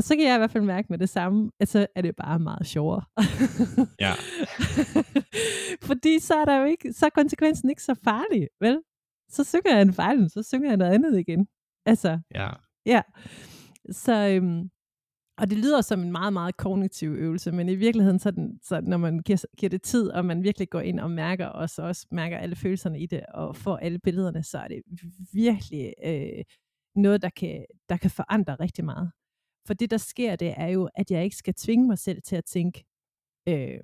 Og 0.00 0.04
så 0.04 0.16
kan 0.16 0.26
jeg 0.26 0.34
i 0.34 0.38
hvert 0.38 0.50
fald 0.50 0.64
mærke 0.64 0.86
med 0.90 0.98
det 0.98 1.08
samme, 1.08 1.50
at 1.60 1.68
så 1.68 1.86
er 1.94 2.02
det 2.02 2.16
bare 2.16 2.38
meget 2.38 2.66
sjovere. 2.66 3.02
Ja. 4.00 4.12
Fordi 5.88 6.18
så 6.18 6.34
er 6.34 6.44
der 6.44 6.56
jo 6.56 6.64
ikke, 6.64 6.92
så 6.92 7.06
er 7.06 7.10
konsekvensen 7.10 7.70
ikke 7.70 7.82
så 7.82 7.94
farlig, 7.94 8.48
vel? 8.60 8.80
Så 9.28 9.44
synger 9.44 9.72
jeg 9.72 9.82
en 9.82 9.92
fejl, 9.92 10.30
så 10.30 10.42
synger 10.42 10.68
jeg 10.68 10.76
noget 10.76 10.92
andet 10.92 11.18
igen. 11.18 11.48
Altså, 11.86 12.18
Ja. 12.34 12.50
ja. 12.86 13.02
Så, 13.90 14.28
øhm, 14.28 14.70
og 15.38 15.50
det 15.50 15.58
lyder 15.58 15.80
som 15.80 16.00
en 16.00 16.12
meget, 16.12 16.32
meget 16.32 16.56
kognitiv 16.56 17.10
øvelse, 17.10 17.52
men 17.52 17.68
i 17.68 17.74
virkeligheden, 17.74 18.18
så, 18.18 18.30
den, 18.30 18.60
så 18.62 18.80
når 18.80 18.96
man 18.96 19.18
giver, 19.18 19.44
giver 19.58 19.70
det 19.70 19.82
tid, 19.82 20.10
og 20.10 20.24
man 20.24 20.42
virkelig 20.42 20.70
går 20.70 20.80
ind 20.80 21.00
og 21.00 21.10
mærker, 21.10 21.46
og 21.46 21.70
så 21.70 21.82
også 21.82 22.06
mærker 22.10 22.38
alle 22.38 22.56
følelserne 22.56 23.00
i 23.00 23.06
det, 23.06 23.26
og 23.34 23.56
får 23.56 23.76
alle 23.76 23.98
billederne, 23.98 24.42
så 24.42 24.58
er 24.58 24.68
det 24.68 24.82
virkelig 25.32 25.94
øh, 26.04 26.44
noget, 26.94 27.22
der 27.22 27.30
kan, 27.30 27.64
der 27.88 27.96
kan 27.96 28.10
forandre 28.10 28.54
rigtig 28.54 28.84
meget. 28.84 29.10
For 29.66 29.74
det, 29.74 29.90
der 29.90 29.96
sker, 29.96 30.36
det 30.36 30.54
er 30.56 30.66
jo, 30.66 30.88
at 30.94 31.10
jeg 31.10 31.24
ikke 31.24 31.36
skal 31.36 31.54
tvinge 31.54 31.86
mig 31.86 31.98
selv 31.98 32.22
til 32.22 32.36
at 32.36 32.44
tænke, 32.44 32.84
øh, 33.48 33.80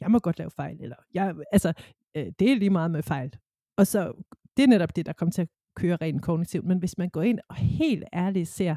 jeg 0.00 0.10
må 0.10 0.18
godt 0.18 0.38
lave 0.38 0.50
fejl, 0.50 0.80
eller 0.80 0.96
jeg, 1.14 1.34
altså, 1.52 1.72
øh, 2.16 2.32
det 2.38 2.52
er 2.52 2.56
lige 2.56 2.70
meget 2.70 2.90
med 2.90 3.02
fejl. 3.02 3.36
Og 3.76 3.86
så, 3.86 4.12
det 4.56 4.62
er 4.62 4.66
netop 4.68 4.96
det, 4.96 5.06
der 5.06 5.12
kommer 5.12 5.32
til 5.32 5.42
at 5.42 5.48
køre 5.76 5.96
rent 5.96 6.22
kognitivt. 6.22 6.64
Men 6.66 6.78
hvis 6.78 6.98
man 6.98 7.10
går 7.10 7.22
ind 7.22 7.38
og 7.48 7.56
helt 7.56 8.04
ærligt 8.12 8.48
ser, 8.48 8.76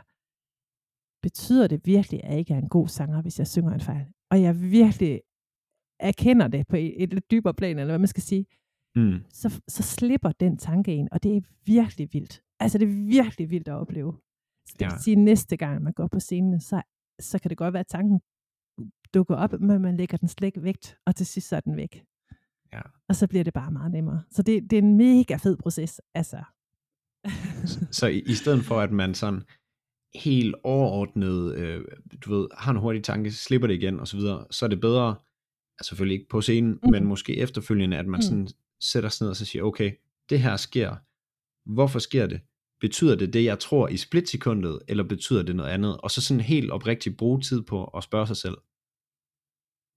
betyder 1.21 1.67
det 1.67 1.85
virkelig, 1.85 2.23
at 2.23 2.29
jeg 2.31 2.39
ikke 2.39 2.53
er 2.53 2.57
en 2.57 2.69
god 2.69 2.87
sanger, 2.87 3.21
hvis 3.21 3.39
jeg 3.39 3.47
synger 3.47 3.73
en 3.73 3.79
fejl? 3.81 4.05
Og 4.31 4.41
jeg 4.41 4.61
virkelig 4.61 5.21
erkender 5.99 6.47
det 6.47 6.67
på 6.67 6.75
et, 6.75 7.03
et 7.03 7.13
lidt 7.13 7.31
dybere 7.31 7.53
plan, 7.53 7.79
eller 7.79 7.91
hvad 7.91 7.99
man 7.99 8.07
skal 8.07 8.23
sige, 8.23 8.45
Mm. 8.97 9.19
så, 9.29 9.61
så 9.67 9.83
slipper 9.83 10.31
den 10.31 10.57
tanke 10.57 10.95
ind, 10.95 11.09
og 11.11 11.23
det 11.23 11.37
er 11.37 11.41
virkelig 11.65 12.09
vildt. 12.13 12.41
Altså, 12.59 12.77
det 12.77 12.85
er 12.87 13.07
virkelig 13.07 13.49
vildt 13.49 13.67
at 13.67 13.73
opleve. 13.73 14.13
Så 14.67 14.73
det 14.79 14.81
Ja. 14.85 14.89
vil 14.89 15.03
sige, 15.03 15.15
at 15.17 15.19
næste 15.23 15.57
gang 15.57 15.83
man 15.83 15.93
går 15.93 16.07
på 16.07 16.19
scenen, 16.19 16.61
så, 16.61 16.81
så 17.19 17.39
kan 17.39 17.49
det 17.49 17.57
godt 17.57 17.73
være, 17.73 17.79
at 17.79 17.87
tanken 17.87 18.19
dukker 19.13 19.35
op, 19.35 19.53
men 19.59 19.81
man 19.81 19.97
lægger 19.97 20.17
den 20.17 20.27
slet 20.27 20.45
ikke 20.47 20.63
vægt, 20.63 20.97
og 21.05 21.15
til 21.15 21.25
sidst 21.25 21.47
så 21.49 21.55
er 21.55 21.59
den 21.59 21.75
væk. 21.77 22.03
Ja. 22.73 22.81
Og 23.09 23.15
så 23.15 23.27
bliver 23.27 23.43
det 23.43 23.53
bare 23.53 23.71
meget 23.71 23.91
nemmere. 23.91 24.23
Så 24.31 24.41
det, 24.43 24.63
det 24.69 24.79
er 24.79 24.81
en 24.81 24.97
mega 24.97 25.35
fed 25.35 25.57
proces. 25.57 26.01
Altså. 26.13 26.43
Så 27.99 28.07
i, 28.07 28.19
i 28.19 28.33
stedet 28.33 28.65
for, 28.65 28.79
at 28.81 28.91
man 28.91 29.13
sådan 29.13 29.43
helt 30.15 30.55
overordnet, 30.63 31.55
øh, 31.55 31.85
du 32.25 32.35
ved, 32.35 32.47
har 32.57 32.71
en 32.71 32.77
hurtig 32.77 33.03
tanke, 33.03 33.31
slipper 33.31 33.67
det 33.67 33.73
igen, 33.75 33.99
og 33.99 34.07
så 34.07 34.17
videre, 34.17 34.45
så 34.51 34.65
er 34.65 34.69
det 34.69 34.81
bedre 34.81 35.15
altså 35.79 35.89
selvfølgelig 35.89 36.15
ikke 36.19 36.29
på 36.29 36.41
scenen, 36.41 36.71
mm. 36.83 36.91
men 36.91 37.05
måske 37.05 37.37
efterfølgende, 37.37 37.97
at 37.97 38.05
man 38.07 38.17
Mm. 38.17 38.21
sådan 38.21 38.47
sætter 38.81 39.09
sig 39.09 39.25
ned 39.25 39.29
og 39.29 39.35
så 39.35 39.45
siger, 39.45 39.63
okay, 39.63 39.91
det 40.29 40.39
her 40.39 40.55
sker, 40.57 40.95
hvorfor 41.73 41.99
sker 41.99 42.27
det? 42.27 42.41
Betyder 42.81 43.15
det 43.15 43.33
det, 43.33 43.43
jeg 43.43 43.59
tror 43.59 43.87
i 43.87 43.97
splitsekundet, 43.97 44.79
eller 44.87 45.03
betyder 45.03 45.43
det 45.43 45.55
noget 45.55 45.69
andet? 45.71 45.97
Og 45.97 46.11
så 46.11 46.21
sådan 46.21 46.41
helt 46.41 46.71
oprigtigt 46.71 47.17
bruge 47.17 47.41
tid 47.41 47.61
på 47.61 47.83
at 47.85 48.03
spørge 48.03 48.27
sig 48.27 48.37
selv, 48.37 48.57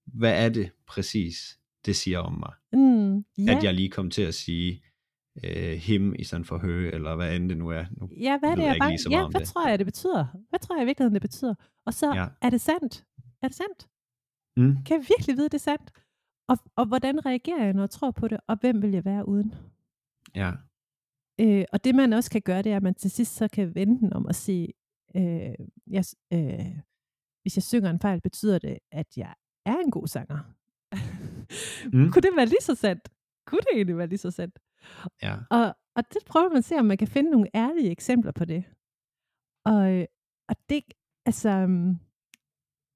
hvad 0.07 0.45
er 0.45 0.49
det 0.49 0.71
præcis, 0.87 1.59
det 1.87 1.97
siger 1.97 2.19
om 2.19 2.33
mig? 2.33 2.53
Mm, 2.73 3.17
ja. 3.19 3.57
At 3.57 3.65
jeg 3.65 3.75
lige 3.75 3.91
kom 3.91 4.11
til 4.11 4.23
at 4.23 4.35
sige 4.35 4.83
øh, 5.45 5.73
him 5.73 6.15
i 6.19 6.25
stedet 6.25 6.47
for 6.47 6.59
hø, 6.59 6.89
eller 6.93 7.17
hvad 7.17 7.37
end 7.37 7.49
det 7.49 7.59
nu 7.59 7.69
er. 7.69 7.85
Nu 7.91 8.11
Ja, 8.21 8.39
hvad 8.39 8.51
er 8.51 8.55
det, 8.55 8.63
jeg 8.63 8.69
jeg 8.69 8.77
bare, 8.81 8.97
ja, 9.11 9.29
hvad 9.31 9.41
det. 9.41 9.49
tror 9.49 9.69
jeg, 9.69 9.79
det 9.79 9.87
betyder? 9.87 10.27
Hvad 10.49 10.59
tror 10.59 10.77
jeg 10.77 10.83
i 10.83 10.87
virkeligheden, 10.87 11.15
det 11.15 11.23
betyder? 11.23 11.55
Og 11.87 11.95
så 11.95 12.15
Ja. 12.15 12.27
er 12.43 12.51
det 12.51 12.61
sandt? 12.61 13.05
Er 13.43 13.49
det 13.49 13.57
sandt? 13.57 13.89
Mm, 14.57 14.85
Kan 14.85 14.97
jeg 15.01 15.07
virkelig 15.09 15.37
vide, 15.37 15.45
det 15.49 15.55
er 15.55 15.59
sandt? 15.59 15.91
Og, 16.49 16.59
og 16.77 16.87
hvordan 16.87 17.27
reagerer 17.27 17.65
jeg, 17.65 17.73
når 17.73 17.83
jeg 17.83 17.91
tror 17.91 18.11
på 18.11 18.29
det? 18.29 18.39
Og 18.47 18.57
hvem 18.61 18.83
vil 18.83 18.91
jeg 18.91 19.05
være 19.05 19.29
uden? 19.29 19.55
ja, 20.35 20.53
Øh, 21.41 21.65
og 21.73 21.85
det 21.85 21.95
man 21.95 22.13
også 22.13 22.31
kan 22.31 22.43
gøre, 22.43 22.63
det 22.63 22.73
er, 22.73 22.77
at 22.77 22.83
man 22.83 22.95
til 22.95 23.11
sidst 23.11 23.35
så 23.35 23.49
kan 23.49 23.75
vende 23.75 24.01
den 24.01 24.13
om 24.13 24.27
og 24.27 24.35
sige, 24.35 24.69
øh, 25.17 25.55
jeg, 25.87 26.05
øh, 26.33 26.79
hvis 27.43 27.57
jeg 27.57 27.63
synger 27.63 27.91
en 27.91 28.01
fejl, 28.01 28.21
betyder 28.21 28.59
det, 28.59 28.79
at 28.93 29.17
jeg 29.17 29.35
er 29.67 29.77
en 29.77 29.91
god 29.91 30.07
sanger. 30.07 30.39
Mm. 31.93 32.11
Kunne 32.13 32.23
det 32.23 32.37
være 32.37 32.47
lige 32.47 32.61
så 32.61 32.75
sandt? 32.75 33.09
Kunne 33.47 33.61
det 33.61 33.69
egentlig 33.73 33.97
være 33.99 34.07
lige 34.07 34.19
så 34.19 34.31
sandt? 34.31 34.59
ja, 35.23 35.37
Og, 35.51 35.77
og 35.97 36.03
det 36.13 36.23
prøver 36.27 36.49
man 36.49 36.59
at 36.59 36.65
se, 36.65 36.75
om 36.77 36.85
man 36.85 36.99
kan 36.99 37.09
finde 37.09 37.31
nogle 37.31 37.49
ærlige 37.55 37.91
eksempler 37.91 38.33
på 38.33 38.45
det. 38.45 38.65
Og, 39.65 40.07
og 40.49 40.57
det, 40.69 40.85
altså, 41.27 41.49
øhm, 41.51 41.97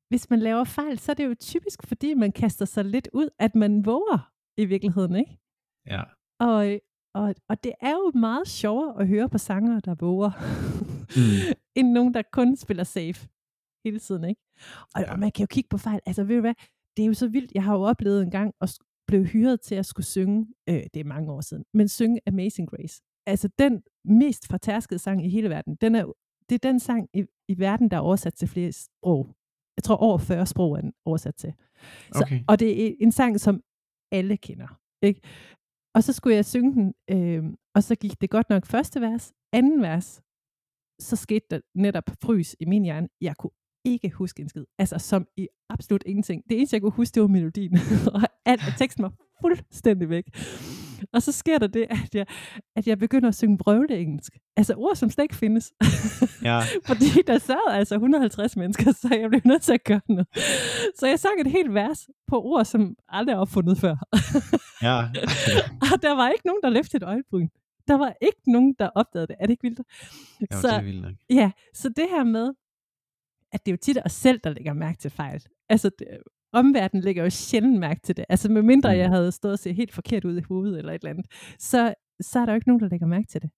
hvis 0.09 0.31
man 0.31 0.39
laver 0.39 0.65
fejl, 0.65 0.99
så 0.99 1.13
er 1.13 1.15
det 1.15 1.27
jo 1.27 1.35
typisk, 1.41 1.87
fordi 1.87 2.15
man 2.15 2.33
kaster 2.33 2.65
sig 2.65 2.85
lidt 2.85 3.09
ud, 3.13 3.29
at 3.39 3.55
man 3.55 3.87
våger 3.87 4.33
i 4.57 4.65
virkeligheden, 4.65 5.17
ikke? 5.17 5.39
ja, 5.87 6.03
Og, 6.41 6.81
og, 7.15 7.35
og 7.49 7.65
det 7.65 7.73
er 7.81 7.91
jo 7.93 8.11
meget 8.15 8.49
sjovere 8.49 9.01
at 9.01 9.09
høre 9.09 9.29
på 9.29 9.39
sangere, 9.39 9.81
der 9.85 9.95
våger, 9.95 10.31
Mm. 11.17 11.55
end 11.77 11.89
nogen, 11.93 12.15
der 12.15 12.23
kun 12.33 12.57
spiller 12.57 12.85
safe 12.85 13.29
hele 13.85 13.99
tiden, 13.99 14.25
ikke? 14.25 14.41
Og, 14.95 15.01
Ja. 15.01 15.13
og 15.13 15.19
man 15.19 15.31
kan 15.33 15.43
jo 15.43 15.47
kigge 15.47 15.69
på 15.69 15.79
fejl. 15.79 16.01
Altså, 16.07 16.25
ved 16.25 16.35
du 16.37 16.41
hvad? 16.41 16.55
Det 16.97 17.03
er 17.03 17.07
jo 17.07 17.15
så 17.15 17.29
vildt. 17.29 17.53
Jeg 17.55 17.65
har 17.65 17.75
jo 17.75 17.83
oplevet 17.83 18.23
en 18.23 18.31
gang 18.31 18.55
at 18.61 18.79
blive 19.07 19.25
hyret 19.25 19.61
til 19.61 19.75
at 19.75 19.87
skulle 19.87 20.07
synge, 20.07 20.47
øh, 20.69 20.83
det 20.95 20.97
er 21.01 21.05
mange 21.05 21.33
år 21.33 21.41
siden, 21.41 21.65
men 21.75 21.89
synge 21.89 22.21
Amazing 22.27 22.69
Grace. 22.71 23.03
Altså, 23.27 23.49
den 23.59 23.83
mest 24.05 24.49
fortærskede 24.49 24.99
sang 24.99 25.25
i 25.27 25.29
hele 25.29 25.49
verden, 25.51 25.75
den 25.75 25.95
er, 25.95 26.05
det 26.49 26.55
er 26.55 26.69
den 26.69 26.81
sang 26.81 27.09
i, 27.15 27.25
i 27.49 27.59
verden, 27.59 27.91
der 27.91 27.97
er 27.97 28.01
oversat 28.01 28.35
til 28.35 28.49
flere 28.49 28.73
sprog. 28.73 29.29
Jeg 29.77 29.83
tror 29.85 29.97
over 29.97 30.19
40 30.19 30.47
sprog 30.47 30.77
er 30.77 30.81
den 30.81 30.93
oversat 31.05 31.35
til. 31.35 31.53
Så, 32.13 32.23
Okay. 32.23 32.41
Og 32.49 32.61
det 32.61 32.87
er 32.87 32.95
en 33.01 33.13
sang, 33.13 33.41
som 33.41 33.63
alle 34.13 34.37
kender. 34.37 34.79
Ikke? 35.03 35.21
Og 35.95 36.05
så 36.05 36.13
skulle 36.13 36.37
jeg 36.37 36.45
synge 36.45 36.73
den, 36.73 36.95
øh, 37.11 37.45
og 37.75 37.83
så 37.83 37.95
gik 37.95 38.21
det 38.21 38.31
godt 38.31 38.51
nok 38.51 38.67
første 38.67 39.01
vers. 39.01 39.33
Anden 39.53 39.83
vers, 39.83 40.23
så 41.01 41.17
skete 41.17 41.47
der 41.51 41.61
netop 41.75 42.11
frys 42.23 42.57
i 42.61 42.65
min 42.65 42.83
hjerne. 42.83 43.09
Jeg 43.21 43.37
kunne 43.37 43.51
ikke 43.85 44.11
huske 44.11 44.43
en 44.43 44.49
skid. 44.49 44.65
Altså 44.79 44.99
som 44.99 45.27
i 45.37 45.49
absolut 45.71 46.03
ingenting. 46.07 46.43
Det 46.49 46.57
eneste, 46.57 46.75
jeg 46.75 46.83
kunne 46.83 46.93
huske, 46.93 47.15
det 47.15 47.23
var 47.23 47.29
melodien. 47.29 47.79
og 48.15 48.23
alt 48.45 48.63
teksten 48.79 49.03
var 49.03 49.13
fuldstændig 49.41 50.09
væk. 50.09 50.25
Og 51.15 51.23
så 51.23 51.33
sker 51.33 51.59
der 51.59 51.67
det, 51.67 51.87
at 51.91 52.15
jeg, 52.15 52.27
at 52.77 52.87
jeg 52.87 52.99
begynder 52.99 53.29
at 53.29 53.35
synge 53.35 53.59
brøvle 53.59 53.99
engelsk. 53.99 54.33
Altså 54.57 54.75
ord, 54.75 54.97
som 54.97 55.11
slet 55.11 55.23
ikke 55.23 55.35
findes. 55.35 55.73
Ja. 56.43 56.61
Fordi 56.89 57.23
der 57.27 57.39
sad 57.39 57.71
altså 57.71 57.95
150 57.95 58.57
mennesker, 58.57 58.93
så 58.93 59.09
jeg 59.21 59.29
blev 59.29 59.41
nødt 59.45 59.63
til 59.63 59.73
at 59.73 59.85
gøre 59.85 60.01
noget. 60.09 60.27
Så 60.99 61.07
jeg 61.07 61.19
sang 61.19 61.41
et 61.41 61.47
helt 61.47 61.75
vers 61.75 62.09
på 62.27 62.43
ord, 62.43 62.65
som 62.65 62.97
aldrig 63.09 63.35
er 63.35 63.39
opfundet 63.39 63.79
før. 63.79 63.97
ja. 64.83 64.99
og 65.93 66.03
der 66.03 66.15
var 66.15 66.29
ikke 66.29 66.47
nogen, 66.47 66.63
der 66.63 66.71
løftede 66.71 67.05
et 67.05 67.09
øjebryn. 67.09 67.49
Der 67.89 67.95
var 67.95 68.15
ikke 68.23 68.53
nogen, 68.53 68.75
der 68.79 68.89
opdagede 68.95 69.27
det. 69.27 69.37
Er 69.41 69.47
det 69.47 69.51
ikke 69.51 69.63
vildt? 69.63 69.79
Jo, 70.41 70.47
det 70.51 70.57
så, 70.61 70.69
er 70.69 70.83
vildt 70.83 71.03
nok. 71.03 71.13
ja, 71.31 71.51
så 71.75 71.89
det 71.89 72.07
her 72.11 72.25
med, 72.25 72.53
at 73.53 73.67
det 73.67 73.73
er 73.73 73.75
jo 73.75 73.79
tit 73.83 73.99
os 74.05 74.13
selv, 74.13 74.41
der 74.45 74.51
lægger 74.51 74.73
mærke 74.73 74.99
til 74.99 75.11
fejl. 75.11 75.43
Altså, 75.69 75.91
det, 75.99 76.07
omverdenen 76.53 77.05
lægger 77.05 77.23
jo 77.25 77.31
sjældent 77.31 77.81
mærke 77.81 78.01
til 78.05 78.17
det. 78.17 78.25
Altså, 78.29 78.53
med 78.53 78.63
mindre 78.63 78.93
Mm. 78.93 78.99
jeg 78.99 79.09
havde 79.09 79.33
stået 79.33 79.53
og 79.53 79.59
set 79.59 79.75
helt 79.75 79.93
forkert 79.93 80.25
ud 80.25 80.39
i 80.39 80.43
hovedet 80.49 80.79
eller 80.79 80.93
et 80.93 80.99
eller 81.03 81.11
andet, 81.11 81.27
så, 81.59 81.95
så 82.21 82.39
er 82.39 82.45
der 82.47 82.53
jo 82.53 82.55
ikke 82.55 82.69
nogen, 82.69 82.81
der 82.81 82.89
lægger 82.89 83.07
mærke 83.07 83.27
til 83.27 83.43
det. 83.43 83.51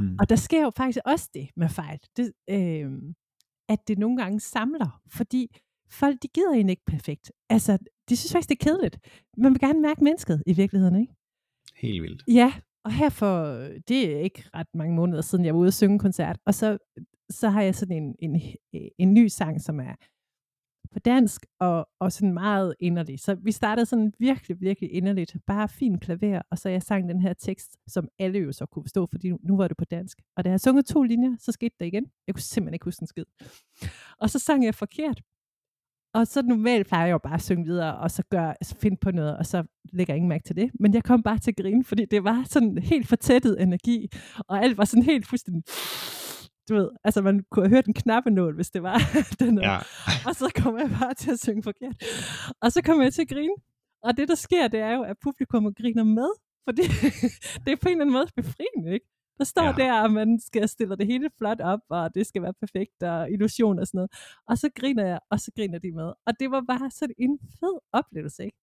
Mm. 0.00 0.16
Og 0.20 0.28
der 0.28 0.36
sker 0.36 0.62
jo 0.62 0.70
faktisk 0.76 0.98
også 1.04 1.30
det 1.34 1.48
med 1.56 1.68
fejl, 1.68 1.98
det, 2.16 2.32
øh, 2.50 2.92
at 3.68 3.78
det 3.88 3.98
nogle 3.98 4.16
gange 4.16 4.40
samler, 4.40 5.00
fordi 5.08 5.56
folk, 5.90 6.22
de 6.22 6.28
gider 6.28 6.52
egentlig 6.52 6.72
ikke 6.72 6.84
perfekt. 6.86 7.32
Altså, 7.50 7.78
de 8.08 8.16
synes 8.16 8.32
faktisk, 8.32 8.48
det 8.48 8.58
er 8.60 8.64
kedeligt. 8.64 8.98
Man 9.36 9.52
vil 9.52 9.60
gerne 9.60 9.80
mærke 9.80 10.04
mennesket 10.04 10.42
i 10.46 10.52
virkeligheden, 10.52 11.00
ikke? 11.00 11.12
Helt 11.76 12.02
vildt. 12.02 12.22
Ja, 12.28 12.52
og 12.84 12.92
her 12.92 13.08
for, 13.08 13.44
det 13.88 14.12
er 14.16 14.18
ikke 14.20 14.44
ret 14.54 14.66
mange 14.74 14.94
måneder 14.94 15.20
siden, 15.22 15.44
jeg 15.44 15.54
var 15.54 15.60
ude 15.60 15.68
og 15.68 15.72
synge 15.72 15.92
en 15.92 15.98
koncert, 15.98 16.38
og 16.46 16.54
så, 16.54 16.78
så 17.30 17.48
har 17.48 17.62
jeg 17.62 17.74
sådan 17.74 17.96
en, 18.02 18.14
en, 18.18 18.42
en 18.98 19.14
ny 19.14 19.26
sang, 19.26 19.60
som 19.60 19.80
er 19.80 19.94
på 20.94 20.98
dansk, 20.98 21.46
og, 21.60 21.88
og 22.00 22.12
sådan 22.12 22.34
meget 22.34 22.74
inderlig. 22.80 23.20
Så 23.20 23.34
vi 23.34 23.52
startede 23.52 23.86
sådan 23.86 24.12
virkelig, 24.18 24.60
virkelig 24.60 24.92
inderligt. 24.92 25.36
Bare 25.46 25.68
fint 25.68 26.00
klaver, 26.00 26.42
og 26.50 26.58
så 26.58 26.68
jeg 26.68 26.82
sang 26.82 27.08
den 27.08 27.20
her 27.20 27.32
tekst, 27.32 27.76
som 27.88 28.08
alle 28.18 28.38
jo 28.38 28.52
så 28.52 28.66
kunne 28.66 28.82
forstå, 28.82 29.06
fordi 29.10 29.30
nu, 29.30 29.38
nu 29.42 29.56
var 29.56 29.68
det 29.68 29.76
på 29.76 29.84
dansk. 29.84 30.18
Og 30.36 30.44
da 30.44 30.50
jeg 30.50 30.60
sunget 30.60 30.86
to 30.86 31.02
linjer, 31.02 31.36
så 31.38 31.52
skete 31.52 31.74
det 31.80 31.86
igen. 31.86 32.06
Jeg 32.26 32.34
kunne 32.34 32.42
simpelthen 32.42 32.74
ikke 32.74 32.84
huske 32.84 33.02
en 33.02 33.06
skid. 33.06 33.24
Og 34.18 34.30
så 34.30 34.38
sang 34.38 34.64
jeg 34.64 34.74
forkert. 34.74 35.20
Og 36.14 36.26
så 36.26 36.42
normalt 36.42 36.86
plejer 36.86 37.06
jeg 37.06 37.12
jo 37.12 37.18
bare 37.18 37.34
at 37.34 37.42
synge 37.42 37.64
videre, 37.64 37.96
og 37.98 38.10
så 38.10 38.22
gør, 38.30 38.54
så 38.62 38.76
finde 38.76 38.96
på 38.96 39.10
noget, 39.10 39.36
og 39.36 39.46
så 39.46 39.64
lægger 39.92 40.14
jeg 40.14 40.16
ingen 40.16 40.28
mærke 40.28 40.44
til 40.44 40.56
det. 40.56 40.70
Men 40.80 40.94
jeg 40.94 41.04
kom 41.04 41.22
bare 41.22 41.38
til 41.38 41.50
at 41.50 41.56
grine, 41.56 41.84
fordi 41.84 42.04
det 42.04 42.24
var 42.24 42.44
sådan 42.48 42.78
helt 42.78 43.08
fortættet 43.08 43.62
energi, 43.62 44.08
og 44.38 44.64
alt 44.64 44.78
var 44.78 44.84
sådan 44.84 45.02
helt 45.02 45.26
fuldstændig... 45.26 45.62
Du 46.68 46.74
ved, 46.74 46.90
altså 47.04 47.22
man 47.22 47.44
kunne 47.50 47.64
have 47.68 47.76
hørt 47.76 47.86
en 47.86 47.94
knappenål, 47.94 48.54
hvis 48.54 48.70
det 48.70 48.82
var 48.82 48.98
den 49.40 49.58
Ja. 49.58 49.78
og 50.28 50.34
så 50.34 50.52
kommer 50.62 50.80
jeg 50.80 50.90
bare 51.00 51.14
til 51.14 51.30
at 51.30 51.40
synge 51.40 51.62
forkert. 51.62 51.96
Og 52.62 52.72
så 52.72 52.82
kommer 52.82 53.02
jeg 53.04 53.12
til 53.14 53.22
at 53.22 53.28
grine. 53.28 53.54
Og 54.02 54.16
det, 54.16 54.28
der 54.28 54.34
sker, 54.34 54.68
det 54.68 54.80
er 54.80 54.92
jo, 54.94 55.02
at 55.02 55.16
publikum 55.22 55.74
griner 55.74 56.04
med. 56.04 56.28
Fordi 56.68 56.82
det 57.64 57.70
er 57.72 57.76
på 57.82 57.88
en 57.88 57.92
eller 57.92 58.04
anden 58.04 58.12
måde 58.12 58.26
befriende, 58.36 58.92
ikke? 58.94 59.06
Der 59.38 59.44
står 59.44 59.64
Ja. 59.64 59.72
der, 59.72 59.92
at 60.04 60.12
man 60.12 60.40
skal 60.40 60.68
stille 60.68 60.96
det 60.96 61.06
hele 61.06 61.30
flot 61.38 61.60
op, 61.60 61.80
og 61.90 62.14
det 62.14 62.26
skal 62.26 62.42
være 62.42 62.54
perfekt, 62.60 63.02
og 63.02 63.30
illusion 63.30 63.78
og 63.78 63.86
sådan 63.86 63.98
noget. 63.98 64.10
Og 64.48 64.58
så 64.58 64.70
griner 64.78 65.06
jeg, 65.06 65.20
og 65.30 65.40
så 65.40 65.50
griner 65.56 65.78
de 65.78 65.92
med. 65.92 66.12
Og 66.26 66.32
det 66.40 66.50
var 66.50 66.62
bare 66.68 66.90
sådan 66.90 67.14
en 67.18 67.38
fed 67.60 67.78
oplevelse, 67.92 68.44
ikke? 68.44 68.58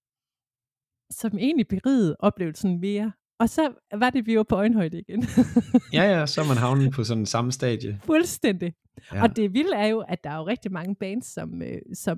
Som 1.12 1.38
egentlig 1.38 1.68
berigede 1.68 2.16
oplevelsen 2.20 2.80
mere. 2.80 3.12
Og 3.42 3.50
så 3.50 3.74
var 3.94 4.10
det, 4.10 4.26
vi 4.26 4.38
var 4.38 4.44
på 4.44 4.56
øjenhøjde 4.56 5.00
igen. 5.00 5.24
ja, 5.94 6.04
ja, 6.04 6.26
så 6.26 6.42
er 6.42 6.48
man 6.48 6.58
havnet 6.58 6.94
på 6.94 7.04
sådan 7.04 7.26
samme 7.26 7.52
stadie. 7.52 8.00
Fuldstændig. 8.04 8.74
Ja. 9.14 9.24
Og 9.24 9.36
det 9.36 9.54
vilde 9.54 9.76
er 9.76 9.88
jo, 9.88 10.00
at 10.00 10.24
der 10.24 10.30
er 10.30 10.38
jo 10.38 10.48
rigtig 10.48 10.72
mange 10.72 10.96
bands, 10.96 11.26
som, 11.26 11.62
øh, 11.62 11.82
som 11.94 12.18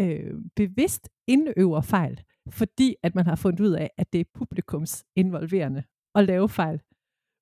øh, 0.00 0.34
bevidst 0.56 1.08
indøver 1.26 1.80
fejl, 1.80 2.20
fordi 2.50 2.94
at 3.02 3.14
man 3.14 3.26
har 3.26 3.36
fundet 3.36 3.60
ud 3.60 3.72
af, 3.72 3.90
at 3.98 4.12
det 4.12 4.20
er 4.20 4.24
publikums 4.34 5.04
involverende 5.16 5.82
at 6.14 6.24
lave 6.24 6.48
fejl. 6.48 6.80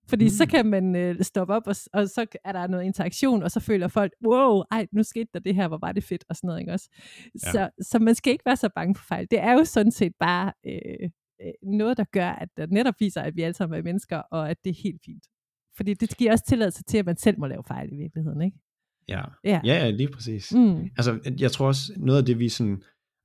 Fordi 0.09 0.25
mm. 0.25 0.31
så 0.31 0.47
kan 0.47 0.67
man 0.67 0.97
øh, 0.97 1.23
stoppe 1.23 1.55
op, 1.55 1.67
og, 1.67 1.77
og 1.93 2.09
så 2.09 2.27
er 2.45 2.53
der 2.53 2.67
noget 2.67 2.85
interaktion, 2.85 3.43
og 3.43 3.51
så 3.51 3.61
føler 3.61 3.89
folk, 3.89 4.13
wow, 4.27 4.63
ej, 4.71 4.87
nu 4.93 5.03
skete 5.03 5.29
der 5.35 5.41
det 5.41 5.55
her, 5.55 5.69
hvor 5.69 5.79
var 5.79 5.93
det 5.93 6.05
fedt, 6.05 6.25
og 6.29 6.37
sådan 6.37 6.49
noget, 6.49 6.61
ikke 6.61 6.73
også? 6.73 6.89
Ja. 7.45 7.51
Så, 7.53 7.71
så 7.81 7.99
man 7.99 8.15
skal 8.15 8.33
ikke 8.33 8.47
være 8.47 8.57
så 8.57 8.69
bange 8.75 8.95
for 8.95 9.05
fejl. 9.05 9.27
Det 9.31 9.39
er 9.39 9.53
jo 9.53 9.65
sådan 9.65 9.93
set 9.93 10.13
bare 10.21 10.53
øh, 10.67 11.11
øh, 11.47 11.53
noget, 11.63 11.97
der 11.97 12.05
gør, 12.05 12.29
at 12.29 12.49
der 12.57 12.67
netop 12.67 12.95
viser, 13.01 13.23
at 13.23 13.37
vi 13.37 13.43
alle 13.43 13.55
sammen 13.55 13.79
er 13.79 13.83
mennesker, 13.83 14.17
og 14.17 14.51
at 14.51 14.57
det 14.65 14.71
er 14.71 14.81
helt 14.83 15.01
fint. 15.05 15.25
Fordi 15.77 15.95
det 15.95 16.17
giver 16.17 16.33
også 16.33 16.45
tilladelse 16.49 16.83
til, 16.83 16.99
at 16.99 17.07
man 17.07 17.17
selv 17.17 17.39
må 17.39 17.47
lave 17.47 17.65
fejl 17.65 17.93
i 17.93 17.97
virkeligheden, 17.97 18.43
ikke? 18.43 18.59
Ja. 19.09 19.23
Ja. 19.45 19.61
ja, 19.65 19.75
ja, 19.75 19.91
lige 19.91 20.09
præcis. 20.09 20.53
Mm. 20.55 20.83
Altså, 20.97 21.35
jeg 21.41 21.53
tror 21.53 21.67
også, 21.67 21.93
noget 21.97 22.19
af 22.19 22.25
det, 22.25 22.39
vi 22.39 22.49
sådan 22.49 22.83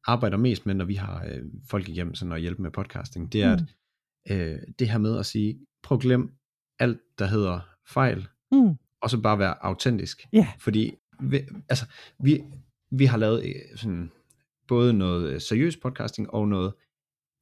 arbejder 0.08 0.38
mest 0.38 0.66
med, 0.66 0.74
når 0.76 0.86
vi 0.86 0.94
har 0.96 1.26
øh, 1.26 1.42
folk 1.70 1.90
igennem 1.90 2.16
sådan 2.16 2.32
at 2.32 2.42
hjælpe 2.42 2.62
med 2.62 2.72
podcasting, 2.72 3.34
det 3.34 3.44
er, 3.44 3.58
Mm. 3.58 3.64
at 4.26 4.38
øh, 4.38 4.60
det 4.80 4.90
her 4.90 4.98
med 4.98 5.20
at 5.20 5.26
sige, 5.26 5.60
prøv 5.84 5.96
at 5.96 6.02
glem 6.02 6.32
alt, 6.80 7.00
der 7.20 7.26
hedder 7.26 7.60
fejl, 7.88 8.28
Mm. 8.52 8.76
og 9.02 9.10
så 9.10 9.22
bare 9.22 9.40
være 9.40 9.64
autentisk. 9.66 10.28
Ja. 10.34 10.48
Fordi, 10.60 10.94
vi, 11.20 11.40
altså, 11.70 11.86
vi, 12.24 12.44
vi 12.92 13.06
har 13.06 13.18
lavet 13.18 13.46
øh, 13.46 13.78
sådan, 13.78 14.12
både 14.68 14.94
noget 14.94 15.30
øh, 15.34 15.42
seriøs 15.42 15.78
podcasting, 15.78 16.30
og 16.30 16.48
noget 16.48 16.74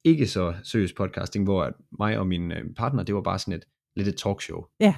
ikke 0.04 0.26
så 0.26 0.54
seriøs 0.62 0.92
podcasting, 0.92 1.44
hvor 1.44 1.62
at 1.62 1.74
mig 1.98 2.18
og 2.18 2.26
min 2.26 2.52
øh, 2.52 2.74
partner, 2.76 3.02
det 3.02 3.14
var 3.14 3.22
bare 3.22 3.38
sådan 3.38 3.54
et, 3.54 3.64
lidt 3.96 4.08
et 4.08 4.16
talkshow. 4.16 4.64
Ja. 4.80 4.94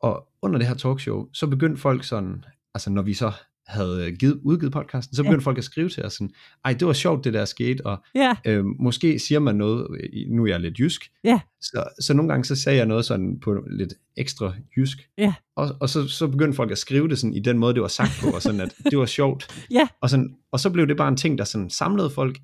Og 0.00 0.28
under 0.42 0.58
det 0.58 0.68
her 0.68 0.74
talkshow, 0.74 1.28
så 1.32 1.46
begyndte 1.46 1.80
folk 1.80 2.04
sådan, 2.04 2.44
altså 2.74 2.90
når 2.90 3.02
vi 3.02 3.14
så 3.14 3.32
havde 3.68 4.12
givet, 4.12 4.40
udgivet 4.42 4.72
podcasten, 4.72 5.16
så 5.16 5.22
begyndte 5.22 5.42
ja. 5.42 5.44
folk 5.46 5.58
at 5.58 5.64
skrive 5.64 5.88
til 5.88 6.04
os 6.04 6.12
sådan, 6.12 6.30
ej, 6.64 6.72
det 6.72 6.86
var 6.86 6.92
sjovt, 6.92 7.24
det 7.24 7.34
der 7.34 7.44
skete, 7.44 7.86
og 7.86 7.98
Ja, 8.14 8.36
øh, 8.46 8.64
måske 8.64 9.18
siger 9.18 9.38
man 9.38 9.54
noget, 9.56 9.86
øh, 10.00 10.30
nu 10.30 10.42
er 10.44 10.48
jeg 10.48 10.60
lidt 10.60 10.78
jysk, 10.78 11.10
ja, 11.24 11.40
så, 11.60 11.84
så 12.00 12.14
nogle 12.14 12.28
gange 12.28 12.44
så 12.44 12.56
sagde 12.56 12.78
jeg 12.78 12.86
noget 12.86 13.04
sådan 13.04 13.40
på 13.40 13.64
lidt 13.70 13.94
ekstra 14.16 14.54
jysk, 14.76 15.08
ja, 15.18 15.34
og, 15.56 15.76
og 15.80 15.88
så, 15.88 16.08
så 16.08 16.28
begyndte 16.28 16.56
folk 16.56 16.70
at 16.70 16.78
skrive 16.78 17.08
det 17.08 17.18
sådan 17.18 17.34
i 17.34 17.40
den 17.40 17.58
måde, 17.58 17.74
det 17.74 17.82
var 17.82 17.88
sagt 17.88 18.10
på, 18.22 18.30
og 18.30 18.42
sådan 18.42 18.60
at 18.60 18.74
det 18.90 18.98
var 18.98 19.06
sjovt, 19.06 19.46
ja, 19.70 19.88
og, 20.00 20.10
sådan, 20.10 20.34
og 20.52 20.60
så 20.60 20.70
blev 20.70 20.86
det 20.86 20.96
bare 20.96 21.08
en 21.08 21.16
ting, 21.16 21.38
der 21.38 21.44
sådan 21.44 21.70
samlede 21.70 22.10
folk, 22.10 22.38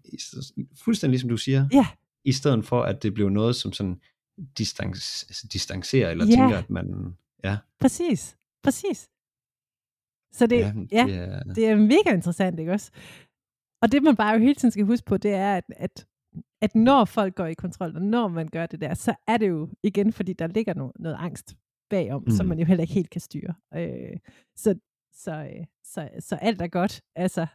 fuldstændig 0.84 1.10
ligesom 1.10 1.28
du 1.30 1.36
siger, 1.36 1.68
ja, 1.72 1.86
i 2.24 2.32
stedet 2.32 2.66
for 2.66 2.82
at 2.82 3.02
det 3.02 3.14
blev 3.14 3.28
noget, 3.28 3.56
som 3.56 3.72
sådan 3.72 3.96
distance, 4.58 5.26
altså 5.28 5.46
distancerer, 5.52 6.10
eller 6.10 6.24
Ja. 6.26 6.30
tænker, 6.30 6.58
at 6.58 6.70
man, 6.70 7.14
ja, 7.44 7.56
præcis, 7.80 8.36
præcis. 8.62 9.08
Så 10.34 10.46
det, 10.46 10.60
ja, 10.60 10.66
ja, 10.92 11.06
det 11.06 11.16
er, 11.16 11.42
det 11.54 11.66
er 11.68 11.76
mega 11.76 12.14
interessant, 12.14 12.60
ikke 12.60 12.72
også? 12.72 12.90
Og 13.82 13.92
det 13.92 14.02
man 14.02 14.16
bare 14.16 14.32
jo 14.32 14.38
hele 14.38 14.54
tiden 14.54 14.72
skal 14.72 14.84
huske 14.84 15.06
på, 15.06 15.16
det 15.16 15.34
er, 15.34 15.56
at, 15.56 15.64
at, 15.76 16.06
at 16.62 16.74
når 16.74 17.04
folk 17.04 17.34
går 17.34 17.46
i 17.46 17.54
kontrol, 17.54 17.96
og 17.96 18.02
når 18.02 18.28
man 18.28 18.48
gør 18.48 18.66
det 18.66 18.80
der, 18.80 18.94
så 18.94 19.14
er 19.28 19.36
det 19.36 19.48
jo 19.48 19.68
igen, 19.82 20.12
fordi 20.12 20.32
der 20.32 20.46
ligger 20.46 20.74
no, 20.74 20.90
noget 20.98 21.16
angst 21.20 21.56
bagom, 21.90 22.22
mm. 22.22 22.30
som 22.30 22.46
Mm. 22.46 22.48
man 22.48 22.58
jo 22.58 22.64
heller 22.64 22.82
ikke 22.82 22.94
helt 22.94 23.10
kan 23.10 23.20
styre. 23.20 23.54
Øh, 23.74 24.16
så, 24.56 24.74
så, 25.12 25.32
øh, 25.32 25.64
så, 25.84 26.08
så 26.20 26.36
alt 26.36 26.62
er 26.62 26.66
godt, 26.68 27.00
altså. 27.16 27.46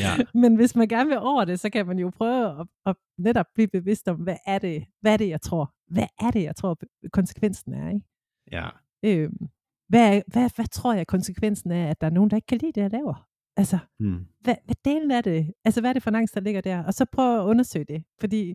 Ja. 0.00 0.24
Men 0.42 0.56
hvis 0.56 0.76
man 0.76 0.88
gerne 0.88 1.08
vil 1.08 1.18
over 1.18 1.44
det, 1.44 1.60
så 1.60 1.70
kan 1.70 1.86
man 1.86 1.98
jo 1.98 2.10
prøve 2.10 2.60
at, 2.60 2.66
at 2.86 2.96
netop 3.18 3.46
blive 3.54 3.68
bevidst 3.68 4.08
om, 4.08 4.16
hvad 4.16 4.36
er 4.46 4.58
det, 4.58 4.84
hvad 5.00 5.12
er 5.12 5.16
det, 5.16 5.28
jeg 5.28 5.40
tror? 5.40 5.74
Hvad 5.90 6.06
er 6.20 6.30
det, 6.30 6.42
jeg 6.42 6.56
tror, 6.56 6.78
konsekvensen 7.12 7.72
er, 7.74 7.88
ikke? 7.88 8.06
ja, 8.52 8.68
Øhm, 9.04 9.48
hvad, 9.88 10.22
hvad, 10.26 10.50
hvad 10.56 10.66
tror 10.66 10.92
jeg 10.94 11.06
konsekvensen 11.06 11.70
er, 11.70 11.90
at 11.90 12.00
der 12.00 12.06
er 12.06 12.10
nogen, 12.10 12.30
der 12.30 12.36
ikke 12.36 12.46
kan 12.46 12.58
lide 12.58 12.72
det, 12.72 12.80
jeg 12.80 12.90
laver? 12.90 13.28
Altså, 13.56 13.78
mm. 14.00 14.26
hvad, 14.40 14.56
hvad 14.64 14.74
delen 14.84 15.10
er 15.10 15.20
det? 15.20 15.52
Altså, 15.64 15.80
hvad 15.80 15.90
er 15.90 15.92
det 15.92 16.02
for 16.02 16.10
en 16.10 16.16
angst, 16.16 16.34
der 16.34 16.40
ligger 16.40 16.60
der? 16.60 16.84
Og 16.84 16.94
så 16.94 17.04
prøv 17.04 17.40
at 17.40 17.44
undersøge 17.44 17.84
det, 17.84 18.04
fordi 18.20 18.54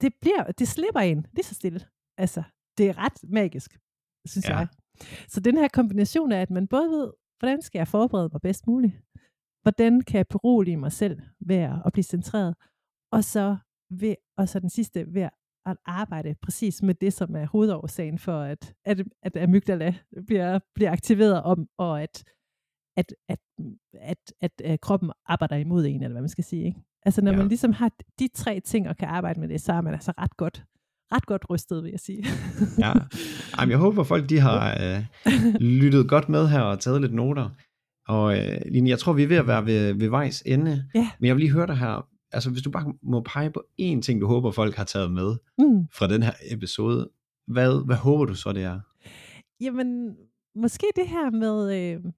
det, 0.00 0.12
bliver, 0.20 0.52
det 0.58 0.68
slipper 0.68 1.00
en 1.00 1.26
lige 1.32 1.44
så 1.44 1.54
stille. 1.54 1.80
Altså, 2.18 2.42
det 2.78 2.88
er 2.88 2.98
ret 2.98 3.30
magisk, 3.30 3.78
synes 4.26 4.48
Ja. 4.48 4.56
jeg. 4.56 4.68
Så 5.28 5.40
den 5.40 5.56
her 5.56 5.68
kombination 5.68 6.32
af, 6.32 6.40
at 6.40 6.50
man 6.50 6.68
både 6.68 6.88
ved, 6.90 7.12
hvordan 7.38 7.62
skal 7.62 7.78
jeg 7.78 7.88
forberede 7.88 8.28
mig 8.32 8.40
bedst 8.40 8.66
muligt? 8.66 8.94
Hvordan 9.62 10.00
kan 10.00 10.18
jeg 10.18 10.26
berolige 10.28 10.76
mig 10.76 10.92
selv 10.92 11.20
ved 11.40 11.56
at 11.56 11.92
blive 11.92 12.04
centreret? 12.04 12.54
Og 13.12 13.24
så, 13.24 13.56
ved, 13.90 14.14
og 14.38 14.48
så 14.48 14.60
den 14.60 14.70
sidste, 14.70 15.14
ved 15.14 15.22
at 15.22 15.30
arbejde 15.86 16.34
præcis 16.42 16.82
med 16.82 16.94
det, 16.94 17.12
som 17.12 17.36
er 17.36 17.46
hovedårsagen 17.46 18.18
for, 18.18 18.40
at, 18.40 18.74
at, 18.84 19.02
at 19.22 19.36
amygdala 19.36 19.94
bliver, 20.26 20.58
bliver 20.74 20.92
aktiveret 20.92 21.42
om, 21.42 21.68
og 21.78 22.02
at, 22.02 22.24
at, 22.96 23.14
at, 23.28 23.38
at, 24.00 24.18
at, 24.40 24.60
at 24.64 24.80
kroppen 24.80 25.10
arbejder 25.26 25.56
imod 25.56 25.84
en, 25.84 26.02
eller 26.02 26.12
hvad 26.12 26.22
man 26.22 26.28
skal 26.28 26.44
sige. 26.44 26.66
Ikke? 26.66 26.80
Altså 27.02 27.22
når. 27.22 27.30
Ja. 27.30 27.38
man 27.38 27.48
ligesom 27.48 27.72
har 27.72 27.90
de 28.18 28.28
tre 28.34 28.60
ting 28.60 28.88
og 28.88 28.96
kan 28.96 29.08
arbejde 29.08 29.40
med 29.40 29.48
det, 29.48 29.60
så 29.60 29.72
er 29.72 29.80
man 29.80 29.92
altså 29.92 30.12
ret 30.18 30.36
godt, 30.36 30.64
ret 31.12 31.26
godt 31.26 31.50
rystet, 31.50 31.82
vil 31.82 31.90
jeg 31.90 32.00
sige. 32.00 32.24
ja. 32.78 32.92
Jamen, 33.58 33.70
jeg 33.70 33.78
håber, 33.78 34.02
folk 34.02 34.28
de 34.28 34.40
har 34.40 34.76
øh, 34.82 35.04
lyttet 35.60 36.08
godt 36.08 36.28
med 36.28 36.48
her 36.48 36.60
og 36.60 36.80
taget 36.80 37.00
lidt 37.00 37.14
noter. 37.14 37.50
Og 38.08 38.38
øh, 38.38 38.60
Line, 38.66 38.90
jeg 38.90 38.98
tror, 38.98 39.12
vi 39.12 39.22
er 39.22 39.26
ved 39.26 39.36
at 39.36 39.46
være 39.46 39.66
ved, 39.66 39.94
ved 39.94 40.08
vejs 40.08 40.42
ende. 40.46 40.84
Ja. 40.94 41.10
Men 41.18 41.26
jeg 41.26 41.34
vil 41.34 41.40
lige 41.40 41.52
høre 41.52 41.66
dig 41.66 41.76
her. 41.76 42.08
Altså, 42.34 42.50
hvis 42.50 42.62
du 42.62 42.70
bare 42.70 42.94
må 43.02 43.20
pege 43.20 43.50
på 43.50 43.60
én 43.80 44.00
ting, 44.00 44.20
du 44.20 44.26
håber, 44.26 44.50
folk 44.50 44.74
har 44.74 44.84
taget 44.84 45.10
med 45.12 45.36
mm. 45.58 45.88
fra 45.98 46.06
den 46.08 46.22
her 46.22 46.34
episode, 46.50 47.10
hvad, 47.46 47.86
hvad 47.86 47.96
håber 47.96 48.24
du 48.24 48.34
så, 48.34 48.52
det 48.52 48.62
er? 48.62 48.80
Jamen, 49.60 50.16
måske 50.54 50.86
det 50.96 51.08
her 51.08 51.30
med, 51.30 51.58
øh, 51.80 52.12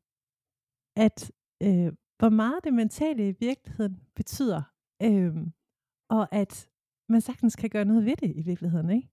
at 0.97 1.33
øh, 1.63 1.93
hvor 2.19 2.29
meget 2.29 2.65
det 2.65 2.75
mentale 2.75 3.29
i 3.29 3.35
virkeligheden 3.41 3.97
betyder, 4.17 4.63
øh, 5.03 5.37
og 6.11 6.35
at 6.35 6.69
man 7.09 7.21
sagtens 7.21 7.57
kan 7.57 7.71
gøre 7.71 7.85
noget 7.85 8.05
ved 8.05 8.17
det 8.17 8.33
i 8.37 8.43
virkeligheden, 8.43 8.91
ikke? 8.91 9.09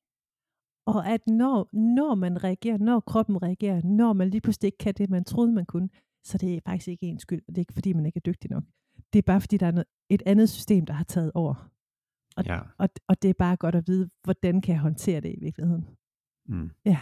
Og 0.87 1.07
at 1.07 1.27
når, 1.27 1.69
når 1.95 2.15
man 2.15 2.43
reagerer, 2.43 2.77
når 2.77 2.99
kroppen 2.99 3.43
reagerer, 3.43 3.81
når 3.83 4.13
man 4.13 4.29
lige 4.29 4.41
pludselig 4.41 4.67
ikke 4.67 4.77
kan 4.77 4.93
det, 4.93 5.09
man 5.09 5.23
troede, 5.23 5.51
man 5.51 5.65
kunne, 5.65 5.89
så 6.23 6.37
det 6.37 6.55
er 6.55 6.59
faktisk 6.65 6.87
ikke 6.87 7.05
ens 7.05 7.21
skyld, 7.21 7.41
og 7.47 7.55
det 7.55 7.57
er 7.57 7.61
ikke 7.61 7.73
fordi, 7.73 7.93
man 7.93 8.05
ikke 8.05 8.17
er 8.17 8.31
dygtig 8.31 8.51
nok. 8.51 8.63
Det 9.13 9.19
er 9.19 9.23
bare 9.23 9.41
fordi, 9.41 9.57
der 9.57 9.67
er 9.67 9.71
noget, 9.71 9.85
et 10.09 10.23
andet 10.25 10.49
system, 10.49 10.85
der 10.85 10.93
har 10.93 11.03
taget 11.03 11.31
over. 11.35 11.69
Og, 12.37 12.43
Ja. 12.45 12.59
og, 12.77 12.89
og 13.07 13.21
det 13.21 13.29
er 13.29 13.33
bare 13.33 13.55
godt 13.55 13.75
at 13.75 13.83
vide, 13.87 14.09
hvordan 14.23 14.61
kan 14.61 14.73
jeg 14.73 14.81
håndtere 14.81 15.21
det 15.21 15.29
i 15.29 15.39
virkeligheden. 15.41 15.87
Mm. 16.47 16.71
Ja, 16.85 16.99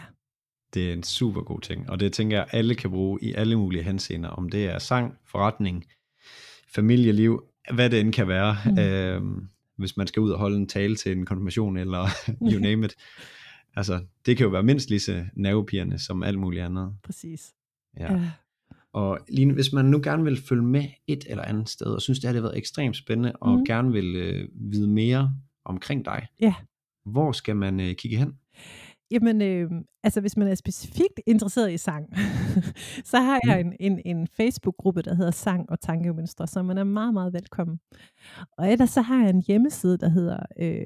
Det 0.74 0.89
er 0.89 0.93
en 0.93 1.03
super 1.03 1.41
god 1.41 1.59
ting, 1.62 1.89
og 1.89 1.99
det 1.99 2.14
tænker 2.14 2.38
jeg, 2.38 2.47
alle 2.51 2.76
kan 2.76 2.89
bruge 2.89 3.20
i 3.22 3.34
alle 3.34 3.55
mulige 3.55 3.84
henseender, 3.84 4.30
om 4.30 4.49
det 4.49 4.66
er 4.66 4.80
sang, 4.80 5.18
forretning, 5.26 5.86
familieliv, 6.68 7.43
hvad 7.74 7.89
det 7.89 7.99
end 7.99 8.14
kan 8.14 8.28
være. 8.28 8.55
Mm. 8.66 8.80
Øhm, 8.80 9.47
hvis 9.78 9.97
man 9.97 10.07
skal 10.07 10.20
ud 10.22 10.32
og 10.32 10.39
holde 10.39 10.57
en 10.57 10.68
tale 10.68 10.95
til 10.95 11.12
en 11.18 11.26
konfirmation, 11.26 11.78
eller 11.78 12.07
you 12.51 12.59
name 12.59 12.86
it. 12.86 12.95
Altså, 13.76 14.05
det 14.26 14.38
kan 14.38 14.43
jo 14.43 14.49
være 14.49 14.64
mindst 14.64 14.89
lige 14.89 14.99
så 14.99 15.26
nervepirrende 15.34 15.99
som 15.99 16.24
alt 16.24 16.39
muligt 16.39 16.64
andet. 16.64 16.95
præcis. 17.03 17.53
Ja. 17.97 18.14
ja. 18.14 18.32
Og 18.93 19.19
Line, 19.29 19.53
hvis 19.53 19.73
man 19.73 19.85
nu 19.85 19.99
gerne 20.03 20.23
vil 20.23 20.37
følge 20.41 20.63
med 20.63 20.83
et 21.07 21.23
eller 21.29 21.43
andet 21.43 21.69
sted, 21.69 21.87
og 21.87 22.01
synes, 22.01 22.19
det 22.19 22.33
har 22.33 22.41
været 22.41 22.57
ekstremt 22.57 22.95
spændende, 22.97 23.31
og 23.41 23.53
Mhm. 23.55 23.65
gerne 23.65 23.91
vil 23.91 24.15
øh, 24.15 24.47
vide 24.71 24.87
mere 24.87 25.31
omkring 25.65 26.05
dig, 26.05 26.27
Ja. 26.41 26.53
hvor 27.05 27.31
skal 27.31 27.55
man 27.55 27.79
øh, 27.79 27.95
kigge 27.95 28.17
hen? 28.17 28.33
Jamen, 29.11 29.41
øh, 29.41 29.71
altså 30.03 30.21
hvis 30.21 30.37
man 30.37 30.47
er 30.47 30.55
specifikt 30.55 31.19
interesseret 31.27 31.71
i 31.73 31.77
sang, 31.77 32.05
så 33.11 33.19
har 33.19 33.39
jeg 33.45 33.59
en, 33.61 33.73
en, 33.79 33.99
en 34.05 34.27
Facebook-gruppe, 34.27 35.01
der 35.01 35.15
hedder 35.15 35.31
Sang 35.31 35.69
og 35.69 35.79
Tankemønstre, 35.79 36.47
så 36.47 36.63
man 36.63 36.77
er 36.77 36.83
meget, 36.83 37.13
meget 37.13 37.33
velkommen. 37.33 37.79
Og 38.57 38.71
ellers 38.71 38.89
så 38.89 39.01
har 39.01 39.21
jeg 39.21 39.29
en 39.29 39.43
hjemmeside, 39.47 39.97
der 39.97 40.09
hedder 40.09 40.39
øh, 40.59 40.83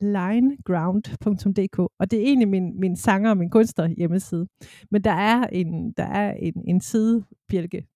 lineground.dk, 0.00 1.78
og 1.78 2.10
det 2.10 2.18
er 2.18 2.22
egentlig 2.22 2.48
min, 2.48 2.80
min 2.80 2.96
sanger 2.96 3.30
og 3.30 3.36
min 3.36 3.50
kunstner 3.50 3.88
hjemmeside. 3.88 4.46
Men 4.90 5.04
der 5.04 5.12
er 5.12 5.46
en, 5.46 5.92
der 5.92 6.04
er 6.04 6.32
en, 6.32 6.54
en 6.66 6.80
sidebjælke. 6.80 7.86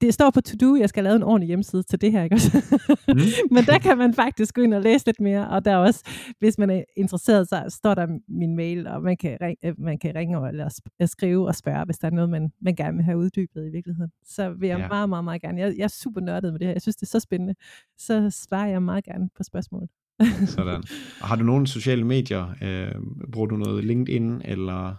Det 0.00 0.14
står 0.14 0.30
på 0.30 0.40
to-do, 0.40 0.76
jeg 0.76 0.88
skal 0.88 1.04
lave 1.04 1.16
en 1.16 1.22
ordentlig 1.22 1.46
hjemmeside 1.46 1.82
til 1.82 2.00
det 2.00 2.12
her, 2.12 2.22
ikke 2.22 2.34
også? 2.34 2.64
Mm. 3.08 3.20
Men 3.54 3.64
der 3.64 3.78
kan 3.78 3.98
man 3.98 4.14
faktisk 4.14 4.54
gå 4.54 4.62
ind 4.62 4.74
og 4.74 4.82
læse 4.82 5.06
lidt 5.06 5.20
mere, 5.20 5.48
og 5.48 5.64
der 5.64 5.70
er 5.70 5.76
også, 5.76 6.04
hvis 6.38 6.58
man 6.58 6.70
er 6.70 6.82
interesseret, 6.96 7.48
så 7.48 7.64
står 7.68 7.94
der 7.94 8.06
min 8.28 8.56
mail, 8.56 8.86
og 8.86 9.02
man 9.02 9.16
kan 9.16 9.38
ringe, 9.40 9.66
øh, 9.68 9.74
man 9.78 9.98
kan 9.98 10.14
ringe 10.14 10.48
eller 10.48 10.80
øh, 11.00 11.08
skrive 11.08 11.46
og 11.46 11.54
spørge, 11.54 11.84
hvis 11.84 11.98
der 11.98 12.06
er 12.06 12.12
noget, 12.12 12.30
man, 12.30 12.52
man 12.60 12.74
gerne 12.74 12.96
vil 12.96 13.04
have 13.04 13.18
uddybet 13.18 13.66
i 13.66 13.70
virkeligheden. 13.70 14.10
Så 14.24 14.50
vil 14.50 14.68
jeg 14.68 14.78
ja. 14.78 14.88
meget, 14.88 15.08
meget, 15.08 15.24
meget 15.24 15.42
gerne. 15.42 15.60
Jeg, 15.60 15.74
jeg 15.76 15.84
er 15.84 15.88
super 15.88 16.20
nørdet 16.20 16.52
med 16.52 16.58
det 16.58 16.66
her. 16.66 16.74
Jeg 16.74 16.82
synes, 16.82 16.96
det 16.96 17.02
er 17.02 17.10
så 17.10 17.20
spændende. 17.20 17.54
Så 17.98 18.30
svarer 18.30 18.68
jeg 18.68 18.82
meget 18.82 19.04
gerne 19.04 19.28
på 19.36 19.42
spørgsmål. 19.42 19.88
Sådan. 20.56 20.82
Og 21.20 21.28
har 21.28 21.36
du 21.36 21.44
nogle 21.44 21.66
sociale 21.66 22.04
medier? 22.04 22.54
Øh, 22.62 22.94
bruger 23.32 23.46
du 23.46 23.56
noget 23.56 23.84
LinkedIn 23.84 24.42
eller 24.44 24.94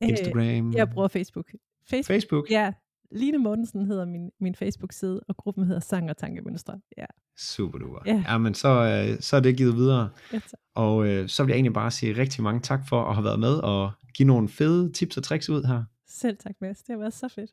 Instagram? 0.00 0.68
Øh, 0.68 0.74
jeg 0.74 0.90
bruger 0.90 1.08
Facebook. 1.08 1.46
Facebook. 1.86 2.06
Facebook? 2.06 2.50
Ja, 2.50 2.72
Line 3.14 3.38
Mortensen 3.38 3.86
hedder 3.86 4.04
min, 4.04 4.30
min 4.40 4.54
Facebook-side, 4.54 5.20
og 5.28 5.36
gruppen 5.36 5.64
hedder 5.64 5.80
Sang 5.80 6.10
og 6.10 6.16
Tankemønstre. 6.16 6.80
Ja. 6.98 7.04
Super 7.38 7.78
duper. 7.78 7.98
Ja. 8.06 8.24
Ja, 8.28 8.38
men 8.38 8.54
så, 8.54 8.68
øh, 8.68 9.20
så 9.20 9.36
er 9.36 9.40
det 9.40 9.56
givet 9.56 9.76
videre. 9.76 10.08
Ja, 10.32 10.38
tak. 10.38 10.60
Og 10.74 11.06
øh, 11.06 11.28
så 11.28 11.42
vil 11.42 11.50
jeg 11.50 11.56
egentlig 11.56 11.72
bare 11.72 11.90
sige 11.90 12.16
rigtig 12.16 12.42
mange 12.42 12.60
tak 12.60 12.80
for 12.88 13.04
at 13.04 13.14
have 13.14 13.24
været 13.24 13.40
med 13.40 13.54
og 13.54 13.92
give 14.14 14.26
nogle 14.26 14.48
fede 14.48 14.92
tips 14.92 15.16
og 15.16 15.22
tricks 15.22 15.48
ud 15.48 15.64
her. 15.64 15.84
Selv 16.08 16.36
tak, 16.36 16.54
Mads. 16.60 16.78
Det 16.78 16.92
har 16.92 16.98
været 16.98 17.14
så 17.14 17.28
fedt. 17.28 17.50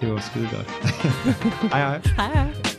Det 0.00 0.12
var 0.12 0.20
skide 0.20 0.48
godt. 0.52 0.66
hej 1.72 1.80
hej. 1.80 2.00
Hej 2.16 2.32
hej. 2.34 2.75